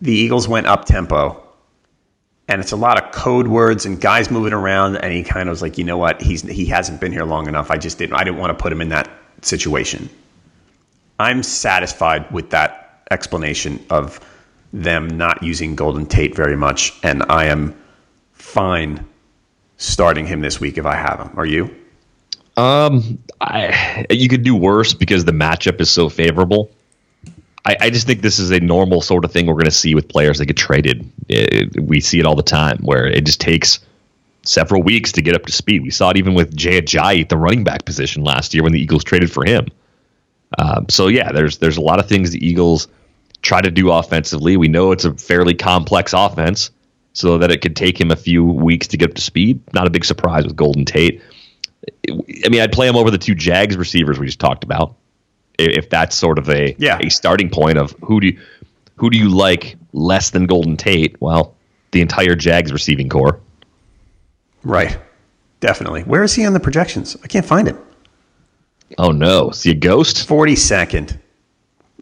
the 0.00 0.12
Eagles 0.12 0.48
went 0.48 0.66
up 0.66 0.86
tempo 0.86 1.42
and 2.48 2.60
it's 2.60 2.72
a 2.72 2.76
lot 2.76 3.02
of 3.02 3.12
code 3.12 3.48
words 3.48 3.86
and 3.86 4.00
guys 4.00 4.30
moving 4.30 4.52
around 4.52 4.96
and 4.96 5.12
he 5.12 5.22
kind 5.22 5.48
of 5.48 5.52
was 5.52 5.62
like 5.62 5.78
you 5.78 5.84
know 5.84 5.98
what 5.98 6.20
he's 6.20 6.42
he 6.42 6.66
hasn't 6.66 7.00
been 7.00 7.12
here 7.12 7.24
long 7.24 7.48
enough 7.48 7.70
i 7.70 7.76
just 7.76 7.98
didn't 7.98 8.14
i 8.14 8.24
didn't 8.24 8.38
want 8.38 8.56
to 8.56 8.62
put 8.62 8.72
him 8.72 8.80
in 8.80 8.88
that 8.88 9.08
situation 9.42 10.08
i'm 11.18 11.42
satisfied 11.42 12.30
with 12.30 12.50
that 12.50 13.02
explanation 13.10 13.84
of 13.90 14.20
them 14.72 15.08
not 15.08 15.42
using 15.42 15.74
golden 15.76 16.06
tate 16.06 16.34
very 16.34 16.56
much 16.56 16.92
and 17.02 17.22
i 17.28 17.44
am 17.46 17.74
fine 18.32 19.04
starting 19.76 20.26
him 20.26 20.40
this 20.40 20.60
week 20.60 20.78
if 20.78 20.86
i 20.86 20.94
have 20.96 21.20
him 21.20 21.30
are 21.36 21.46
you 21.46 21.74
Um, 22.56 23.18
I 23.40 24.06
you 24.10 24.28
could 24.28 24.42
do 24.42 24.54
worse 24.56 24.94
because 24.94 25.24
the 25.26 25.32
matchup 25.32 25.80
is 25.80 25.90
so 25.90 26.08
favorable. 26.08 26.70
I, 27.66 27.76
I 27.80 27.90
just 27.90 28.06
think 28.06 28.22
this 28.22 28.38
is 28.38 28.50
a 28.50 28.60
normal 28.60 29.02
sort 29.02 29.26
of 29.26 29.32
thing 29.32 29.46
we're 29.46 29.54
going 29.54 29.66
to 29.66 29.70
see 29.70 29.94
with 29.94 30.08
players 30.08 30.38
that 30.38 30.46
get 30.46 30.56
traded. 30.56 31.04
It- 31.28 31.78
we 31.82 32.00
see 32.00 32.18
it 32.18 32.24
all 32.24 32.34
the 32.34 32.42
time 32.42 32.78
where 32.78 33.06
it 33.06 33.26
just 33.26 33.40
takes 33.42 33.78
several 34.44 34.82
weeks 34.82 35.12
to 35.12 35.22
get 35.22 35.34
up 35.34 35.44
to 35.46 35.52
speed. 35.52 35.82
We 35.82 35.90
saw 35.90 36.08
it 36.10 36.16
even 36.16 36.32
with 36.34 36.56
Jay 36.56 36.80
Ajayi 36.80 37.20
at 37.22 37.28
the 37.28 37.36
running 37.36 37.62
back 37.62 37.84
position 37.84 38.24
last 38.24 38.54
year 38.54 38.62
when 38.62 38.72
the 38.72 38.80
Eagles 38.80 39.04
traded 39.04 39.30
for 39.30 39.44
him. 39.44 39.66
Um, 40.58 40.86
so 40.88 41.08
yeah, 41.08 41.32
there's 41.32 41.58
there's 41.58 41.76
a 41.76 41.80
lot 41.82 41.98
of 41.98 42.08
things 42.08 42.30
the 42.30 42.44
Eagles 42.46 42.88
try 43.42 43.60
to 43.60 43.70
do 43.70 43.90
offensively. 43.92 44.56
We 44.56 44.68
know 44.68 44.92
it's 44.92 45.04
a 45.04 45.12
fairly 45.14 45.54
complex 45.54 46.12
offense, 46.12 46.70
so 47.12 47.38
that 47.38 47.50
it 47.50 47.60
could 47.62 47.76
take 47.76 48.00
him 48.00 48.10
a 48.10 48.16
few 48.16 48.44
weeks 48.44 48.86
to 48.88 48.96
get 48.96 49.10
up 49.10 49.14
to 49.16 49.22
speed. 49.22 49.60
Not 49.74 49.86
a 49.86 49.90
big 49.90 50.04
surprise 50.04 50.44
with 50.44 50.56
Golden 50.56 50.84
Tate. 50.84 51.20
I 52.08 52.48
mean, 52.48 52.60
I'd 52.60 52.72
play 52.72 52.88
him 52.88 52.96
over 52.96 53.10
the 53.10 53.18
two 53.18 53.34
Jags 53.34 53.76
receivers 53.76 54.18
we 54.18 54.26
just 54.26 54.40
talked 54.40 54.64
about, 54.64 54.94
if 55.58 55.88
that's 55.90 56.16
sort 56.16 56.38
of 56.38 56.48
a 56.50 56.74
Yeah. 56.78 56.98
a 57.00 57.10
starting 57.10 57.50
point 57.50 57.78
of 57.78 57.94
who 58.02 58.20
do 58.20 58.28
you, 58.28 58.40
who 58.96 59.10
do 59.10 59.18
you 59.18 59.28
like 59.28 59.76
less 59.92 60.30
than 60.30 60.46
Golden 60.46 60.76
Tate? 60.76 61.20
Well, 61.20 61.54
the 61.92 62.00
entire 62.00 62.34
Jags 62.34 62.72
receiving 62.72 63.08
core. 63.08 63.40
right 64.64 64.98
definitely 65.60 66.02
where 66.02 66.22
is 66.24 66.34
he 66.34 66.44
on 66.44 66.52
the 66.52 66.60
projections 66.60 67.16
i 67.24 67.26
can't 67.28 67.46
find 67.46 67.68
him 67.68 67.78
Oh 68.98 69.10
no, 69.10 69.50
see 69.50 69.70
a 69.70 69.74
ghost? 69.74 70.28
42nd 70.28 71.18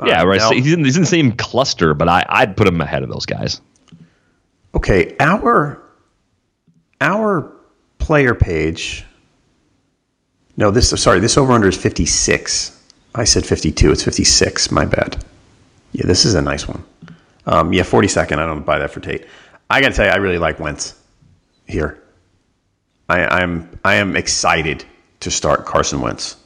yeah, 0.03 0.23
right. 0.25 0.41
no. 0.41 0.51
He's, 0.51 0.73
in, 0.73 0.85
he's 0.85 0.97
in 0.97 1.03
the 1.03 1.09
same 1.09 1.33
cluster, 1.33 1.95
but 1.95 2.09
I, 2.09 2.25
I'd 2.29 2.57
put 2.57 2.67
him 2.67 2.81
ahead 2.81 3.03
of 3.03 3.09
those 3.09 3.27
guys. 3.27 3.61
Okay, 4.75 5.15
our 5.21 5.81
our 7.01 7.53
player 7.99 8.35
page. 8.35 9.05
No, 10.57 10.71
this 10.71 10.91
sorry, 11.01 11.21
this 11.21 11.39
over 11.39 11.53
under 11.53 11.69
is 11.69 11.77
56. 11.77 12.81
I 13.15 13.25
said 13.25 13.47
52. 13.47 13.93
It's 13.93 14.03
56. 14.03 14.71
My 14.73 14.85
bad. 14.85 15.25
Yeah, 15.93 16.07
this 16.07 16.25
is 16.25 16.35
a 16.35 16.43
nice 16.43 16.67
one. 16.67 16.85
Um, 17.47 17.73
yeah, 17.73 17.83
42nd. 17.83 18.39
I 18.39 18.47
don't 18.47 18.65
buy 18.65 18.79
that 18.81 18.91
for 18.91 19.01
Tate. 19.01 19.27
I 19.71 19.81
got 19.81 19.91
to 19.91 19.95
tell 19.95 20.07
you, 20.07 20.13
I 20.13 20.17
really 20.17 20.39
like 20.39 20.59
Wentz 20.59 20.95
here. 21.67 22.03
I, 23.09 23.25
I'm 23.25 23.79
I 23.85 23.97
am 23.97 24.17
excited 24.17 24.85
to 25.21 25.31
start 25.31 25.67
Carson 25.67 26.01
Wentz 26.01 26.37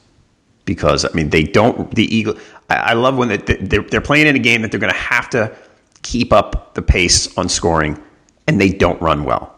because 0.73 1.03
I 1.05 1.09
mean 1.13 1.29
they 1.29 1.43
don't 1.43 1.93
the 1.95 2.03
Eagle. 2.15 2.35
I, 2.69 2.75
I 2.75 2.93
love 2.93 3.17
when 3.17 3.27
they, 3.29 3.37
they're 3.37 3.81
they're 3.81 4.01
playing 4.01 4.27
in 4.27 4.35
a 4.35 4.39
game 4.39 4.61
that 4.61 4.71
they're 4.71 4.79
going 4.79 4.93
to 4.93 4.99
have 4.99 5.29
to 5.31 5.55
keep 6.03 6.31
up 6.31 6.73
the 6.75 6.81
pace 6.81 7.35
on 7.37 7.49
scoring, 7.49 8.01
and 8.47 8.61
they 8.61 8.69
don't 8.69 9.01
run 9.01 9.23
well. 9.23 9.55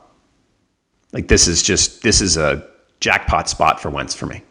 Like 1.13 1.27
this 1.27 1.47
is 1.47 1.61
just 1.61 2.01
this 2.03 2.21
is 2.21 2.37
a 2.37 2.65
jackpot 3.01 3.49
spot 3.49 3.81
for 3.81 3.89
Wentz 3.89 4.15
for 4.15 4.25
me. 4.25 4.41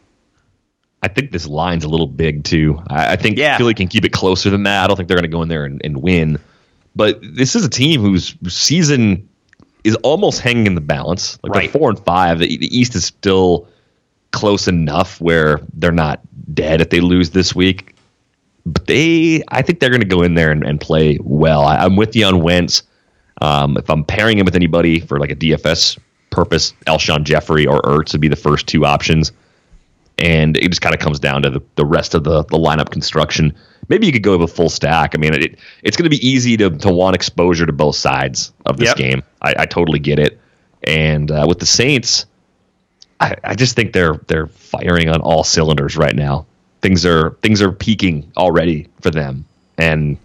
I 1.03 1.09
think 1.09 1.33
this 1.33 1.47
line's 1.47 1.85
a 1.85 1.89
little 1.89 2.07
big 2.07 2.45
too. 2.45 2.79
I, 2.89 3.13
I 3.13 3.17
think 3.17 3.39
Yeah. 3.39 3.57
Philly 3.57 3.73
can 3.73 3.89
keep 3.89 4.05
it 4.05 4.13
closer 4.13 4.51
than 4.51 4.65
that. 4.65 4.85
I 4.85 4.87
don't 4.87 4.97
think 4.97 5.09
they're 5.09 5.17
going 5.17 5.31
to 5.31 5.35
go 5.35 5.41
in 5.43 5.49
there 5.49 5.65
and, 5.65 5.81
and 5.83 6.03
win. 6.03 6.39
But 6.95 7.19
this 7.23 7.55
is 7.57 7.65
a 7.65 7.71
team 7.71 8.03
whose 8.03 8.35
season 8.49 9.27
is 9.83 9.95
almost 10.03 10.41
hanging 10.43 10.67
in 10.67 10.75
the 10.75 10.83
balance. 10.83 11.39
Like 11.43 11.55
Right. 11.55 11.73
they're 11.73 11.81
four 11.81 11.89
and 11.89 11.99
five. 12.01 12.41
The, 12.41 12.55
the 12.59 12.79
East 12.79 12.95
is 12.95 13.07
still 13.07 13.67
close 14.33 14.69
enough 14.69 15.21
where 15.21 15.61
they're 15.75 15.93
not 15.93 16.21
dead 16.55 16.81
if 16.81 16.91
they 16.91 17.01
lose 17.01 17.31
this 17.31 17.55
week. 17.55 17.95
But 18.67 18.87
they, 18.87 19.43
I 19.49 19.63
think 19.63 19.81
they're 19.81 19.91
going 19.91 20.03
to 20.03 20.07
go 20.07 20.23
in 20.23 20.35
there 20.35 20.51
and, 20.51 20.65
and 20.65 20.81
play 20.81 21.19
well. 21.23 21.63
I, 21.63 21.77
I'm 21.79 21.97
with 21.97 22.15
you 22.15 22.27
on 22.27 22.43
Wentz. 22.43 22.83
Um, 23.41 23.77
if 23.79 23.89
I'm 23.89 24.05
pairing 24.05 24.39
him 24.39 24.45
with 24.45 24.55
anybody 24.55 25.01
for 25.01 25.19
like 25.19 25.31
a 25.31 25.37
DFS 25.37 25.99
purpose, 26.31 26.75
Alshon 26.87 27.25
Jeffery 27.25 27.67
or 27.67 27.81
Ertz 27.83 28.13
would 28.13 28.21
be 28.21 28.29
the 28.29 28.37
first 28.37 28.67
two 28.67 28.85
options 28.85 29.33
and 30.21 30.57
it 30.59 30.69
just 30.69 30.83
kind 30.83 30.95
of 30.95 31.01
comes 31.01 31.19
down 31.19 31.43
to 31.43 31.51
the, 31.51 31.61
the 31.77 31.85
rest 31.87 32.15
of 32.15 32.25
the, 32.25 32.45
the 32.45 32.59
lineup 32.59 32.91
construction. 32.91 33.55
Maybe 33.89 34.07
you 34.07 34.13
could 34.13 34.23
go 34.23 34.37
with 34.37 34.51
a 34.51 34.55
full 34.55 34.69
stack. 34.69 35.15
I 35.15 35.19
mean, 35.19 35.33
it, 35.35 35.59
it's 35.83 35.97
going 35.97 36.05
to 36.05 36.11
be 36.11 36.25
easy 36.27 36.57
to, 36.59 36.71
to 36.71 36.93
want 36.93 37.17
exposure 37.17 37.67
to 37.67 37.73
both 37.73 37.97
sides 37.97 38.53
of 38.67 38.77
this 38.77 38.89
Yep. 38.89 38.97
game. 38.97 39.23
I, 39.41 39.55
I 39.61 39.67
totally 39.67 39.99
get 39.99 40.19
it. 40.19 40.39
And 40.85 41.31
uh, 41.31 41.47
with 41.49 41.59
the 41.59 41.67
Saints, 41.67 42.27
I, 43.21 43.37
I 43.45 43.55
just 43.55 43.77
think 43.77 43.93
they're 43.93 44.15
they're 44.27 44.47
firing 44.47 45.09
on 45.09 45.21
all 45.21 45.45
cylinders 45.45 45.97
right 45.97 46.15
now. 46.15 46.47
Things 46.81 47.05
are 47.05 47.31
things 47.43 47.61
are 47.61 47.73
peaking 47.73 48.33
already 48.37 48.89
for 49.01 49.11
them. 49.11 49.45
And 49.77 50.19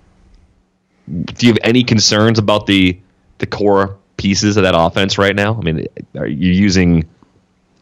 do 1.07 1.45
you 1.45 1.53
have 1.53 1.59
any 1.63 1.83
concerns 1.83 2.39
about 2.39 2.65
the 2.65 2.97
the 3.39 3.45
core 3.45 3.97
pieces 4.17 4.57
of 4.57 4.63
that 4.63 4.75
offense 4.75 5.17
right 5.17 5.35
now? 5.35 5.55
I 5.55 5.61
mean, 5.61 5.87
are 6.17 6.27
you 6.27 6.51
using 6.51 7.05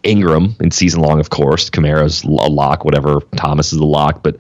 Ingram 0.03 0.55
in 0.59 0.72
season 0.72 1.01
long, 1.01 1.20
of 1.20 1.30
course. 1.30 1.70
Kamara's 1.70 2.24
a 2.24 2.28
lock, 2.28 2.86
whatever. 2.86 3.22
Thomas 3.36 3.74
is 3.74 3.80
a 3.80 3.86
lock. 3.86 4.22
But 4.22 4.38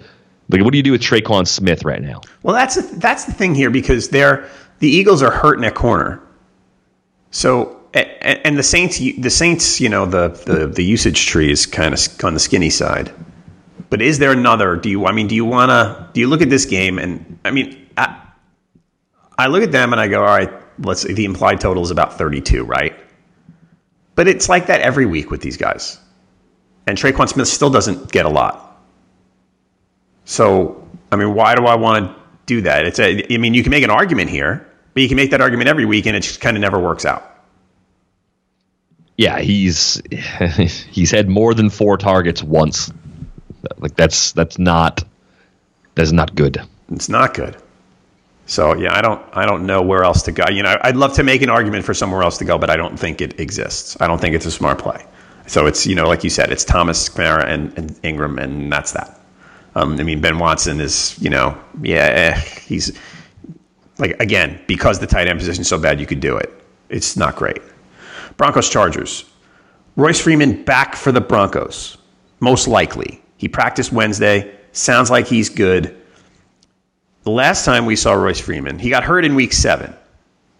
like, 0.49 0.61
what 0.61 0.71
do 0.71 0.77
you 0.77 0.83
do 0.83 0.91
with 0.91 1.01
Tre'Quan 1.01 1.47
Smith 1.47 1.85
right 1.85 2.01
now? 2.01 2.21
Well, 2.43 2.53
that's 2.53 2.75
the, 2.75 2.81
that's 2.97 3.25
the 3.25 3.33
thing 3.33 3.55
here 3.55 3.69
because 3.69 4.09
they're 4.09 4.49
the 4.79 4.89
Eagles 4.89 5.23
are 5.23 5.31
hurting 5.31 5.63
at 5.63 5.75
corner. 5.75 6.21
So 7.31 7.79
a- 7.93 8.47
and 8.47 8.57
the 8.57 8.63
Saints, 8.63 8.97
the 8.97 9.29
Saints, 9.29 9.79
you 9.79 9.89
know, 9.89 10.05
the 10.05 10.29
the, 10.29 10.67
the 10.67 10.83
usage 10.83 11.25
tree 11.27 11.51
is 11.51 11.65
kind 11.65 11.93
of 11.93 11.99
on 12.23 12.33
the 12.33 12.39
skinny 12.39 12.69
side. 12.69 13.11
But 13.89 14.01
is 14.01 14.17
there 14.17 14.31
another? 14.31 14.75
Do 14.75 14.89
you? 14.89 15.05
I 15.05 15.11
mean, 15.11 15.27
do 15.27 15.35
you 15.35 15.45
want 15.45 15.69
to? 15.69 16.09
Do 16.13 16.19
you 16.19 16.27
look 16.27 16.41
at 16.41 16.49
this 16.49 16.65
game 16.65 16.97
and 16.97 17.39
I 17.45 17.51
mean, 17.51 17.87
I, 17.95 18.21
I 19.37 19.47
look 19.47 19.63
at 19.63 19.71
them 19.71 19.93
and 19.93 20.01
I 20.01 20.07
go, 20.07 20.21
all 20.21 20.25
right, 20.25 20.51
let's. 20.79 21.03
The 21.03 21.25
implied 21.25 21.61
total 21.61 21.83
is 21.83 21.91
about 21.91 22.17
thirty-two, 22.17 22.63
right? 22.63 22.95
But 24.15 24.27
it's 24.27 24.49
like 24.49 24.67
that 24.67 24.81
every 24.81 25.05
week 25.05 25.29
with 25.31 25.41
these 25.41 25.57
guys, 25.57 25.99
and 26.87 26.97
Tre'Quan 26.97 27.29
Smith 27.29 27.47
still 27.47 27.69
doesn't 27.69 28.11
get 28.11 28.25
a 28.25 28.29
lot. 28.29 28.81
So, 30.25 30.87
I 31.11 31.15
mean, 31.15 31.33
why 31.33 31.55
do 31.55 31.65
I 31.65 31.75
want 31.75 32.05
to 32.05 32.23
do 32.45 32.61
that? 32.61 32.85
It's 32.85 32.99
a, 32.99 33.33
I 33.33 33.37
mean, 33.37 33.53
you 33.53 33.61
can 33.61 33.71
make 33.71 33.83
an 33.83 33.89
argument 33.89 34.29
here, 34.29 34.71
but 34.93 35.01
you 35.01 35.07
can 35.09 35.17
make 35.17 35.31
that 35.31 35.41
argument 35.41 35.67
every 35.67 35.85
week, 35.85 36.05
and 36.05 36.15
it 36.15 36.21
just 36.21 36.41
kind 36.41 36.55
of 36.55 36.61
never 36.61 36.79
works 36.79 37.05
out. 37.05 37.32
Yeah, 39.17 39.39
he's 39.39 40.01
he's 40.91 41.11
had 41.11 41.29
more 41.29 41.53
than 41.53 41.69
four 41.69 41.97
targets 41.97 42.41
once. 42.41 42.91
Like 43.77 43.95
that's 43.95 44.31
that's 44.33 44.57
not 44.57 45.03
that's 45.95 46.11
not 46.11 46.35
good. 46.35 46.61
It's 46.91 47.09
not 47.09 47.33
good. 47.33 47.57
So 48.45 48.75
yeah, 48.75 48.95
I 48.95 49.01
don't 49.01 49.21
I 49.33 49.45
don't 49.45 49.65
know 49.65 49.81
where 49.81 50.03
else 50.03 50.23
to 50.23 50.31
go. 50.31 50.45
You 50.49 50.63
know, 50.63 50.77
I'd 50.81 50.97
love 50.97 51.13
to 51.13 51.23
make 51.23 51.41
an 51.41 51.49
argument 51.49 51.85
for 51.85 51.93
somewhere 51.93 52.23
else 52.23 52.37
to 52.39 52.45
go, 52.45 52.57
but 52.57 52.69
I 52.69 52.75
don't 52.75 52.97
think 52.97 53.21
it 53.21 53.39
exists. 53.39 53.95
I 54.01 54.07
don't 54.07 54.19
think 54.19 54.35
it's 54.35 54.45
a 54.45 54.51
smart 54.51 54.79
play. 54.79 55.05
So 55.47 55.67
it's 55.67 55.85
you 55.85 55.95
know 55.95 56.07
like 56.07 56.23
you 56.23 56.29
said, 56.29 56.51
it's 56.51 56.65
Thomas, 56.65 57.09
Kamara, 57.09 57.45
and, 57.45 57.77
and 57.77 57.99
Ingram, 58.03 58.39
and 58.39 58.71
that's 58.71 58.93
that. 58.93 59.19
Um, 59.75 59.99
I 59.99 60.03
mean, 60.03 60.21
Ben 60.21 60.39
Watson 60.39 60.81
is 60.81 61.17
you 61.21 61.29
know 61.29 61.57
yeah 61.81 62.39
he's 62.39 62.97
like 63.99 64.19
again 64.19 64.59
because 64.67 64.99
the 64.99 65.07
tight 65.07 65.27
end 65.27 65.39
position 65.39 65.61
is 65.61 65.67
so 65.67 65.77
bad 65.77 65.99
you 65.99 66.05
could 66.05 66.19
do 66.19 66.35
it. 66.37 66.51
It's 66.89 67.15
not 67.15 67.35
great. 67.35 67.61
Broncos 68.37 68.69
Chargers. 68.69 69.25
Royce 69.95 70.19
Freeman 70.19 70.63
back 70.63 70.95
for 70.95 71.11
the 71.11 71.21
Broncos, 71.21 71.97
most 72.39 72.67
likely. 72.67 73.21
He 73.37 73.47
practiced 73.47 73.91
Wednesday. 73.91 74.55
Sounds 74.71 75.11
like 75.11 75.27
he's 75.27 75.49
good. 75.49 75.95
The 77.23 77.31
last 77.31 77.63
time 77.63 77.85
we 77.85 77.95
saw 77.95 78.13
Royce 78.13 78.39
Freeman, 78.39 78.79
he 78.79 78.89
got 78.89 79.03
hurt 79.03 79.23
in 79.23 79.35
week 79.35 79.53
seven. 79.53 79.93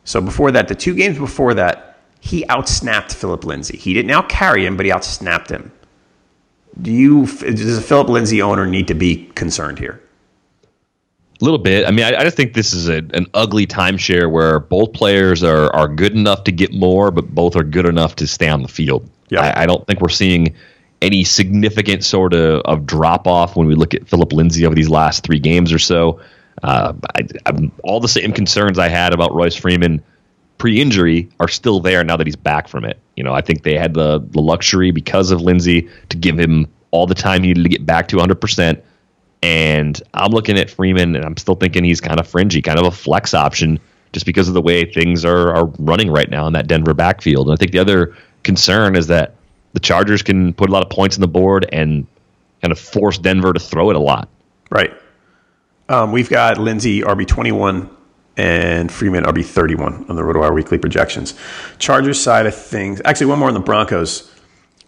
So 0.04 0.22
before 0.22 0.52
that, 0.52 0.68
the 0.68 0.76
two 0.76 0.94
games 0.94 1.18
before 1.18 1.54
that, 1.56 1.98
he 2.20 2.46
outsnapped 2.46 3.14
Phillip 3.14 3.44
Lindsay. 3.44 3.78
He 3.78 3.94
didn't 3.94 4.12
out 4.12 4.30
carry 4.30 4.66
him, 4.66 4.78
but 4.78 4.86
he 4.86 4.92
outsnapped 4.92 5.50
him. 5.50 5.72
Do 6.82 6.92
you 6.92 7.26
does 7.26 7.78
a 7.78 7.82
Phillip 7.82 8.10
Lindsay 8.10 8.42
owner 8.42 8.66
need 8.66 8.88
to 8.88 8.94
be 8.94 9.26
concerned 9.36 9.80
here? 9.80 10.03
A 11.44 11.46
little 11.46 11.60
bit. 11.60 11.86
I 11.86 11.92
mean, 11.92 12.06
I, 12.06 12.22
I 12.22 12.24
just 12.24 12.38
think 12.38 12.54
this 12.54 12.72
is 12.72 12.88
a, 12.88 13.00
an 13.14 13.28
ugly 13.34 13.68
timeshare 13.68 14.32
where 14.32 14.62
both 14.62 14.94
players 14.94 15.44
are 15.44 15.70
are 15.76 15.90
good 15.90 16.14
enough 16.14 16.46
to 16.46 16.54
get 16.54 16.72
more, 16.72 17.12
but 17.12 17.36
both 17.36 17.58
are 17.58 17.64
good 17.64 17.86
enough 17.86 18.16
to 18.16 18.28
stay 18.28 18.48
on 18.48 18.62
the 18.62 18.70
field. 18.70 19.10
Yeah. 19.28 19.42
I, 19.42 19.64
I 19.64 19.66
don't 19.66 19.86
think 19.86 20.00
we're 20.00 20.08
seeing 20.08 20.56
any 21.02 21.26
significant 21.26 22.06
sort 22.06 22.34
of, 22.34 22.62
of 22.62 22.86
drop 22.86 23.28
off 23.28 23.58
when 23.58 23.68
we 23.68 23.76
look 23.76 23.94
at 23.94 24.08
Phillip 24.08 24.32
Lindsay 24.32 24.66
over 24.66 24.74
these 24.74 24.88
last 24.88 25.26
three 25.26 25.40
games 25.40 25.74
or 25.74 25.80
so. 25.80 26.22
Uh, 26.64 26.94
I, 27.18 27.70
all 27.84 28.00
the 28.00 28.08
same 28.08 28.32
concerns 28.32 28.80
I 28.80 28.88
had 28.88 29.14
about 29.14 29.34
Royce 29.34 29.56
Freeman 29.56 30.02
pre-injury 30.60 31.28
are 31.42 31.50
still 31.50 31.82
there 31.82 32.06
now 32.06 32.16
that 32.16 32.26
he's 32.26 32.38
back 32.38 32.70
from 32.70 32.86
it. 32.86 33.02
You 33.18 33.24
know, 33.26 33.34
I 33.34 33.42
think 33.42 33.64
they 33.64 33.78
had 33.78 33.96
the, 33.96 34.20
the 34.20 34.40
luxury 34.40 34.92
because 34.92 35.30
of 35.30 35.42
Lindsay 35.42 35.90
to 36.08 36.16
give 36.16 36.40
him 36.40 36.68
all 36.92 37.06
the 37.06 37.16
time 37.16 37.44
he 37.44 37.50
needed 37.50 37.64
to 37.64 37.70
get 37.70 37.86
back 37.86 38.08
to 38.08 38.16
100%. 38.16 38.82
And 39.44 40.02
I'm 40.14 40.32
looking 40.32 40.58
at 40.58 40.70
Freeman 40.70 41.18
and 41.18 41.26
I'm 41.26 41.36
still 41.36 41.56
thinking 41.56 41.84
he's 41.84 42.00
kind 42.00 42.18
of 42.18 42.26
fringy, 42.26 42.62
kind 42.62 42.80
of 42.80 42.86
a 42.86 42.92
flex 42.92 43.34
option 43.34 43.78
just 44.14 44.26
because 44.26 44.48
of 44.48 44.54
the 44.54 44.62
way 44.62 44.86
things 44.86 45.26
are, 45.26 45.54
are 45.54 45.66
running 45.80 46.10
right 46.10 46.30
now 46.30 46.48
in 46.48 46.54
that 46.54 46.68
Denver 46.68 46.94
backfield. 46.94 47.50
And 47.50 47.54
I 47.54 47.58
think 47.58 47.74
the 47.74 47.80
other 47.80 48.16
concern 48.44 48.96
is 48.96 49.08
that 49.08 49.36
the 49.74 49.82
Chargers 49.82 50.22
can 50.22 50.54
put 50.54 50.70
a 50.70 50.72
lot 50.72 50.82
of 50.82 50.90
points 50.90 51.18
on 51.18 51.22
the 51.22 51.28
board 51.28 51.68
and 51.74 52.08
kind 52.62 52.72
of 52.72 52.80
force 52.80 53.18
Denver 53.18 53.52
to 53.52 53.60
throw 53.60 53.90
it 53.90 53.98
a 53.98 54.00
lot. 54.00 54.30
Right. 54.72 54.94
Um, 55.90 56.14
we've 56.14 56.30
got 56.30 56.58
Lindsay 56.58 57.02
RB21 57.02 57.90
and 58.38 58.90
Freeman 58.90 59.26
RB31 59.26 60.10
on 60.10 60.16
the 60.16 60.22
RotoWire 60.22 60.56
weekly 60.56 60.78
projections. 60.78 61.34
Chargers 61.80 62.18
side 62.18 62.46
of 62.46 62.56
things, 62.56 63.02
actually, 63.04 63.26
one 63.26 63.40
more 63.40 63.50
on 63.50 63.54
the 63.56 63.60
Broncos. 63.60 64.32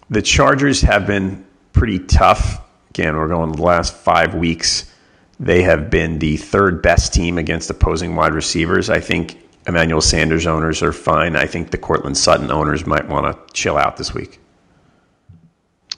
The 0.09 0.21
Chargers 0.21 0.81
have 0.81 1.05
been 1.05 1.45
pretty 1.73 1.99
tough. 1.99 2.61
Again, 2.95 3.17
we're 3.17 3.27
going 3.27 3.51
the 3.51 3.61
last 3.61 3.93
five 3.93 4.35
weeks. 4.35 4.89
They 5.37 5.63
have 5.63 5.89
been 5.89 6.19
the 6.19 6.37
third 6.37 6.81
best 6.81 7.13
team 7.13 7.37
against 7.37 7.69
opposing 7.69 8.15
wide 8.15 8.33
receivers. 8.33 8.89
I 8.89 9.01
think 9.01 9.37
Emmanuel 9.67 9.99
Sanders 9.99 10.47
owners 10.47 10.81
are 10.81 10.93
fine. 10.93 11.35
I 11.35 11.45
think 11.45 11.71
the 11.71 11.77
Courtland 11.77 12.17
Sutton 12.17 12.49
owners 12.51 12.85
might 12.85 13.05
want 13.09 13.25
to 13.25 13.53
chill 13.53 13.75
out 13.75 13.97
this 13.97 14.13
week. 14.13 14.39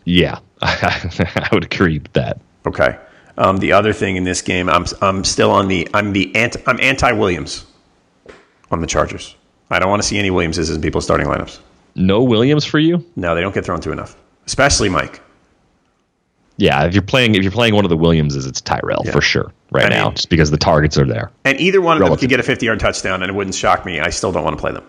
Yeah, 0.06 0.40
I 0.64 1.48
would 1.52 1.66
agree 1.66 2.00
with 2.00 2.14
that. 2.14 2.42
Okay. 2.66 2.98
Um, 3.38 3.58
the 3.58 3.74
other 3.74 3.94
thing 3.94 4.16
in 4.16 4.24
this 4.24 4.42
game, 4.42 4.68
I'm 4.68 4.88
I'm 5.00 5.24
still 5.24 5.52
on 5.52 5.68
the 5.68 5.88
I'm 5.94 6.14
the 6.14 6.36
anti 6.36 6.60
I'm 6.66 6.80
anti 6.80 7.12
Williams 7.12 7.68
on 8.72 8.82
the 8.82 8.88
Chargers. 8.88 9.36
I 9.70 9.78
don't 9.78 9.90
want 9.92 10.02
to 10.02 10.08
see 10.08 10.18
any 10.18 10.32
Williamses 10.32 10.72
in 10.72 10.82
people's 10.82 11.04
starting 11.04 11.28
lineups. 11.28 11.60
No 11.94 12.24
Williams 12.24 12.66
for 12.66 12.80
you? 12.80 13.06
No, 13.16 13.36
they 13.36 13.42
don't 13.42 13.54
get 13.54 13.66
thrown 13.66 13.82
to 13.82 13.92
enough, 13.92 14.16
especially 14.48 14.90
Mike. 14.90 15.22
Yeah, 16.58 16.86
if 16.86 16.94
you're 16.94 17.04
playing 17.04 17.36
if 17.36 17.44
you're 17.44 17.52
playing 17.52 17.76
one 17.76 17.86
of 17.86 17.90
the 17.90 17.98
Williamses, 17.98 18.46
it's 18.46 18.62
Tyrell 18.62 19.04
yeah. 19.06 19.12
for 19.12 19.22
sure 19.22 19.54
right 19.72 19.86
I 19.86 19.90
now, 19.90 20.12
just 20.12 20.30
because 20.30 20.52
the 20.52 20.58
targets 20.58 20.98
are 20.98 21.06
there. 21.06 21.32
And 21.46 21.60
either 21.60 21.82
one 21.82 21.98
of 21.98 22.02
Relative. 22.02 22.20
them 22.20 22.24
could 22.24 22.30
get 22.30 22.40
a 22.40 22.44
50 22.44 22.66
yard 22.66 22.80
touchdown, 22.80 23.22
and 23.22 23.30
it 23.30 23.34
wouldn't 23.34 23.56
shock 23.56 23.86
me. 23.86 24.00
I 24.00 24.10
still 24.10 24.32
don't 24.32 24.44
want 24.44 24.58
to 24.58 24.62
play 24.62 24.72
them. 24.72 24.86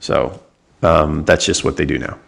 So 0.00 0.40
um, 0.82 1.24
that's 1.24 1.44
just 1.44 1.64
what 1.64 1.76
they 1.76 1.84
do 1.84 1.98
now. 1.98 2.18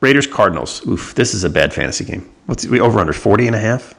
Raiders 0.00 0.26
Cardinals. 0.26 0.86
Oof, 0.86 1.14
this 1.14 1.34
is 1.34 1.44
a 1.44 1.50
bad 1.50 1.74
fantasy 1.74 2.04
game. 2.04 2.30
What's 2.46 2.66
we 2.66 2.80
over 2.80 2.98
under 2.98 3.12
40 3.12 3.46
and 3.46 3.56
a 3.56 3.60
half? 3.60 3.94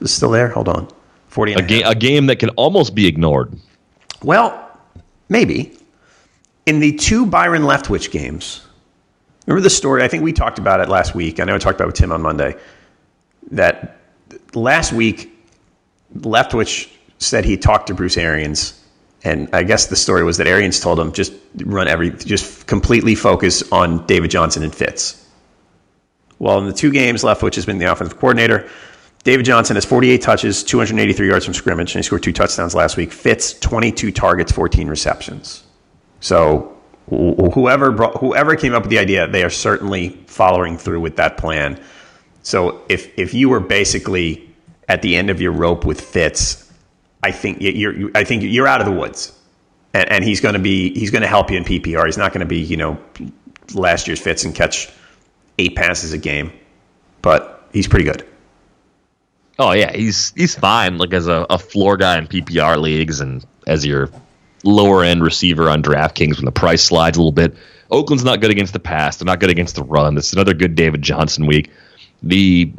Is 0.00 0.12
still 0.12 0.30
there? 0.30 0.48
Hold 0.48 0.68
on. 0.68 0.88
40 1.28 1.54
a, 1.54 1.62
ga- 1.62 1.82
a 1.82 1.94
game 1.94 2.26
that 2.26 2.36
can 2.36 2.50
almost 2.50 2.94
be 2.94 3.06
ignored. 3.06 3.52
Well, 4.22 4.78
maybe. 5.28 5.76
In 6.66 6.80
the 6.80 6.96
two 6.96 7.26
Byron 7.26 7.62
Leftwich 7.62 8.10
games, 8.10 8.64
remember 9.46 9.62
the 9.62 9.70
story? 9.70 10.02
I 10.02 10.08
think 10.08 10.22
we 10.22 10.32
talked 10.32 10.58
about 10.58 10.80
it 10.80 10.88
last 10.88 11.14
week. 11.14 11.40
I 11.40 11.44
know 11.44 11.54
I 11.54 11.58
talked 11.58 11.76
about 11.76 11.84
it 11.84 11.88
with 11.88 11.96
Tim 11.96 12.12
on 12.12 12.22
Monday. 12.22 12.54
That 13.50 13.96
last 14.54 14.92
week, 14.92 15.32
Leftwich 16.16 16.90
said 17.18 17.44
he 17.44 17.56
talked 17.56 17.88
to 17.88 17.94
Bruce 17.94 18.16
Arians, 18.16 18.82
and 19.24 19.48
I 19.52 19.62
guess 19.62 19.86
the 19.86 19.96
story 19.96 20.24
was 20.24 20.36
that 20.38 20.46
Arians 20.46 20.80
told 20.80 20.98
him 20.98 21.12
just 21.12 21.32
run 21.64 21.88
every, 21.88 22.10
just 22.10 22.66
completely 22.66 23.14
focus 23.14 23.70
on 23.72 24.06
David 24.06 24.30
Johnson 24.30 24.62
and 24.62 24.74
Fitz. 24.74 25.26
Well, 26.38 26.58
in 26.58 26.66
the 26.66 26.72
two 26.72 26.90
games, 26.90 27.22
Leftwich 27.22 27.54
has 27.56 27.66
been 27.66 27.78
the 27.78 27.92
offensive 27.92 28.18
coordinator. 28.18 28.68
David 29.22 29.44
Johnson 29.44 29.76
has 29.76 29.84
48 29.84 30.22
touches, 30.22 30.64
283 30.64 31.28
yards 31.28 31.44
from 31.44 31.52
scrimmage, 31.52 31.94
and 31.94 32.02
he 32.02 32.06
scored 32.06 32.22
two 32.22 32.32
touchdowns 32.32 32.74
last 32.74 32.96
week. 32.96 33.12
Fitz 33.12 33.52
22 33.58 34.10
targets, 34.12 34.50
14 34.50 34.88
receptions. 34.88 35.64
So 36.20 36.78
whoever 37.08 37.92
brought, 37.92 38.16
whoever 38.18 38.56
came 38.56 38.72
up 38.72 38.84
with 38.84 38.90
the 38.90 38.98
idea, 38.98 39.26
they 39.26 39.42
are 39.44 39.50
certainly 39.50 40.10
following 40.26 40.78
through 40.78 41.00
with 41.00 41.16
that 41.16 41.36
plan. 41.36 41.78
So 42.42 42.82
if 42.88 43.18
if 43.18 43.34
you 43.34 43.48
were 43.48 43.60
basically 43.60 44.48
at 44.88 45.02
the 45.02 45.16
end 45.16 45.30
of 45.30 45.40
your 45.40 45.52
rope 45.52 45.84
with 45.84 46.00
Fitz, 46.00 46.72
I 47.22 47.32
think 47.32 47.58
you're 47.60 48.10
I 48.14 48.24
think 48.24 48.42
you're 48.44 48.66
out 48.66 48.80
of 48.80 48.86
the 48.86 48.92
woods, 48.92 49.36
and, 49.94 50.10
and 50.10 50.24
he's 50.24 50.40
going 50.40 50.54
to 50.54 50.60
be 50.60 50.92
he's 50.98 51.10
going 51.10 51.22
to 51.22 51.28
help 51.28 51.50
you 51.50 51.56
in 51.56 51.64
PPR. 51.64 52.06
He's 52.06 52.18
not 52.18 52.32
going 52.32 52.40
to 52.40 52.46
be 52.46 52.60
you 52.60 52.76
know 52.76 52.98
last 53.74 54.06
year's 54.06 54.20
Fitz 54.20 54.44
and 54.44 54.54
catch 54.54 54.90
eight 55.58 55.76
passes 55.76 56.12
a 56.12 56.18
game, 56.18 56.52
but 57.22 57.68
he's 57.72 57.86
pretty 57.86 58.04
good. 58.04 58.26
Oh 59.58 59.72
yeah, 59.72 59.92
he's 59.92 60.32
he's 60.34 60.54
fine. 60.54 60.98
Like 60.98 61.12
as 61.12 61.28
a, 61.28 61.46
a 61.50 61.58
floor 61.58 61.96
guy 61.96 62.16
in 62.18 62.26
PPR 62.26 62.80
leagues 62.80 63.20
and 63.20 63.44
as 63.66 63.84
your 63.84 64.08
lower 64.64 65.04
end 65.04 65.22
receiver 65.22 65.68
on 65.68 65.82
DraftKings 65.82 66.36
when 66.36 66.44
the 66.44 66.52
price 66.52 66.82
slides 66.82 67.16
a 67.16 67.20
little 67.20 67.32
bit. 67.32 67.54
Oakland's 67.90 68.24
not 68.24 68.40
good 68.40 68.50
against 68.50 68.72
the 68.72 68.78
pass. 68.78 69.16
They're 69.16 69.26
not 69.26 69.40
good 69.40 69.50
against 69.50 69.74
the 69.74 69.82
run. 69.82 70.14
This 70.14 70.28
is 70.28 70.32
another 70.34 70.54
good 70.54 70.74
David 70.74 71.02
Johnson 71.02 71.46
week. 71.46 71.70
The 72.22 72.72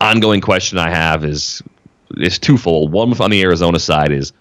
ongoing 0.00 0.40
question 0.40 0.78
I 0.78 0.90
have 0.90 1.24
is 1.24 1.62
is 2.16 2.38
twofold. 2.38 2.92
One 2.92 3.12
on 3.20 3.30
the 3.30 3.42
Arizona 3.42 3.78
side 3.78 4.12
is 4.12 4.32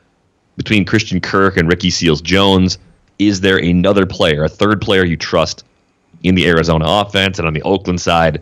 between 0.58 0.86
Christian 0.86 1.20
Kirk 1.20 1.58
and 1.58 1.68
Ricky 1.68 1.90
Seals 1.90 2.22
Jones. 2.22 2.78
Is 3.20 3.42
there 3.42 3.58
another 3.58 4.06
player, 4.06 4.44
a 4.44 4.50
third 4.50 4.82
player 4.82 5.06
you 5.06 5.18
trust 5.18 5.64
in 6.24 6.36
the 6.36 6.48
Arizona 6.48 6.86
offense? 6.88 7.40
And 7.40 7.48
on 7.48 7.54
the 7.54 7.62
Oakland 7.64 8.00
side, 8.02 8.42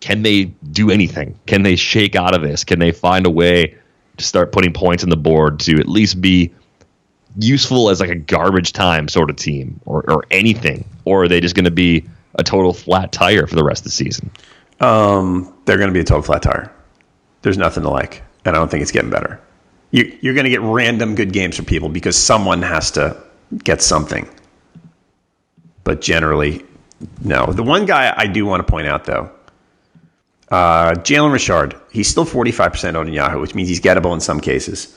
can 0.00 0.22
they 0.22 0.44
do 0.44 0.90
anything? 0.90 1.38
Can 1.46 1.62
they 1.62 1.76
shake 1.76 2.16
out 2.16 2.34
of 2.34 2.42
this? 2.42 2.64
Can 2.64 2.78
they 2.78 2.92
find 2.92 3.26
a 3.26 3.30
way 3.30 3.76
to 4.16 4.24
start 4.24 4.52
putting 4.52 4.72
points 4.72 5.04
on 5.04 5.10
the 5.10 5.16
board 5.16 5.60
to 5.60 5.78
at 5.78 5.88
least 5.88 6.20
be 6.20 6.52
useful 7.38 7.90
as 7.90 8.00
like 8.00 8.10
a 8.10 8.16
garbage 8.16 8.72
time 8.72 9.08
sort 9.08 9.30
of 9.30 9.36
team 9.36 9.80
or, 9.84 10.08
or 10.10 10.24
anything? 10.30 10.84
Or 11.04 11.24
are 11.24 11.28
they 11.28 11.40
just 11.40 11.54
going 11.54 11.64
to 11.64 11.70
be 11.70 12.04
a 12.34 12.42
total 12.42 12.72
flat 12.72 13.12
tire 13.12 13.46
for 13.46 13.54
the 13.54 13.64
rest 13.64 13.80
of 13.80 13.84
the 13.84 13.90
season? 13.90 14.30
Um, 14.80 15.54
they're 15.64 15.76
going 15.76 15.90
to 15.90 15.94
be 15.94 16.00
a 16.00 16.04
total 16.04 16.22
flat 16.22 16.42
tire. 16.42 16.72
There's 17.42 17.58
nothing 17.58 17.82
to 17.82 17.90
like, 17.90 18.22
and 18.44 18.56
I 18.56 18.58
don't 18.58 18.70
think 18.70 18.82
it's 18.82 18.92
getting 18.92 19.10
better. 19.10 19.40
You, 19.90 20.16
you're 20.20 20.34
going 20.34 20.44
to 20.44 20.50
get 20.50 20.60
random 20.60 21.14
good 21.14 21.32
games 21.32 21.56
from 21.56 21.64
people 21.64 21.88
because 21.88 22.16
someone 22.16 22.62
has 22.62 22.90
to 22.92 23.16
get 23.64 23.82
something. 23.82 24.28
But 25.84 26.00
generally, 26.00 26.64
no. 27.22 27.46
The 27.46 27.62
one 27.62 27.86
guy 27.86 28.12
I 28.16 28.26
do 28.26 28.46
want 28.46 28.66
to 28.66 28.70
point 28.70 28.86
out, 28.86 29.04
though, 29.04 29.30
uh, 30.50 30.92
Jalen 30.92 31.32
Richard, 31.32 31.74
he's 31.90 32.08
still 32.08 32.24
45% 32.24 32.98
on 32.98 33.12
Yahoo, 33.12 33.40
which 33.40 33.54
means 33.54 33.68
he's 33.68 33.80
gettable 33.80 34.12
in 34.14 34.20
some 34.20 34.40
cases. 34.40 34.96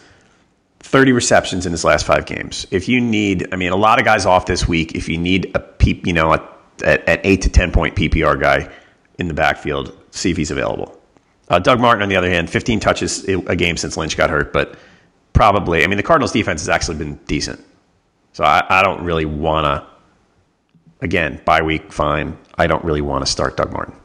30 0.80 1.12
receptions 1.14 1.66
in 1.66 1.72
his 1.72 1.84
last 1.84 2.06
five 2.06 2.26
games. 2.26 2.68
If 2.70 2.90
you 2.90 3.00
need, 3.00 3.54
I 3.54 3.56
mean, 3.56 3.72
a 3.72 3.76
lot 3.78 4.00
of 4.00 4.06
guys 4.06 4.26
off 4.26 4.46
this 4.46 4.68
week. 4.68 4.96
If 4.96 5.08
you 5.08 5.18
need 5.18 5.52
a 5.56 5.60
peep, 5.60 6.06
you 6.06 6.14
know, 6.14 6.34
an 6.34 7.20
eight 7.24 7.44
to 7.44 7.50
10 7.50 7.72
point 7.72 7.96
PPR 7.96 8.40
guy 8.40 8.70
in 9.20 9.28
the 9.28 9.34
backfield, 9.34 9.96
see 10.12 10.32
if 10.32 10.38
he's 10.38 10.52
available. 10.52 11.00
Uh, 11.50 11.60
Doug 11.60 11.80
Martin, 11.80 12.02
on 12.02 12.10
the 12.10 12.16
other 12.16 12.30
hand, 12.30 12.50
15 12.50 12.80
touches 12.80 13.24
a 13.26 13.56
game 13.56 13.78
since 13.78 13.98
Lynch 13.98 14.18
got 14.18 14.30
hurt, 14.30 14.54
but 14.54 14.76
probably, 15.34 15.84
I 15.84 15.88
mean, 15.88 15.98
the 15.98 16.04
Cardinals 16.04 16.32
defense 16.32 16.62
has 16.62 16.70
actually 16.70 16.98
been 16.98 17.16
decent. 17.28 17.64
So 18.32 18.44
I, 18.44 18.66
I 18.70 18.82
don't 18.82 19.04
really 19.04 19.26
want 19.26 19.66
to, 19.66 19.88
again, 21.02 21.42
bye 21.46 21.62
week, 21.62 21.92
fine. 21.92 22.38
I 22.58 22.68
don't 22.68 22.84
really 22.84 23.02
want 23.02 23.26
to 23.26 23.32
start 23.32 23.58
Doug 23.58 23.72
Martin. 23.72 23.96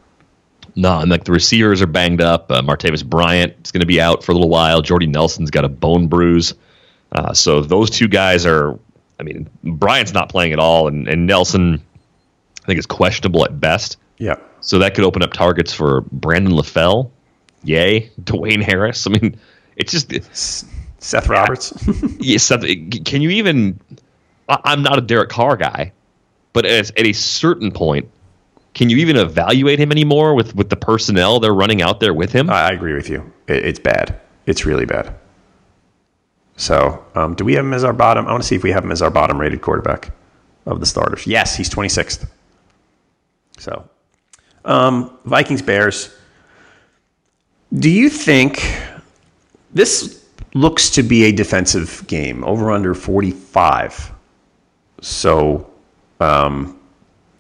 No, 0.77 1.01
and 1.01 1.11
like 1.11 1.25
the 1.25 1.33
receivers 1.33 1.81
are 1.81 1.87
banged 1.87 2.21
up. 2.21 2.51
Uh, 2.53 2.61
Martavis 2.63 3.05
Bryant 3.05 3.55
is 3.65 3.73
going 3.73 3.81
to 3.81 3.87
be 3.87 4.01
out 4.01 4.23
for 4.23 4.33
a 4.33 4.35
little 4.35 4.51
while. 4.51 4.83
Jordy 4.83 5.07
Nelson's 5.07 5.51
got 5.51 5.65
a 5.65 5.69
bone 5.69 6.09
bruise. 6.09 6.55
Uh, 7.13 7.33
so 7.33 7.63
those 7.63 7.91
two 7.91 8.09
guys 8.09 8.45
are, 8.45 8.79
I 9.19 9.23
mean, 9.23 9.49
Bryant's 9.65 10.13
not 10.13 10.29
playing 10.29 10.53
at 10.53 10.59
all, 10.59 10.87
and, 10.87 11.09
and 11.09 11.27
Nelson, 11.27 11.83
I 12.63 12.67
think, 12.67 12.79
is 12.79 12.87
questionable 12.87 13.45
at 13.45 13.59
best. 13.59 13.97
Yeah. 14.19 14.37
So 14.61 14.79
that 14.81 14.95
could 14.95 15.05
open 15.05 15.23
up 15.23 15.33
targets 15.33 15.73
for 15.73 16.03
Brandon 16.12 16.53
LaFell, 16.53 17.11
yay, 17.62 18.11
Dwayne 18.23 18.62
Harris. 18.62 19.07
I 19.07 19.11
mean, 19.11 19.39
it's 19.77 19.93
just 19.93 20.66
Seth 20.99 21.29
Roberts. 21.29 21.73
yeah, 22.19 22.39
Seth, 22.39 22.62
can 23.05 23.23
you 23.23 23.31
even? 23.31 23.79
I- 24.49 24.61
I'm 24.64 24.83
not 24.83 24.99
a 24.99 25.03
Derek 25.03 25.31
Carr 25.31 25.57
guy, 25.57 25.93
but 26.53 26.66
at, 26.66 26.91
at 26.99 27.07
a 27.07 27.12
certain 27.12 27.71
point, 27.71 28.11
can 28.75 28.91
you 28.91 28.97
even 28.99 29.16
evaluate 29.16 29.79
him 29.79 29.93
anymore 29.93 30.35
with 30.35 30.55
with 30.55 30.69
the 30.71 30.77
personnel 30.77 31.39
they're 31.41 31.55
running 31.55 31.83
out 31.83 32.01
there 32.01 32.14
with 32.14 32.33
him? 32.33 32.51
I 32.51 32.69
I 32.69 32.71
agree 32.71 32.95
with 32.95 33.09
you. 33.09 33.33
It, 33.47 33.64
it's 33.64 33.79
bad. 33.79 34.21
It's 34.47 34.64
really 34.66 34.87
bad. 34.87 35.14
So, 36.57 37.05
um, 37.14 37.35
do 37.35 37.45
we 37.45 37.55
have 37.55 37.64
him 37.64 37.73
as 37.73 37.85
our 37.85 37.93
bottom? 37.93 38.27
I 38.27 38.33
want 38.33 38.43
to 38.43 38.47
see 38.49 38.57
if 38.57 38.64
we 38.64 38.73
have 38.73 38.83
him 38.85 38.91
as 38.91 39.01
our 39.01 39.11
bottom 39.11 39.41
rated 39.41 39.61
quarterback 39.62 40.11
of 40.66 40.81
the 40.81 40.87
starters. 40.87 41.25
Yes, 41.27 41.55
he's 41.57 41.71
26th. 41.71 42.29
So, 43.59 43.89
um, 44.65 45.19
Vikings 45.25 45.63
Bears. 45.63 46.15
Do 47.75 47.91
you 47.91 48.09
think 48.09 48.77
this 49.73 50.25
looks 50.55 50.91
to 50.91 51.03
be 51.03 51.25
a 51.25 51.33
defensive 51.33 52.05
game 52.07 52.45
over 52.45 52.71
under 52.71 52.95
45? 52.95 54.13
So, 55.01 55.71
um, 56.21 56.79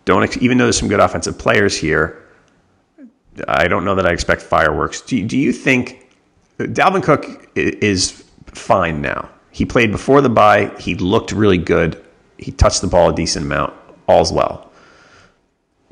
don't 0.04 0.22
ex- 0.22 0.38
even 0.40 0.58
though 0.58 0.64
there's 0.64 0.78
some 0.78 0.88
good 0.88 1.00
offensive 1.00 1.38
players 1.38 1.76
here, 1.76 2.24
I 3.46 3.68
don't 3.68 3.84
know 3.84 3.94
that 3.94 4.06
I 4.06 4.12
expect 4.12 4.42
fireworks. 4.42 5.00
Do, 5.00 5.22
do 5.24 5.38
you 5.38 5.52
think 5.52 6.08
Dalvin 6.58 7.02
Cook 7.02 7.50
is 7.54 8.24
fine 8.46 9.00
now? 9.00 9.28
He 9.50 9.64
played 9.64 9.90
before 9.90 10.20
the 10.20 10.28
bye. 10.28 10.72
He 10.78 10.94
looked 10.94 11.32
really 11.32 11.58
good. 11.58 12.04
He 12.38 12.52
touched 12.52 12.80
the 12.80 12.86
ball 12.86 13.10
a 13.10 13.14
decent 13.14 13.44
amount. 13.44 13.74
All's 14.06 14.32
well. 14.32 14.67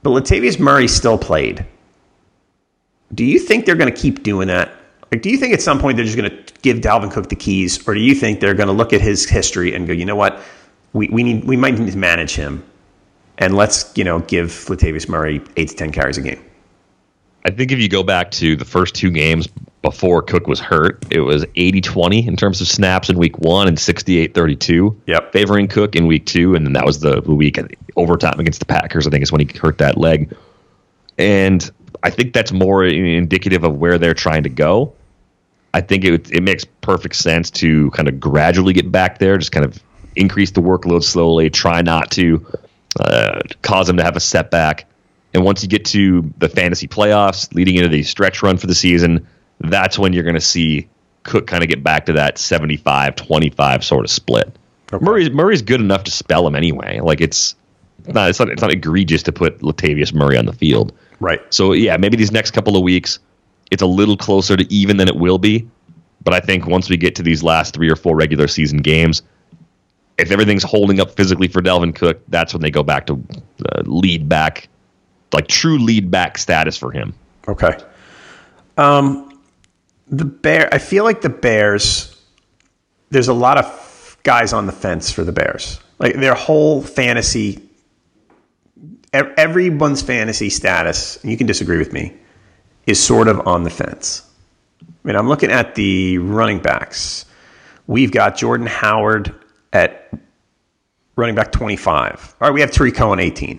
But 0.06 0.22
Latavius 0.22 0.60
Murray 0.60 0.86
still 0.86 1.18
played. 1.18 1.66
Do 3.12 3.24
you 3.24 3.40
think 3.40 3.66
they're 3.66 3.74
going 3.74 3.92
to 3.92 4.00
keep 4.00 4.22
doing 4.22 4.46
that? 4.46 4.70
Like, 5.10 5.20
do 5.20 5.30
you 5.30 5.36
think 5.36 5.52
at 5.52 5.60
some 5.60 5.80
point 5.80 5.96
they're 5.96 6.04
just 6.04 6.16
going 6.16 6.30
to 6.30 6.54
give 6.62 6.76
Dalvin 6.76 7.10
Cook 7.10 7.28
the 7.28 7.34
keys, 7.34 7.88
or 7.88 7.94
do 7.94 7.98
you 7.98 8.14
think 8.14 8.38
they're 8.38 8.54
going 8.54 8.68
to 8.68 8.72
look 8.72 8.92
at 8.92 9.00
his 9.00 9.28
history 9.28 9.74
and 9.74 9.84
go, 9.84 9.92
you 9.92 10.04
know 10.04 10.14
what, 10.14 10.40
we, 10.92 11.08
we 11.08 11.24
need 11.24 11.42
we 11.42 11.56
might 11.56 11.76
need 11.76 11.90
to 11.90 11.98
manage 11.98 12.36
him, 12.36 12.64
and 13.38 13.56
let's 13.56 13.92
you 13.96 14.04
know 14.04 14.20
give 14.20 14.50
Latavius 14.68 15.08
Murray 15.08 15.42
eight 15.56 15.70
to 15.70 15.74
ten 15.74 15.90
carries 15.90 16.18
a 16.18 16.22
game. 16.22 16.40
I 17.44 17.50
think 17.50 17.72
if 17.72 17.80
you 17.80 17.88
go 17.88 18.04
back 18.04 18.30
to 18.32 18.54
the 18.54 18.64
first 18.64 18.94
two 18.94 19.10
games 19.10 19.48
before 19.86 20.20
Cook 20.20 20.48
was 20.48 20.58
hurt, 20.58 21.04
it 21.12 21.20
was 21.20 21.46
80 21.54 21.80
20 21.80 22.26
in 22.26 22.34
terms 22.34 22.60
of 22.60 22.66
snaps 22.66 23.08
in 23.08 23.16
week 23.16 23.38
one 23.38 23.68
and 23.68 23.78
68 23.78 24.34
32. 24.34 25.00
Yep. 25.06 25.32
Favoring 25.32 25.68
Cook 25.68 25.94
in 25.94 26.08
week 26.08 26.26
two. 26.26 26.56
And 26.56 26.66
then 26.66 26.72
that 26.72 26.84
was 26.84 26.98
the 26.98 27.20
week 27.20 27.56
overtime 27.94 28.40
against 28.40 28.58
the 28.58 28.66
Packers, 28.66 29.06
I 29.06 29.10
think 29.10 29.22
is 29.22 29.30
when 29.30 29.46
he 29.46 29.58
hurt 29.58 29.78
that 29.78 29.96
leg. 29.96 30.36
And 31.18 31.70
I 32.02 32.10
think 32.10 32.32
that's 32.32 32.50
more 32.50 32.84
indicative 32.84 33.62
of 33.62 33.76
where 33.76 33.96
they're 33.96 34.12
trying 34.12 34.42
to 34.42 34.48
go. 34.48 34.92
I 35.72 35.82
think 35.82 36.04
it, 36.04 36.32
it 36.32 36.42
makes 36.42 36.64
perfect 36.64 37.14
sense 37.14 37.48
to 37.52 37.92
kind 37.92 38.08
of 38.08 38.18
gradually 38.18 38.72
get 38.72 38.90
back 38.90 39.18
there, 39.18 39.38
just 39.38 39.52
kind 39.52 39.64
of 39.64 39.80
increase 40.16 40.50
the 40.50 40.62
workload 40.62 41.04
slowly, 41.04 41.48
try 41.48 41.82
not 41.82 42.10
to 42.12 42.44
uh, 42.98 43.38
cause 43.62 43.86
them 43.86 43.98
to 43.98 44.02
have 44.02 44.16
a 44.16 44.20
setback. 44.20 44.88
And 45.32 45.44
once 45.44 45.62
you 45.62 45.68
get 45.68 45.84
to 45.86 46.28
the 46.38 46.48
fantasy 46.48 46.88
playoffs, 46.88 47.54
leading 47.54 47.76
into 47.76 47.88
the 47.88 48.02
stretch 48.02 48.42
run 48.42 48.56
for 48.56 48.66
the 48.66 48.74
season, 48.74 49.28
that's 49.60 49.98
when 49.98 50.12
you're 50.12 50.24
going 50.24 50.34
to 50.34 50.40
see 50.40 50.88
Cook 51.22 51.46
kind 51.46 51.62
of 51.62 51.68
get 51.68 51.82
back 51.82 52.06
to 52.06 52.14
that 52.14 52.38
75 52.38 53.16
25 53.16 53.84
sort 53.84 54.04
of 54.04 54.10
split. 54.10 54.56
Murray's, 55.00 55.30
Murray's 55.30 55.62
good 55.62 55.80
enough 55.80 56.04
to 56.04 56.10
spell 56.10 56.46
him 56.46 56.54
anyway. 56.54 57.00
Like 57.00 57.20
it's 57.20 57.56
not, 58.06 58.30
it's 58.30 58.38
not, 58.38 58.48
it's 58.50 58.62
not 58.62 58.70
egregious 58.70 59.22
to 59.24 59.32
put 59.32 59.60
Latavius 59.60 60.14
Murray 60.14 60.38
on 60.38 60.46
the 60.46 60.52
field. 60.52 60.92
Right. 61.18 61.40
So 61.52 61.72
yeah, 61.72 61.96
maybe 61.96 62.16
these 62.16 62.30
next 62.30 62.52
couple 62.52 62.76
of 62.76 62.82
weeks, 62.82 63.18
it's 63.70 63.82
a 63.82 63.86
little 63.86 64.16
closer 64.16 64.56
to 64.56 64.72
even 64.72 64.96
than 64.96 65.08
it 65.08 65.16
will 65.16 65.38
be. 65.38 65.68
But 66.22 66.34
I 66.34 66.40
think 66.40 66.66
once 66.66 66.88
we 66.88 66.96
get 66.96 67.14
to 67.16 67.22
these 67.22 67.42
last 67.42 67.74
three 67.74 67.90
or 67.90 67.96
four 67.96 68.16
regular 68.16 68.48
season 68.48 68.78
games, 68.78 69.22
if 70.18 70.30
everything's 70.30 70.62
holding 70.62 71.00
up 71.00 71.10
physically 71.10 71.48
for 71.48 71.60
Dalvin 71.60 71.94
Cook, 71.94 72.20
that's 72.28 72.54
when 72.54 72.62
they 72.62 72.70
go 72.70 72.82
back 72.82 73.06
to 73.06 73.22
uh, 73.72 73.82
lead 73.84 74.28
back, 74.28 74.68
like 75.32 75.46
true 75.46 75.78
lead 75.78 76.10
back 76.10 76.38
status 76.38 76.76
for 76.76 76.90
him. 76.90 77.14
Okay. 77.46 77.76
Um, 78.76 79.25
the 80.08 80.24
bear. 80.24 80.68
I 80.72 80.78
feel 80.78 81.04
like 81.04 81.20
the 81.20 81.28
Bears. 81.28 82.12
There's 83.10 83.28
a 83.28 83.34
lot 83.34 83.58
of 83.58 84.18
guys 84.22 84.52
on 84.52 84.66
the 84.66 84.72
fence 84.72 85.10
for 85.10 85.24
the 85.24 85.32
Bears. 85.32 85.80
Like 85.98 86.14
their 86.16 86.34
whole 86.34 86.82
fantasy. 86.82 87.62
Everyone's 89.12 90.02
fantasy 90.02 90.50
status, 90.50 91.16
and 91.22 91.30
you 91.30 91.38
can 91.38 91.46
disagree 91.46 91.78
with 91.78 91.92
me, 91.92 92.12
is 92.86 93.02
sort 93.02 93.28
of 93.28 93.46
on 93.46 93.62
the 93.62 93.70
fence. 93.70 94.28
I 94.82 94.86
mean, 95.04 95.16
I'm 95.16 95.28
looking 95.28 95.50
at 95.50 95.74
the 95.74 96.18
running 96.18 96.58
backs. 96.58 97.24
We've 97.86 98.10
got 98.10 98.36
Jordan 98.36 98.66
Howard 98.66 99.34
at 99.72 100.12
running 101.14 101.34
back 101.34 101.50
25. 101.52 102.34
All 102.40 102.48
right, 102.48 102.54
we 102.54 102.60
have 102.60 102.70
Tarik 102.72 102.94
Cohen 102.96 103.20
18. 103.20 103.58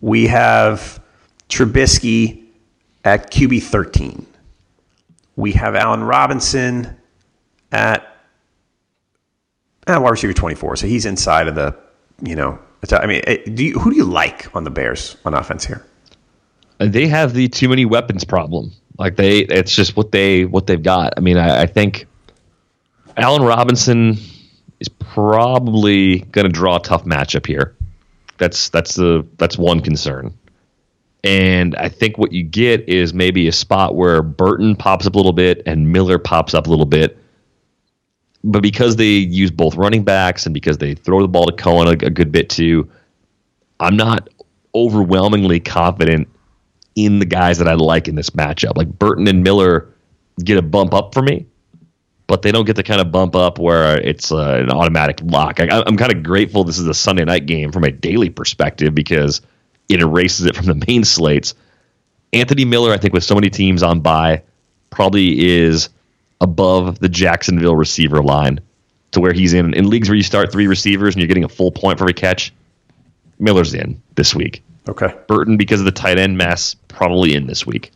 We 0.00 0.28
have 0.28 1.02
Trubisky 1.48 2.44
at 3.04 3.32
QB 3.32 3.62
13. 3.62 4.26
We 5.36 5.52
have 5.52 5.74
Allen 5.74 6.04
Robinson 6.04 6.96
at 7.70 8.16
uh, 9.86 9.98
wide 10.00 10.10
receiver 10.10 10.32
24. 10.32 10.76
So 10.76 10.86
he's 10.86 11.06
inside 11.06 11.48
of 11.48 11.54
the, 11.54 11.76
you 12.22 12.36
know, 12.36 12.58
I 12.90 13.06
mean, 13.06 13.22
eh, 13.26 13.38
do 13.54 13.64
you, 13.64 13.78
who 13.78 13.90
do 13.90 13.96
you 13.96 14.04
like 14.04 14.54
on 14.54 14.64
the 14.64 14.70
Bears 14.70 15.16
on 15.24 15.34
offense 15.34 15.64
here? 15.64 15.86
They 16.78 17.06
have 17.06 17.32
the 17.32 17.48
too 17.48 17.68
many 17.68 17.84
weapons 17.84 18.24
problem. 18.24 18.72
Like 18.98 19.16
they, 19.16 19.40
it's 19.40 19.74
just 19.74 19.96
what 19.96 20.12
they 20.12 20.44
what 20.44 20.66
they've 20.66 20.82
got. 20.82 21.14
I 21.16 21.20
mean, 21.20 21.36
I, 21.36 21.62
I 21.62 21.66
think 21.66 22.06
Allen 23.16 23.42
Robinson 23.42 24.18
is 24.80 24.88
probably 24.88 26.20
going 26.32 26.46
to 26.46 26.52
draw 26.52 26.76
a 26.76 26.80
tough 26.80 27.04
matchup 27.04 27.46
here. 27.46 27.76
That's 28.38 28.68
that's 28.68 28.96
the 28.96 29.26
that's 29.38 29.56
one 29.56 29.80
concern. 29.80 30.36
And 31.24 31.76
I 31.76 31.88
think 31.88 32.18
what 32.18 32.32
you 32.32 32.42
get 32.42 32.88
is 32.88 33.14
maybe 33.14 33.46
a 33.46 33.52
spot 33.52 33.94
where 33.94 34.22
Burton 34.22 34.74
pops 34.74 35.06
up 35.06 35.14
a 35.14 35.16
little 35.16 35.32
bit 35.32 35.62
and 35.66 35.92
Miller 35.92 36.18
pops 36.18 36.52
up 36.52 36.66
a 36.66 36.70
little 36.70 36.86
bit. 36.86 37.18
But 38.44 38.62
because 38.62 38.96
they 38.96 39.04
use 39.04 39.52
both 39.52 39.76
running 39.76 40.02
backs 40.02 40.46
and 40.46 40.52
because 40.52 40.78
they 40.78 40.94
throw 40.94 41.22
the 41.22 41.28
ball 41.28 41.46
to 41.46 41.52
Cohen 41.52 41.86
a, 41.86 42.06
a 42.06 42.10
good 42.10 42.32
bit 42.32 42.50
too, 42.50 42.90
I'm 43.78 43.96
not 43.96 44.28
overwhelmingly 44.74 45.60
confident 45.60 46.28
in 46.96 47.20
the 47.20 47.24
guys 47.24 47.58
that 47.58 47.68
I 47.68 47.74
like 47.74 48.08
in 48.08 48.16
this 48.16 48.30
matchup. 48.30 48.76
Like 48.76 48.98
Burton 48.98 49.28
and 49.28 49.44
Miller 49.44 49.88
get 50.42 50.58
a 50.58 50.62
bump 50.62 50.92
up 50.92 51.14
for 51.14 51.22
me, 51.22 51.46
but 52.26 52.42
they 52.42 52.50
don't 52.50 52.64
get 52.64 52.76
the 52.76 52.82
kind 52.82 53.00
of 53.00 53.12
bump 53.12 53.36
up 53.36 53.58
where 53.58 54.00
it's 54.00 54.32
uh, 54.32 54.58
an 54.62 54.70
automatic 54.70 55.20
lock. 55.22 55.60
I, 55.60 55.82
I'm 55.86 55.96
kind 55.96 56.12
of 56.12 56.22
grateful 56.24 56.64
this 56.64 56.78
is 56.78 56.88
a 56.88 56.94
Sunday 56.94 57.24
night 57.24 57.46
game 57.46 57.70
from 57.70 57.84
a 57.84 57.92
daily 57.92 58.28
perspective 58.28 58.94
because 58.94 59.40
it 59.92 60.00
erases 60.00 60.46
it 60.46 60.56
from 60.56 60.66
the 60.66 60.84
main 60.86 61.04
slates. 61.04 61.54
Anthony 62.32 62.64
Miller, 62.64 62.92
I 62.92 62.96
think, 62.98 63.12
with 63.14 63.24
so 63.24 63.34
many 63.34 63.50
teams 63.50 63.82
on 63.82 64.00
bye, 64.00 64.42
probably 64.90 65.46
is 65.60 65.88
above 66.40 66.98
the 66.98 67.08
Jacksonville 67.08 67.76
receiver 67.76 68.22
line 68.22 68.60
to 69.12 69.20
where 69.20 69.32
he's 69.32 69.52
in. 69.52 69.74
In 69.74 69.90
leagues 69.90 70.08
where 70.08 70.16
you 70.16 70.22
start 70.22 70.50
three 70.50 70.66
receivers 70.66 71.14
and 71.14 71.20
you're 71.20 71.28
getting 71.28 71.44
a 71.44 71.48
full 71.48 71.70
point 71.70 71.98
for 71.98 72.04
every 72.04 72.14
catch, 72.14 72.52
Miller's 73.38 73.74
in 73.74 74.00
this 74.14 74.34
week. 74.34 74.62
Okay. 74.88 75.14
Burton, 75.28 75.56
because 75.56 75.80
of 75.80 75.84
the 75.84 75.92
tight 75.92 76.18
end 76.18 76.36
mess, 76.38 76.74
probably 76.88 77.34
in 77.34 77.46
this 77.46 77.66
week. 77.66 77.90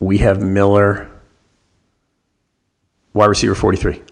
We 0.00 0.18
have 0.18 0.42
Miller, 0.42 1.08
wide 3.14 3.26
receiver 3.26 3.54
43, 3.54 4.02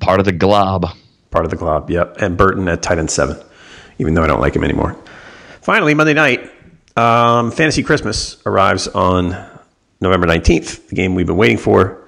Part 0.00 0.18
of 0.18 0.24
the 0.26 0.32
glob. 0.32 0.86
part 1.30 1.44
of 1.44 1.50
the 1.50 1.56
glob. 1.56 1.90
Yep. 1.90 2.16
And 2.20 2.36
Burton 2.36 2.68
at 2.68 2.82
tight 2.82 2.98
end 2.98 3.10
seven, 3.10 3.36
even 4.02 4.14
though 4.14 4.24
I 4.24 4.26
don't 4.26 4.40
like 4.40 4.56
him 4.56 4.64
anymore. 4.64 4.96
Finally, 5.60 5.94
Monday 5.94 6.12
night, 6.12 6.50
um, 6.96 7.52
Fantasy 7.52 7.84
Christmas 7.84 8.36
arrives 8.44 8.88
on 8.88 9.28
November 10.00 10.26
19th, 10.26 10.88
the 10.88 10.96
game 10.96 11.14
we've 11.14 11.26
been 11.26 11.36
waiting 11.36 11.56
for. 11.56 12.02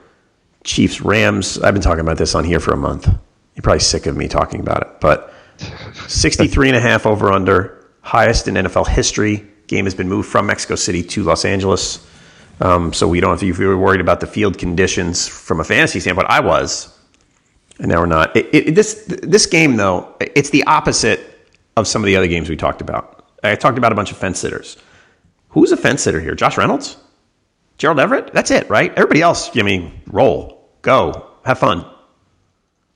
Chiefs 0.64 1.01
Rams. 1.01 1.59
I've 1.61 1.72
been 1.72 1.82
talking 1.82 2.01
about 2.01 2.18
this 2.18 2.34
on 2.34 2.42
here 2.42 2.59
for 2.59 2.72
a 2.72 2.76
month. 2.76 3.07
You're 3.07 3.62
probably 3.62 3.78
sick 3.78 4.07
of 4.07 4.16
me 4.16 4.26
talking 4.26 4.61
about 4.61 4.82
it, 4.82 4.88
but 5.01 5.32
63 6.09 6.68
and 6.68 6.76
a 6.76 6.80
half 6.80 7.07
over 7.07 7.30
under, 7.30 7.86
highest 8.01 8.49
in 8.49 8.55
NFL 8.55 8.88
history. 8.88 9.47
Game 9.68 9.84
has 9.84 9.95
been 9.95 10.09
moved 10.09 10.28
from 10.28 10.47
Mexico 10.47 10.74
City 10.74 11.05
to 11.05 11.22
Los 11.22 11.45
Angeles. 11.45 12.05
Um, 12.61 12.92
so 12.92 13.07
we 13.07 13.20
don't 13.20 13.30
have 13.30 13.40
to, 13.40 13.49
if 13.49 13.59
you 13.59 13.68
were 13.68 13.78
worried 13.78 14.01
about 14.01 14.18
the 14.18 14.26
field 14.26 14.59
conditions 14.59 15.28
from 15.28 15.61
a 15.61 15.64
fantasy 15.64 16.01
standpoint, 16.01 16.28
I 16.28 16.40
was, 16.40 16.97
and 17.78 17.88
now 17.88 18.01
we're 18.01 18.07
not. 18.07 18.36
It, 18.36 18.49
it, 18.53 18.74
this 18.74 19.05
this 19.07 19.47
game 19.47 19.76
though, 19.76 20.14
it's 20.20 20.51
the 20.51 20.64
opposite 20.64 21.34
of 21.77 21.87
some 21.87 22.03
of 22.03 22.07
the 22.07 22.16
other 22.16 22.29
games 22.29 22.49
we 22.49 22.57
talked 22.57 22.81
about. 22.81 23.29
I 23.43 23.55
talked 23.57 23.79
about 23.79 23.93
a 23.93 23.95
bunch 23.95 24.11
of 24.11 24.16
fence 24.16 24.39
sitters. 24.39 24.77
Who's 25.51 25.72
a 25.72 25.77
fence 25.77 26.03
sitter 26.03 26.20
here? 26.20 26.35
Josh 26.35 26.57
Reynolds, 26.57 26.97
Gerald 27.79 28.01
Everett. 28.01 28.33
That's 28.33 28.51
it, 28.51 28.68
right? 28.70 28.91
Everybody 28.93 29.22
else, 29.22 29.57
I 29.57 29.62
mean, 29.62 29.93
roll, 30.07 30.68
go, 30.83 31.31
have 31.45 31.59
fun. 31.59 31.85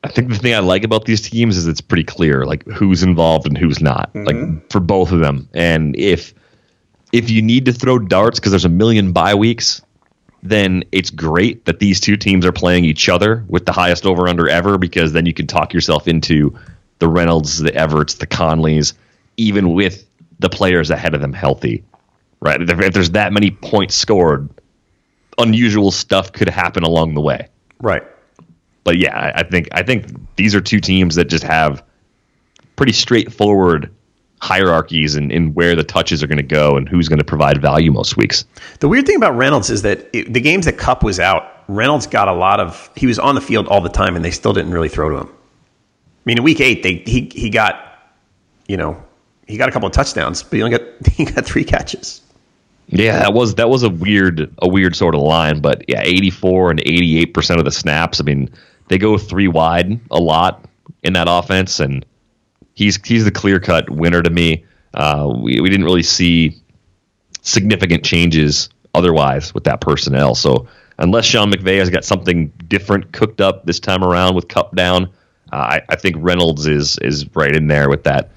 I 0.05 0.09
think 0.09 0.29
the 0.29 0.37
thing 0.37 0.55
I 0.55 0.61
like 0.61 0.85
about 0.85 1.05
these 1.05 1.21
teams 1.21 1.57
is 1.57 1.67
it's 1.67 1.81
pretty 1.81 2.05
clear, 2.05 2.47
like 2.47 2.65
who's 2.67 3.03
involved 3.03 3.47
and 3.47 3.59
who's 3.59 3.81
not, 3.81 4.13
mm-hmm. 4.15 4.25
like 4.27 4.71
for 4.71 4.81
both 4.81 5.13
of 5.13 5.21
them. 5.21 5.49
And 5.55 5.97
if 5.97 6.35
if 7.13 7.31
you 7.31 7.43
need 7.43 7.65
to 7.65 7.73
throw 7.73 7.99
darts 7.99 8.39
because 8.39 8.53
there's 8.53 8.65
a 8.65 8.71
million 8.71 9.13
bye 9.13 9.35
weeks, 9.35 9.83
then 10.43 10.85
it's 10.93 11.11
great 11.11 11.65
that 11.65 11.81
these 11.81 12.01
two 12.01 12.17
teams 12.17 12.47
are 12.47 12.53
playing 12.53 12.85
each 12.85 13.09
other 13.09 13.45
with 13.49 13.67
the 13.67 13.73
highest 13.73 14.07
over 14.07 14.29
under 14.29 14.49
ever 14.49 14.79
because 14.79 15.13
then 15.13 15.27
you 15.27 15.35
can 15.35 15.47
talk 15.47 15.73
yourself 15.73 16.07
into 16.07 16.57
the 16.99 17.09
Reynolds, 17.09 17.59
the 17.59 17.73
Everetts, 17.73 18.19
the 18.19 18.27
Conleys, 18.27 18.95
even 19.37 19.73
with 19.73 20.05
the 20.39 20.49
players 20.49 20.91
ahead 20.91 21.15
of 21.15 21.21
them 21.21 21.33
healthy. 21.33 21.85
Right? 22.41 22.61
If 22.61 22.95
there's 22.95 23.11
that 23.11 23.33
many 23.33 23.51
points 23.51 23.95
scored, 23.95 24.49
unusual 25.39 25.91
stuff 25.91 26.33
could 26.33 26.49
happen 26.49 26.83
along 26.83 27.15
the 27.15 27.21
way. 27.21 27.49
Right. 27.81 28.05
But 28.85 28.99
yeah, 28.99 29.33
I 29.35 29.43
think 29.43 29.69
I 29.73 29.83
think 29.83 30.07
these 30.37 30.55
are 30.55 30.61
two 30.61 30.81
teams 30.81 31.17
that 31.17 31.27
just 31.27 31.45
have 31.45 31.83
pretty 32.77 32.93
straightforward 32.93 33.95
hierarchies 34.41 35.17
and 35.17 35.33
in, 35.33 35.49
in, 35.49 35.55
where 35.55 35.75
the 35.75 35.83
touches 35.83 36.23
are 36.23 36.27
going 36.29 36.39
to 36.39 36.43
go 36.45 36.77
and 36.77 36.89
who's 36.89 37.09
going 37.09 37.19
to 37.19 37.25
provide 37.25 37.61
value 37.61 37.91
most 37.91 38.17
weeks. 38.17 38.45
The 38.79 38.89
weird 38.89 39.05
thing 39.05 39.17
about 39.17 39.37
Reynolds 39.37 39.69
is 39.69 39.83
that 39.83 40.09
it, 40.13 40.33
the 40.33 40.41
games 40.41 40.67
that 40.67 40.79
Kupp 40.79 41.03
was 41.03 41.19
out, 41.19 41.53
Reynolds 41.67 42.07
got 42.07 42.29
a 42.29 42.33
lot 42.33 42.61
of. 42.61 42.91
He 42.97 43.07
was 43.07 43.19
on 43.19 43.35
the 43.35 43.41
field 43.41 43.67
all 43.69 43.81
the 43.81 43.89
time, 43.89 44.17
and 44.17 44.25
they 44.25 44.31
still 44.31 44.53
didn't 44.53 44.73
really 44.73 44.89
throw 44.89 45.11
to 45.11 45.17
him. 45.27 45.35
I 46.19 46.23
mean, 46.25 46.39
in 46.39 46.45
week 46.45 46.61
eight, 46.61 46.83
they 46.83 46.97
he 47.07 47.31
he 47.33 47.51
got, 47.51 48.03
you 48.67 48.77
know, 48.77 49.03
he 49.47 49.57
got 49.57 49.69
a 49.69 49.73
couple 49.73 49.87
of 49.87 49.93
touchdowns, 49.93 50.43
but 50.43 50.57
he 50.57 50.63
only 50.63 50.77
got 50.79 51.07
he 51.13 51.25
got 51.25 51.45
three 51.45 51.65
catches. 51.65 52.23
Yeah, 52.91 53.19
that 53.19 53.35
was 53.35 53.55
that 53.57 53.69
was 53.69 53.83
a 53.83 53.91
weird 53.91 54.55
a 54.59 54.69
weird 54.69 54.97
sort 54.97 55.15
of 55.15 55.21
line, 55.21 55.61
but 55.61 55.85
yeah, 55.89 56.03
eighty 56.03 56.31
four 56.31 56.71
and 56.71 56.81
eighty 56.81 57.19
eight 57.19 57.35
percent 57.35 57.59
of 57.59 57.65
the 57.65 57.73
snaps. 57.73 58.21
I 58.21 58.25
mean, 58.25 58.49
they 58.89 58.99
go 58.99 59.19
three 59.19 59.49
wide 59.49 60.01
a 60.11 60.19
lot 60.19 60.65
in 61.03 61.13
that 61.13 61.27
offense, 61.29 61.81
and 61.81 62.05
he's 62.75 62.99
he's 63.05 63.25
the 63.25 63.31
clear 63.31 63.61
cut 63.61 63.91
winner 63.91 64.23
to 64.23 64.31
me. 64.31 64.65
Uh, 64.95 65.33
we 65.37 65.61
we 65.61 65.69
didn't 65.69 65.85
really 65.85 66.03
see 66.03 66.61
significant 67.43 68.05
changes 68.05 68.71
otherwise 68.95 69.55
with 69.55 69.65
that 69.65 69.81
personnel. 69.81 70.35
So 70.35 70.67
unless 70.99 71.25
Sean 71.25 71.51
McVay 71.51 71.79
has 71.79 71.91
got 71.91 72.05
something 72.05 72.49
different 72.69 73.13
cooked 73.13 73.41
up 73.41 73.65
this 73.67 73.81
time 73.81 74.03
around 74.03 74.35
with 74.35 74.49
Kupp 74.49 74.75
down, 74.75 75.11
uh, 75.53 75.57
I, 75.57 75.83
I 75.89 75.97
think 75.97 76.17
Reynolds 76.19 76.67
is 76.67 76.99
is 76.99 77.27
right 77.35 77.55
in 77.55 77.69
there 77.69 77.89
with 77.89 78.05
that 78.05 78.31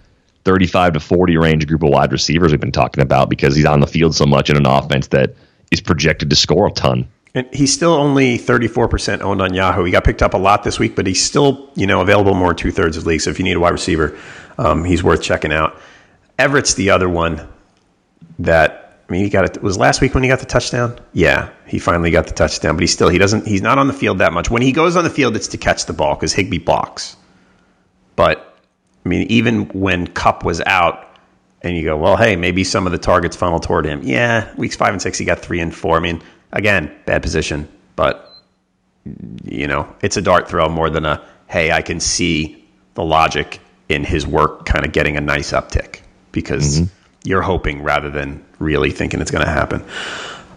35 0.46 0.94
to 0.94 1.00
40 1.00 1.38
range 1.38 1.68
group 1.68 1.84
of 1.84 1.90
wide 1.90 2.12
receivers 2.12 2.52
we've 2.52 2.60
been 2.60 2.72
talking 2.72 3.04
about 3.04 3.30
because 3.30 3.56
he's 3.56 3.66
on 3.66 3.80
the 3.80 3.88
field 3.88 4.16
so 4.16 4.26
much 4.26 4.50
in 4.50 4.58
an 4.58 4.66
offense 4.66 5.08
that 5.08 5.36
is 5.72 5.82
projected 5.82 6.30
to 6.30 6.36
score 6.36 6.68
a 6.68 6.72
ton. 6.72 7.08
And 7.34 7.48
he's 7.54 7.74
still 7.74 7.94
only 7.94 8.38
34% 8.38 9.22
owned 9.22 9.42
on 9.42 9.54
Yahoo. 9.54 9.86
He 9.86 9.92
got 9.92 10.04
picked 10.04 10.22
up 10.22 10.34
a 10.34 10.38
lot 10.38 10.64
this 10.64 10.80
week, 10.80 10.98
but 10.98 11.08
he's 11.08 11.24
still, 11.24 11.70
you 11.76 11.88
know, 11.88 12.02
available 12.02 12.34
more 12.34 12.54
two 12.54 12.72
thirds 12.72 12.98
of 12.98 13.04
the 13.04 13.10
league. 13.10 13.22
So 13.22 13.30
if 13.30 13.40
you 13.40 13.46
need 13.46 13.56
a 13.56 13.60
wide 13.60 13.72
receiver, 13.72 14.18
um, 14.58 14.84
he's 14.84 15.02
worth 15.02 15.22
checking 15.22 15.54
out. 15.54 15.80
Everett's 16.38 16.74
the 16.74 16.90
other 16.90 17.08
one 17.08 17.48
that 18.40 18.81
I 19.12 19.14
mean, 19.14 19.24
he 19.26 19.30
got 19.30 19.44
it. 19.44 19.62
Was 19.62 19.78
last 19.78 20.00
week 20.00 20.14
when 20.14 20.24
he 20.24 20.30
got 20.30 20.40
the 20.40 20.46
touchdown? 20.46 20.98
Yeah, 21.12 21.50
he 21.68 21.80
finally 21.80 22.12
got 22.12 22.28
the 22.28 22.34
touchdown, 22.34 22.76
but 22.76 22.82
he 22.82 22.88
still 22.88 23.10
he 23.10 23.18
doesn't 23.18 23.46
he's 23.46 23.62
not 23.62 23.78
on 23.78 23.88
the 23.88 23.94
field 23.94 24.20
that 24.20 24.32
much. 24.32 24.50
When 24.50 24.62
he 24.62 24.72
goes 24.72 24.96
on 24.96 25.04
the 25.04 25.10
field, 25.10 25.36
it's 25.36 25.50
to 25.50 25.58
catch 25.58 25.86
the 25.86 25.94
ball 25.94 26.16
because 26.16 26.32
Higbee 26.34 26.60
blocks. 26.60 27.18
But 28.16 28.58
I 29.06 29.10
mean, 29.10 29.28
even 29.30 29.66
when 29.70 30.08
Kupp 30.08 30.46
was 30.46 30.62
out, 30.62 31.08
and 31.62 31.76
you 31.76 31.84
go, 31.84 31.98
well, 31.98 32.16
hey, 32.16 32.36
maybe 32.36 32.64
some 32.64 32.86
of 32.86 32.94
the 32.94 32.98
targets 32.98 33.36
funnel 33.36 33.60
toward 33.60 33.86
him. 33.86 34.02
Yeah, 34.04 34.54
weeks 34.56 34.76
five 34.78 34.94
and 34.94 35.02
six, 35.02 35.18
he 35.18 35.26
got 35.26 35.40
three 35.40 35.60
and 35.60 35.76
four. 35.76 35.98
I 35.98 36.00
mean, 36.00 36.22
Again, 36.54 36.92
bad 37.06 37.22
position, 37.22 37.68
but 37.96 38.30
you 39.44 39.68
know, 39.68 39.94
it's 40.02 40.18
a 40.18 40.22
dart 40.22 40.50
throw 40.50 40.68
more 40.70 40.90
than 40.90 41.06
a 41.06 41.24
hey, 41.48 41.72
I 41.72 41.82
can 41.82 42.00
see 42.00 42.64
the 42.94 43.04
logic 43.04 43.60
in 43.90 44.04
his 44.04 44.28
work 44.28 44.66
kind 44.66 44.86
of 44.86 44.92
getting 44.92 45.18
a 45.18 45.22
nice 45.22 45.52
uptick 45.52 46.02
because 46.32 46.80
mm-hmm. 46.80 46.94
you're 47.24 47.42
hoping 47.42 47.84
rather 47.84 48.10
than 48.10 48.44
really 48.62 48.92
thinking 48.92 49.20
it's 49.20 49.32
going 49.32 49.46
to 49.46 49.52
happen. 49.52 49.84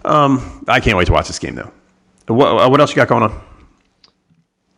Um, 0.05 0.65
I 0.69 0.81
can't 0.81 0.97
wait 0.97 1.07
to 1.07 1.13
watch 1.13 1.27
this 1.27 1.39
game 1.39 1.55
though. 1.55 1.73
What, 2.27 2.71
what 2.71 2.81
else 2.81 2.91
you 2.91 2.97
got 2.97 3.09
going 3.09 3.23
on? 3.25 3.43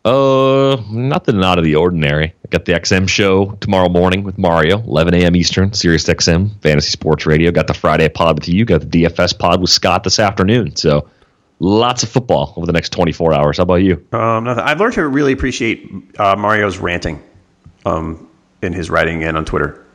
Uh, 0.05 0.81
nothing 0.89 1.43
out 1.43 1.57
of 1.57 1.65
the 1.65 1.75
ordinary. 1.75 2.27
I 2.27 2.47
got 2.49 2.63
the 2.63 2.71
XM 2.71 3.09
show 3.09 3.51
tomorrow 3.59 3.89
morning 3.89 4.23
with 4.23 4.37
Mario, 4.37 4.79
11 4.83 5.13
a.m. 5.15 5.35
Eastern, 5.35 5.73
Sirius 5.73 6.05
XM, 6.05 6.61
Fantasy 6.61 6.91
Sports 6.91 7.25
Radio. 7.25 7.51
Got 7.51 7.67
the 7.67 7.73
Friday 7.73 8.07
pod 8.07 8.39
with 8.39 8.47
you. 8.47 8.63
Got 8.63 8.89
the 8.89 9.03
DFS 9.03 9.37
pod 9.37 9.59
with 9.59 9.69
Scott 9.69 10.05
this 10.05 10.17
afternoon. 10.17 10.77
So 10.77 11.09
lots 11.59 12.03
of 12.03 12.09
football 12.09 12.53
over 12.55 12.65
the 12.65 12.71
next 12.71 12.91
24 12.93 13.33
hours. 13.33 13.57
How 13.57 13.63
about 13.63 13.75
you? 13.75 13.95
Um, 14.13 14.45
nothing. 14.45 14.63
I've 14.63 14.79
learned 14.79 14.93
to 14.93 15.05
really 15.07 15.33
appreciate 15.33 15.91
uh, 16.17 16.37
Mario's 16.37 16.77
ranting 16.77 17.21
um, 17.85 18.29
in 18.61 18.71
his 18.71 18.89
writing 18.89 19.23
and 19.25 19.35
on 19.35 19.43
Twitter. 19.43 19.85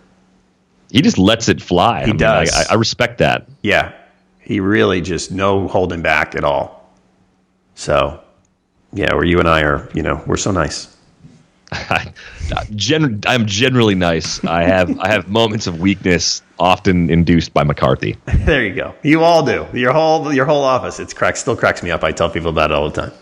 He 0.92 1.00
just 1.00 1.16
lets 1.16 1.48
it 1.48 1.62
fly. 1.62 2.00
He 2.00 2.04
I 2.04 2.06
mean, 2.08 2.16
does. 2.18 2.52
I, 2.52 2.72
I 2.72 2.74
respect 2.74 3.18
that. 3.18 3.48
Yeah, 3.62 3.92
he 4.40 4.60
really 4.60 5.00
just 5.00 5.32
no 5.32 5.66
holding 5.66 6.02
back 6.02 6.34
at 6.34 6.44
all. 6.44 6.86
So 7.74 8.20
yeah, 8.92 9.14
where 9.14 9.24
you 9.24 9.38
and 9.38 9.48
I 9.48 9.62
are, 9.62 9.88
you 9.94 10.02
know, 10.02 10.22
we're 10.26 10.36
so 10.36 10.50
nice. 10.50 10.94
I, 11.72 12.12
gen- 12.74 13.22
I'm 13.26 13.46
generally 13.46 13.94
nice. 13.94 14.44
I 14.44 14.64
have 14.64 15.00
I 15.00 15.08
have 15.08 15.28
moments 15.28 15.66
of 15.66 15.80
weakness, 15.80 16.42
often 16.58 17.08
induced 17.08 17.54
by 17.54 17.64
McCarthy. 17.64 18.18
there 18.26 18.62
you 18.62 18.74
go. 18.74 18.94
You 19.02 19.22
all 19.24 19.46
do. 19.46 19.66
Your 19.72 19.94
whole 19.94 20.30
your 20.30 20.44
whole 20.44 20.62
office. 20.62 21.00
It's 21.00 21.14
cracks. 21.14 21.40
Still 21.40 21.56
cracks 21.56 21.82
me 21.82 21.90
up. 21.90 22.04
I 22.04 22.12
tell 22.12 22.28
people 22.28 22.50
about 22.50 22.70
it 22.70 22.74
all 22.74 22.90
the 22.90 23.00
time. 23.00 23.12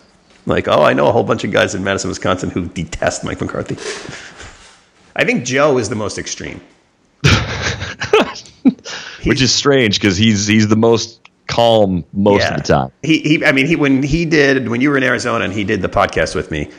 Like, 0.45 0.67
oh, 0.67 0.83
I 0.83 0.93
know 0.93 1.07
a 1.07 1.13
whole 1.13 1.23
bunch 1.23 1.45
of 1.45 1.53
guys 1.53 1.77
in 1.77 1.85
Madison, 1.85 2.09
Wisconsin 2.09 2.51
who 2.51 2.67
detest 2.67 3.23
Mike 3.23 3.41
McCarthy. 3.41 3.77
I 5.15 5.25
think 5.25 5.45
Joe 5.45 5.79
is 5.79 5.89
the 5.89 5.95
most 5.95 6.19
extreme. 6.19 6.61
Which 9.25 9.43
is 9.43 9.53
strange 9.53 9.99
because 9.99 10.17
he's 10.17 10.47
he's 10.47 10.69
the 10.69 10.77
most 10.77 11.21
calm 11.47 12.05
most 12.13 12.43
yeah. 12.43 12.55
of 12.55 12.63
the 12.63 12.67
time. 12.67 12.93
He, 13.03 13.19
he, 13.21 13.45
I 13.45 13.53
mean, 13.53 13.67
he 13.67 13.77
when 13.77 14.03
he 14.03 14.25
did 14.25 14.69
when 14.69 14.81
you 14.81 14.91
were 14.91 14.97
in 14.97 15.03
Arizona 15.03 15.45
and 15.45 15.53
he 15.53 15.65
did 15.65 15.83
the 15.83 15.89
podcast 15.89 16.35
with 16.35 16.51
me, 16.51 16.71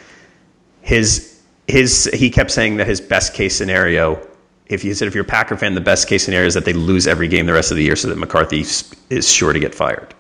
his 0.82 1.42
his 1.68 2.10
he 2.14 2.30
kept 2.30 2.52
saying 2.52 2.78
that 2.78 2.88
his 2.88 3.02
best 3.02 3.34
case 3.34 3.56
scenario, 3.56 4.26
if 4.68 4.84
you 4.84 4.94
said 4.94 5.08
if 5.08 5.14
you're 5.14 5.24
a 5.24 5.28
Packer 5.28 5.58
fan, 5.58 5.76
the 5.76 5.82
best 5.82 6.08
case 6.08 6.24
scenario 6.24 6.48
is 6.48 6.54
that 6.54 6.66
they 6.66 6.74
lose 6.74 7.08
every 7.08 7.28
game 7.28 7.46
the 7.46 7.54
rest 7.54 7.72
of 7.72 7.78
the 7.78 7.84
year, 7.84 7.96
so 7.96 8.08
that 8.08 8.18
McCarthy 8.18 8.62
is 9.10 9.32
sure 9.32 9.54
to 9.54 9.60
get 9.60 9.76
fired. 9.76 10.14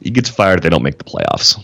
He 0.00 0.10
gets 0.10 0.28
fired 0.28 0.58
if 0.58 0.62
they 0.62 0.70
don't 0.70 0.82
make 0.82 0.98
the 0.98 1.04
playoffs. 1.04 1.62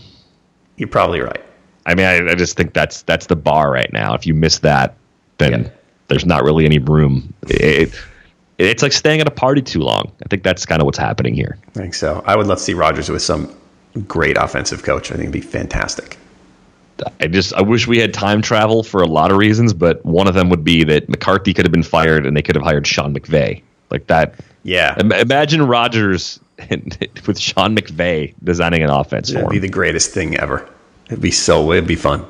You're 0.77 0.87
probably 0.87 1.19
right. 1.19 1.43
I 1.85 1.95
mean, 1.95 2.05
I, 2.05 2.31
I 2.31 2.35
just 2.35 2.55
think 2.55 2.73
that's 2.73 3.01
that's 3.03 3.25
the 3.25 3.35
bar 3.35 3.71
right 3.71 3.91
now. 3.91 4.13
If 4.13 4.27
you 4.27 4.33
miss 4.33 4.59
that, 4.59 4.95
then 5.39 5.63
yeah. 5.63 5.69
there's 6.07 6.25
not 6.25 6.43
really 6.43 6.65
any 6.65 6.79
room. 6.79 7.33
It, 7.47 7.93
it's 8.59 8.83
like 8.83 8.91
staying 8.91 9.21
at 9.21 9.27
a 9.27 9.31
party 9.31 9.61
too 9.61 9.79
long. 9.79 10.11
I 10.23 10.27
think 10.29 10.43
that's 10.43 10.65
kind 10.65 10.81
of 10.81 10.85
what's 10.85 10.97
happening 10.97 11.33
here. 11.33 11.57
I 11.69 11.71
think 11.71 11.93
so. 11.93 12.21
I 12.25 12.35
would 12.35 12.45
love 12.47 12.57
to 12.57 12.63
see 12.63 12.73
Rodgers 12.73 13.09
with 13.09 13.21
some 13.21 13.55
great 14.07 14.37
offensive 14.37 14.83
coach. 14.83 15.11
I 15.11 15.15
think 15.15 15.29
it'd 15.29 15.33
be 15.33 15.41
fantastic. 15.41 16.17
I 17.21 17.27
just 17.27 17.53
I 17.53 17.61
wish 17.61 17.87
we 17.87 17.97
had 17.97 18.13
time 18.13 18.41
travel 18.41 18.83
for 18.83 19.01
a 19.01 19.07
lot 19.07 19.31
of 19.31 19.37
reasons, 19.37 19.73
but 19.73 20.03
one 20.05 20.27
of 20.27 20.33
them 20.33 20.49
would 20.49 20.63
be 20.65 20.83
that 20.83 21.07
McCarthy 21.07 21.53
could 21.53 21.65
have 21.65 21.71
been 21.71 21.83
fired 21.83 22.25
and 22.25 22.35
they 22.35 22.41
could 22.41 22.55
have 22.55 22.63
hired 22.63 22.85
Sean 22.85 23.13
McVay. 23.15 23.61
Like 23.89 24.07
that. 24.07 24.35
Yeah. 24.63 24.99
Imagine 24.99 25.65
Rodgers 25.65 26.39
with 27.25 27.39
Sean 27.39 27.75
McVay 27.75 28.33
designing 28.43 28.83
an 28.83 28.89
offense 28.89 29.29
It'd 29.29 29.39
for 29.41 29.45
him. 29.45 29.51
be 29.51 29.59
the 29.59 29.69
greatest 29.69 30.11
thing 30.11 30.35
ever. 30.37 30.69
It'd 31.07 31.21
be 31.21 31.31
so. 31.31 31.71
It'd 31.71 31.87
be 31.87 31.95
fun. 31.95 32.25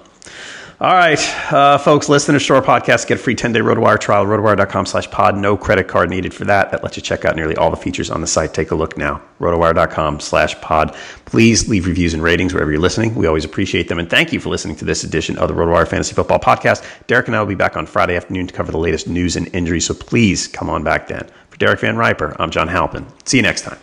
All 0.81 0.93
right, 0.93 1.19
uh, 1.51 1.77
folks, 1.77 2.07
listen 2.07 2.31
to 2.35 2.39
Shore 2.39 2.61
Podcast. 2.61 3.05
Get 3.05 3.19
a 3.19 3.21
free 3.21 3.35
10-day 3.35 3.59
RotoWire 3.59 3.99
trial, 3.99 4.25
rotowire.com 4.25 4.85
slash 4.85 5.11
pod. 5.11 5.35
No 5.35 5.57
credit 5.57 5.89
card 5.89 6.09
needed 6.09 6.33
for 6.33 6.45
that. 6.45 6.71
That 6.71 6.83
lets 6.83 6.95
you 6.95 7.03
check 7.03 7.25
out 7.25 7.35
nearly 7.35 7.57
all 7.57 7.69
the 7.69 7.75
features 7.75 8.09
on 8.09 8.21
the 8.21 8.27
site. 8.27 8.53
Take 8.53 8.71
a 8.71 8.75
look 8.75 8.97
now, 8.97 9.21
rotowire.com 9.41 10.21
slash 10.21 10.59
pod. 10.61 10.95
Please 11.25 11.67
leave 11.67 11.85
reviews 11.85 12.13
and 12.13 12.23
ratings 12.23 12.53
wherever 12.53 12.71
you're 12.71 12.79
listening. 12.79 13.13
We 13.15 13.27
always 13.27 13.43
appreciate 13.43 13.89
them. 13.89 13.99
And 13.99 14.09
thank 14.09 14.31
you 14.31 14.39
for 14.39 14.47
listening 14.47 14.77
to 14.77 14.85
this 14.85 15.03
edition 15.03 15.37
of 15.37 15.49
the 15.49 15.53
RotoWire 15.53 15.85
Fantasy 15.85 16.15
Football 16.15 16.39
Podcast. 16.39 16.85
Derek 17.07 17.27
and 17.27 17.35
I 17.35 17.41
will 17.41 17.47
be 17.47 17.55
back 17.55 17.75
on 17.75 17.85
Friday 17.85 18.15
afternoon 18.15 18.47
to 18.47 18.53
cover 18.53 18.71
the 18.71 18.77
latest 18.77 19.05
news 19.05 19.35
and 19.35 19.53
injuries, 19.53 19.85
so 19.85 19.93
please 19.93 20.47
come 20.47 20.69
on 20.69 20.85
back 20.85 21.09
then. 21.09 21.29
For 21.49 21.57
Derek 21.57 21.81
VanRiper, 21.81 22.37
I'm 22.39 22.51
John 22.51 22.69
Halpin. 22.69 23.05
See 23.25 23.35
you 23.35 23.43
next 23.43 23.63
time. 23.63 23.79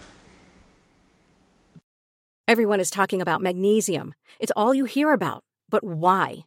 Everyone 2.48 2.80
is 2.80 2.88
talking 2.88 3.20
about 3.20 3.42
magnesium. 3.42 4.14
It's 4.40 4.52
all 4.56 4.74
you 4.74 4.86
hear 4.86 5.12
about. 5.12 5.44
But 5.68 5.84
why? 5.84 6.46